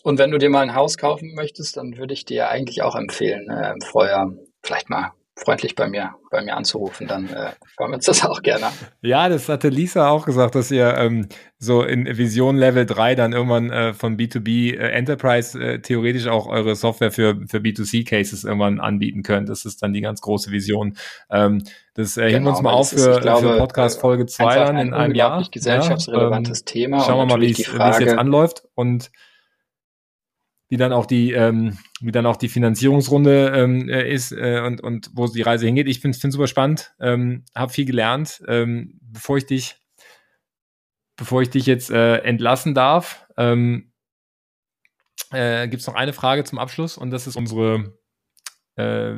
Und 0.03 0.17
wenn 0.19 0.31
du 0.31 0.37
dir 0.37 0.49
mal 0.49 0.63
ein 0.63 0.75
Haus 0.75 0.97
kaufen 0.97 1.33
möchtest, 1.33 1.77
dann 1.77 1.95
würde 1.95 2.13
ich 2.13 2.25
dir 2.25 2.49
eigentlich 2.49 2.81
auch 2.81 2.95
empfehlen, 2.95 3.49
äh, 3.49 3.73
vorher 3.85 4.33
vielleicht 4.63 4.89
mal 4.89 5.11
freundlich 5.35 5.75
bei 5.75 5.87
mir, 5.87 6.11
bei 6.29 6.43
mir 6.43 6.55
anzurufen, 6.55 7.07
dann 7.07 7.27
äh, 7.27 7.51
hören 7.77 7.91
wir 7.91 7.95
uns 7.95 8.05
das 8.05 8.23
auch 8.25 8.41
gerne. 8.41 8.67
Ja, 9.01 9.29
das 9.29 9.49
hatte 9.49 9.69
Lisa 9.69 10.09
auch 10.09 10.25
gesagt, 10.25 10.55
dass 10.55 10.69
ihr 10.69 10.95
ähm, 10.95 11.27
so 11.57 11.81
in 11.81 12.05
Vision 12.05 12.55
Level 12.55 12.85
3 12.85 13.15
dann 13.15 13.33
irgendwann 13.33 13.71
äh, 13.71 13.93
von 13.93 14.15
B2B 14.15 14.73
äh, 14.73 14.91
Enterprise 14.91 15.59
äh, 15.59 15.79
theoretisch 15.79 16.27
auch 16.27 16.45
eure 16.45 16.75
Software 16.75 17.11
für, 17.11 17.39
für 17.47 17.57
B2C 17.57 18.07
Cases 18.07 18.43
irgendwann 18.43 18.79
anbieten 18.79 19.23
könnt. 19.23 19.49
Das 19.49 19.65
ist 19.65 19.81
dann 19.81 19.93
die 19.93 20.01
ganz 20.01 20.21
große 20.21 20.51
Vision. 20.51 20.97
Ähm, 21.31 21.63
das 21.95 22.17
äh, 22.17 22.31
genau, 22.31 22.45
wir 22.45 22.49
uns 22.51 22.61
mal 22.61 22.71
auf 22.73 22.89
für, 22.89 23.21
für 23.21 23.57
Podcast 23.57 23.99
Folge 23.99 24.27
2 24.27 24.55
dann 24.55 24.77
in 24.77 24.93
einem 24.93 25.15
Jahr. 25.15 25.47
gesellschaftsrelevantes 25.49 26.59
ja, 26.59 26.61
ähm, 26.61 26.65
Thema. 26.65 27.03
Schauen 27.03 27.17
wir 27.17 27.37
mal, 27.37 27.41
wie 27.41 27.51
es 27.51 27.57
jetzt 27.99 28.17
anläuft 28.17 28.63
und 28.75 29.11
wie 30.73 30.77
dann 30.77 30.91
auch 30.91 31.05
die, 31.05 31.33
ähm, 31.33 31.77
wie 32.01 32.11
dann 32.11 32.25
auch 32.25 32.35
die 32.35 32.49
Finanzierungsrunde 32.49 33.53
ähm, 33.55 33.89
äh, 33.89 34.11
ist 34.11 34.31
äh, 34.31 34.59
und, 34.65 34.81
und 34.81 35.11
wo 35.13 35.27
die 35.27 35.43
Reise 35.43 35.67
hingeht. 35.67 35.87
Ich 35.87 35.99
finde 35.99 36.17
es 36.17 36.33
super 36.33 36.47
spannend, 36.47 36.95
ähm, 36.99 37.45
habe 37.53 37.71
viel 37.71 37.85
gelernt. 37.85 38.41
Ähm, 38.47 38.99
bevor 38.99 39.37
ich 39.37 39.45
dich, 39.45 39.75
bevor 41.15 41.43
ich 41.43 41.51
dich 41.51 41.67
jetzt 41.67 41.91
äh, 41.91 42.17
entlassen 42.23 42.73
darf, 42.73 43.27
ähm, 43.37 43.93
äh, 45.29 45.67
gibt 45.67 45.81
es 45.81 45.87
noch 45.87 45.93
eine 45.93 46.11
Frage 46.11 46.43
zum 46.43 46.57
Abschluss 46.57 46.97
und 46.97 47.11
das 47.11 47.27
ist 47.27 47.35
unsere, 47.35 47.95
äh, 48.75 49.13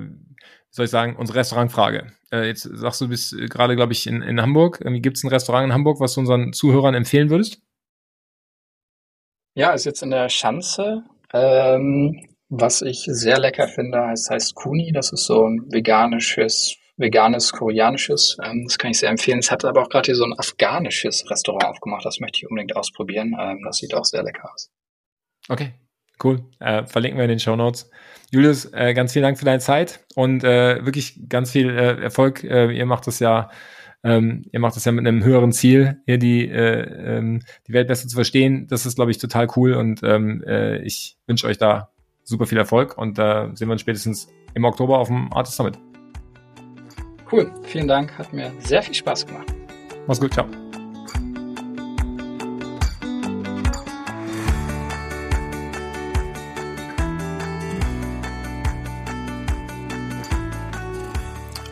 soll 0.72 0.84
ich 0.84 0.92
sagen, 0.92 1.16
unsere 1.16 1.40
Restaurantfrage. 1.40 2.12
Äh, 2.34 2.48
jetzt 2.48 2.64
sagst 2.64 3.00
du, 3.00 3.06
du 3.06 3.12
bist 3.12 3.34
gerade, 3.50 3.78
glaube 3.78 3.94
ich, 3.94 4.08
in, 4.08 4.22
in 4.22 4.42
Hamburg. 4.42 4.80
Gibt 5.02 5.16
es 5.16 5.24
ein 5.24 5.30
Restaurant 5.30 5.68
in 5.68 5.74
Hamburg, 5.74 6.02
was 6.02 6.16
du 6.16 6.20
unseren 6.20 6.52
Zuhörern 6.52 6.96
empfehlen 6.96 7.30
würdest? 7.30 7.62
Ja, 9.54 9.72
ist 9.72 9.86
jetzt 9.86 10.04
in 10.04 10.12
der 10.12 10.28
Schanze 10.28 11.06
ähm, 11.36 12.28
was 12.50 12.82
ich 12.82 13.06
sehr 13.08 13.40
lecker 13.40 13.68
finde, 13.68 14.00
heißt, 14.00 14.30
heißt 14.30 14.56
Kuni. 14.56 14.92
Das 14.94 15.12
ist 15.12 15.26
so 15.26 15.46
ein 15.46 15.66
veganisches, 15.70 16.78
veganes, 16.96 17.52
koreanisches. 17.52 18.38
Ähm, 18.42 18.64
das 18.66 18.78
kann 18.78 18.92
ich 18.92 19.00
sehr 19.00 19.10
empfehlen. 19.10 19.40
Es 19.40 19.52
hat 19.52 19.66
aber 19.66 19.82
auch 19.82 19.90
gerade 19.90 20.06
hier 20.06 20.16
so 20.16 20.24
ein 20.24 20.38
afghanisches 20.38 21.30
Restaurant 21.30 21.66
aufgemacht. 21.66 22.06
Das 22.06 22.20
möchte 22.20 22.38
ich 22.38 22.50
unbedingt 22.50 22.76
ausprobieren. 22.76 23.36
Ähm, 23.40 23.62
das 23.66 23.78
sieht 23.78 23.94
auch 23.94 24.06
sehr 24.06 24.24
lecker 24.24 24.50
aus. 24.54 24.72
Okay, 25.50 25.74
cool. 26.24 26.46
Äh, 26.60 26.86
verlinken 26.86 27.18
wir 27.18 27.26
in 27.26 27.32
den 27.32 27.40
Show 27.40 27.56
Notes. 27.56 27.90
Julius, 28.32 28.72
äh, 28.74 28.94
ganz 28.94 29.14
vielen 29.14 29.24
Dank 29.24 29.38
für 29.38 29.46
deine 29.46 29.60
Zeit 29.60 30.06
und 30.16 30.44
äh, 30.44 30.86
wirklich 30.86 31.28
ganz 31.28 31.52
viel 31.52 31.70
äh, 31.70 32.02
Erfolg. 32.02 32.44
Äh, 32.44 32.72
ihr 32.72 32.86
macht 32.86 33.08
das 33.08 33.20
ja 33.20 33.50
ähm, 34.06 34.44
ihr 34.52 34.60
macht 34.60 34.76
das 34.76 34.86
ja 34.86 34.92
mit 34.92 35.06
einem 35.06 35.24
höheren 35.24 35.52
Ziel, 35.52 35.98
hier 36.06 36.20
die, 36.20 36.48
äh, 36.48 37.18
ähm, 37.18 37.42
die 37.68 37.74
Welt 37.74 37.88
besser 37.88 38.08
zu 38.08 38.16
verstehen. 38.16 38.68
Das 38.68 38.86
ist, 38.86 38.96
glaube 38.96 39.12
ich, 39.12 39.18
total 39.18 39.48
cool 39.56 39.74
und 39.74 40.02
ähm, 40.04 40.44
äh, 40.46 40.78
ich 40.84 41.18
wünsche 41.26 41.48
euch 41.48 41.58
da 41.58 41.90
super 42.24 42.46
viel 42.46 42.60
Erfolg 42.60 42.98
und 42.98 43.18
da 43.18 43.46
äh, 43.46 43.56
sehen 43.56 43.68
wir 43.68 43.74
uns 43.74 43.82
spätestens 43.82 44.28
im 44.54 44.64
Oktober 44.64 45.00
auf 45.00 45.08
dem 45.08 45.34
Artist 45.34 45.58
Summit. 45.58 45.80
Cool, 47.32 47.52
vielen 47.64 47.88
Dank, 47.88 48.16
hat 48.18 48.32
mir 48.32 48.54
sehr 48.60 48.84
viel 48.84 48.94
Spaß 48.94 49.26
gemacht. 49.26 49.54
Mach's 50.06 50.22
gut, 50.22 50.34
ciao. 50.34 50.46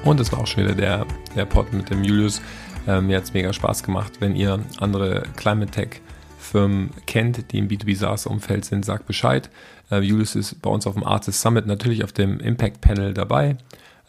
Und 0.03 0.19
das 0.19 0.31
war 0.31 0.39
auch 0.39 0.47
schon 0.47 0.65
wieder 0.65 0.75
der, 0.75 1.05
der 1.35 1.45
Pod 1.45 1.71
mit 1.71 1.89
dem 1.89 2.03
Julius. 2.03 2.41
Ähm, 2.87 3.07
mir 3.07 3.17
hat 3.17 3.23
es 3.23 3.33
mega 3.33 3.53
Spaß 3.53 3.83
gemacht. 3.83 4.13
Wenn 4.19 4.35
ihr 4.35 4.59
andere 4.79 5.23
Climate 5.37 5.71
Tech 5.71 6.01
Firmen 6.37 6.91
kennt, 7.07 7.51
die 7.51 7.57
im 7.57 7.69
B2B 7.69 7.95
SaaS-Umfeld 7.95 8.65
sind, 8.65 8.83
sagt 8.83 9.07
Bescheid. 9.07 9.49
Äh, 9.89 10.01
Julius 10.01 10.35
ist 10.35 10.61
bei 10.61 10.69
uns 10.69 10.85
auf 10.85 10.93
dem 10.95 11.05
Artist 11.05 11.41
Summit 11.41 11.65
natürlich 11.65 12.03
auf 12.03 12.11
dem 12.11 12.39
Impact 12.39 12.81
Panel 12.81 13.13
dabei. 13.13 13.57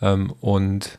Ähm, 0.02 0.32
und 0.40 0.98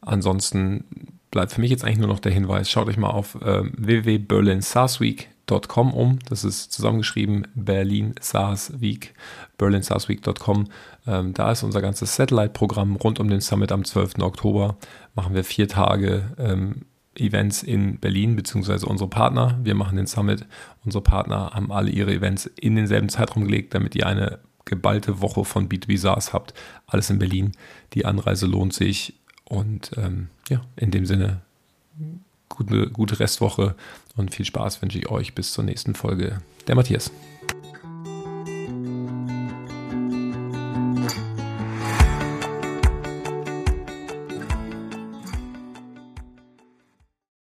ansonsten 0.00 0.84
bleibt 1.32 1.52
für 1.52 1.60
mich 1.60 1.70
jetzt 1.70 1.84
eigentlich 1.84 1.98
nur 1.98 2.08
noch 2.08 2.20
der 2.20 2.32
Hinweis, 2.32 2.70
schaut 2.70 2.86
euch 2.86 2.96
mal 2.96 3.10
auf 3.10 3.34
äh, 3.42 3.62
www.berlinsaarsweek 3.76 5.31
berlinsaarsweek.com 5.46 5.92
um. 5.92 6.18
Das 6.28 6.44
ist 6.44 6.72
zusammengeschrieben 6.72 7.46
Berlin 7.54 8.14
SaaS 8.20 8.80
Week, 8.80 9.14
berlinsaarsweek.com. 9.58 10.68
Ähm, 11.06 11.34
da 11.34 11.52
ist 11.52 11.62
unser 11.62 11.82
ganzes 11.82 12.16
Satellite-Programm 12.16 12.96
rund 12.96 13.20
um 13.20 13.28
den 13.28 13.40
Summit 13.40 13.72
am 13.72 13.84
12. 13.84 14.18
Oktober. 14.20 14.76
Machen 15.14 15.34
wir 15.34 15.44
vier 15.44 15.68
Tage 15.68 16.34
ähm, 16.38 16.82
Events 17.14 17.62
in 17.62 17.98
Berlin, 17.98 18.36
beziehungsweise 18.36 18.86
unsere 18.86 19.10
Partner. 19.10 19.58
Wir 19.62 19.74
machen 19.74 19.96
den 19.96 20.06
Summit. 20.06 20.46
Unsere 20.84 21.02
Partner 21.02 21.50
haben 21.52 21.70
alle 21.70 21.90
ihre 21.90 22.12
Events 22.12 22.46
in 22.46 22.76
denselben 22.76 23.08
Zeitraum 23.08 23.44
gelegt, 23.44 23.74
damit 23.74 23.94
ihr 23.94 24.06
eine 24.06 24.38
geballte 24.64 25.20
Woche 25.20 25.44
von 25.44 25.68
B2B 25.68 25.98
SaaS 25.98 26.32
habt. 26.32 26.54
Alles 26.86 27.10
in 27.10 27.18
Berlin. 27.18 27.52
Die 27.92 28.06
Anreise 28.06 28.46
lohnt 28.46 28.72
sich. 28.72 29.14
Und 29.44 29.90
ähm, 29.98 30.28
ja, 30.48 30.62
in 30.76 30.90
dem 30.90 31.04
Sinne 31.04 31.42
gute, 32.56 32.90
gute 32.90 33.20
Restwoche 33.20 33.74
und 34.16 34.34
viel 34.34 34.44
Spaß 34.44 34.82
wünsche 34.82 34.98
ich 34.98 35.08
euch 35.08 35.34
bis 35.34 35.52
zur 35.52 35.64
nächsten 35.64 35.94
Folge. 35.94 36.40
Der 36.66 36.74
Matthias. 36.74 37.10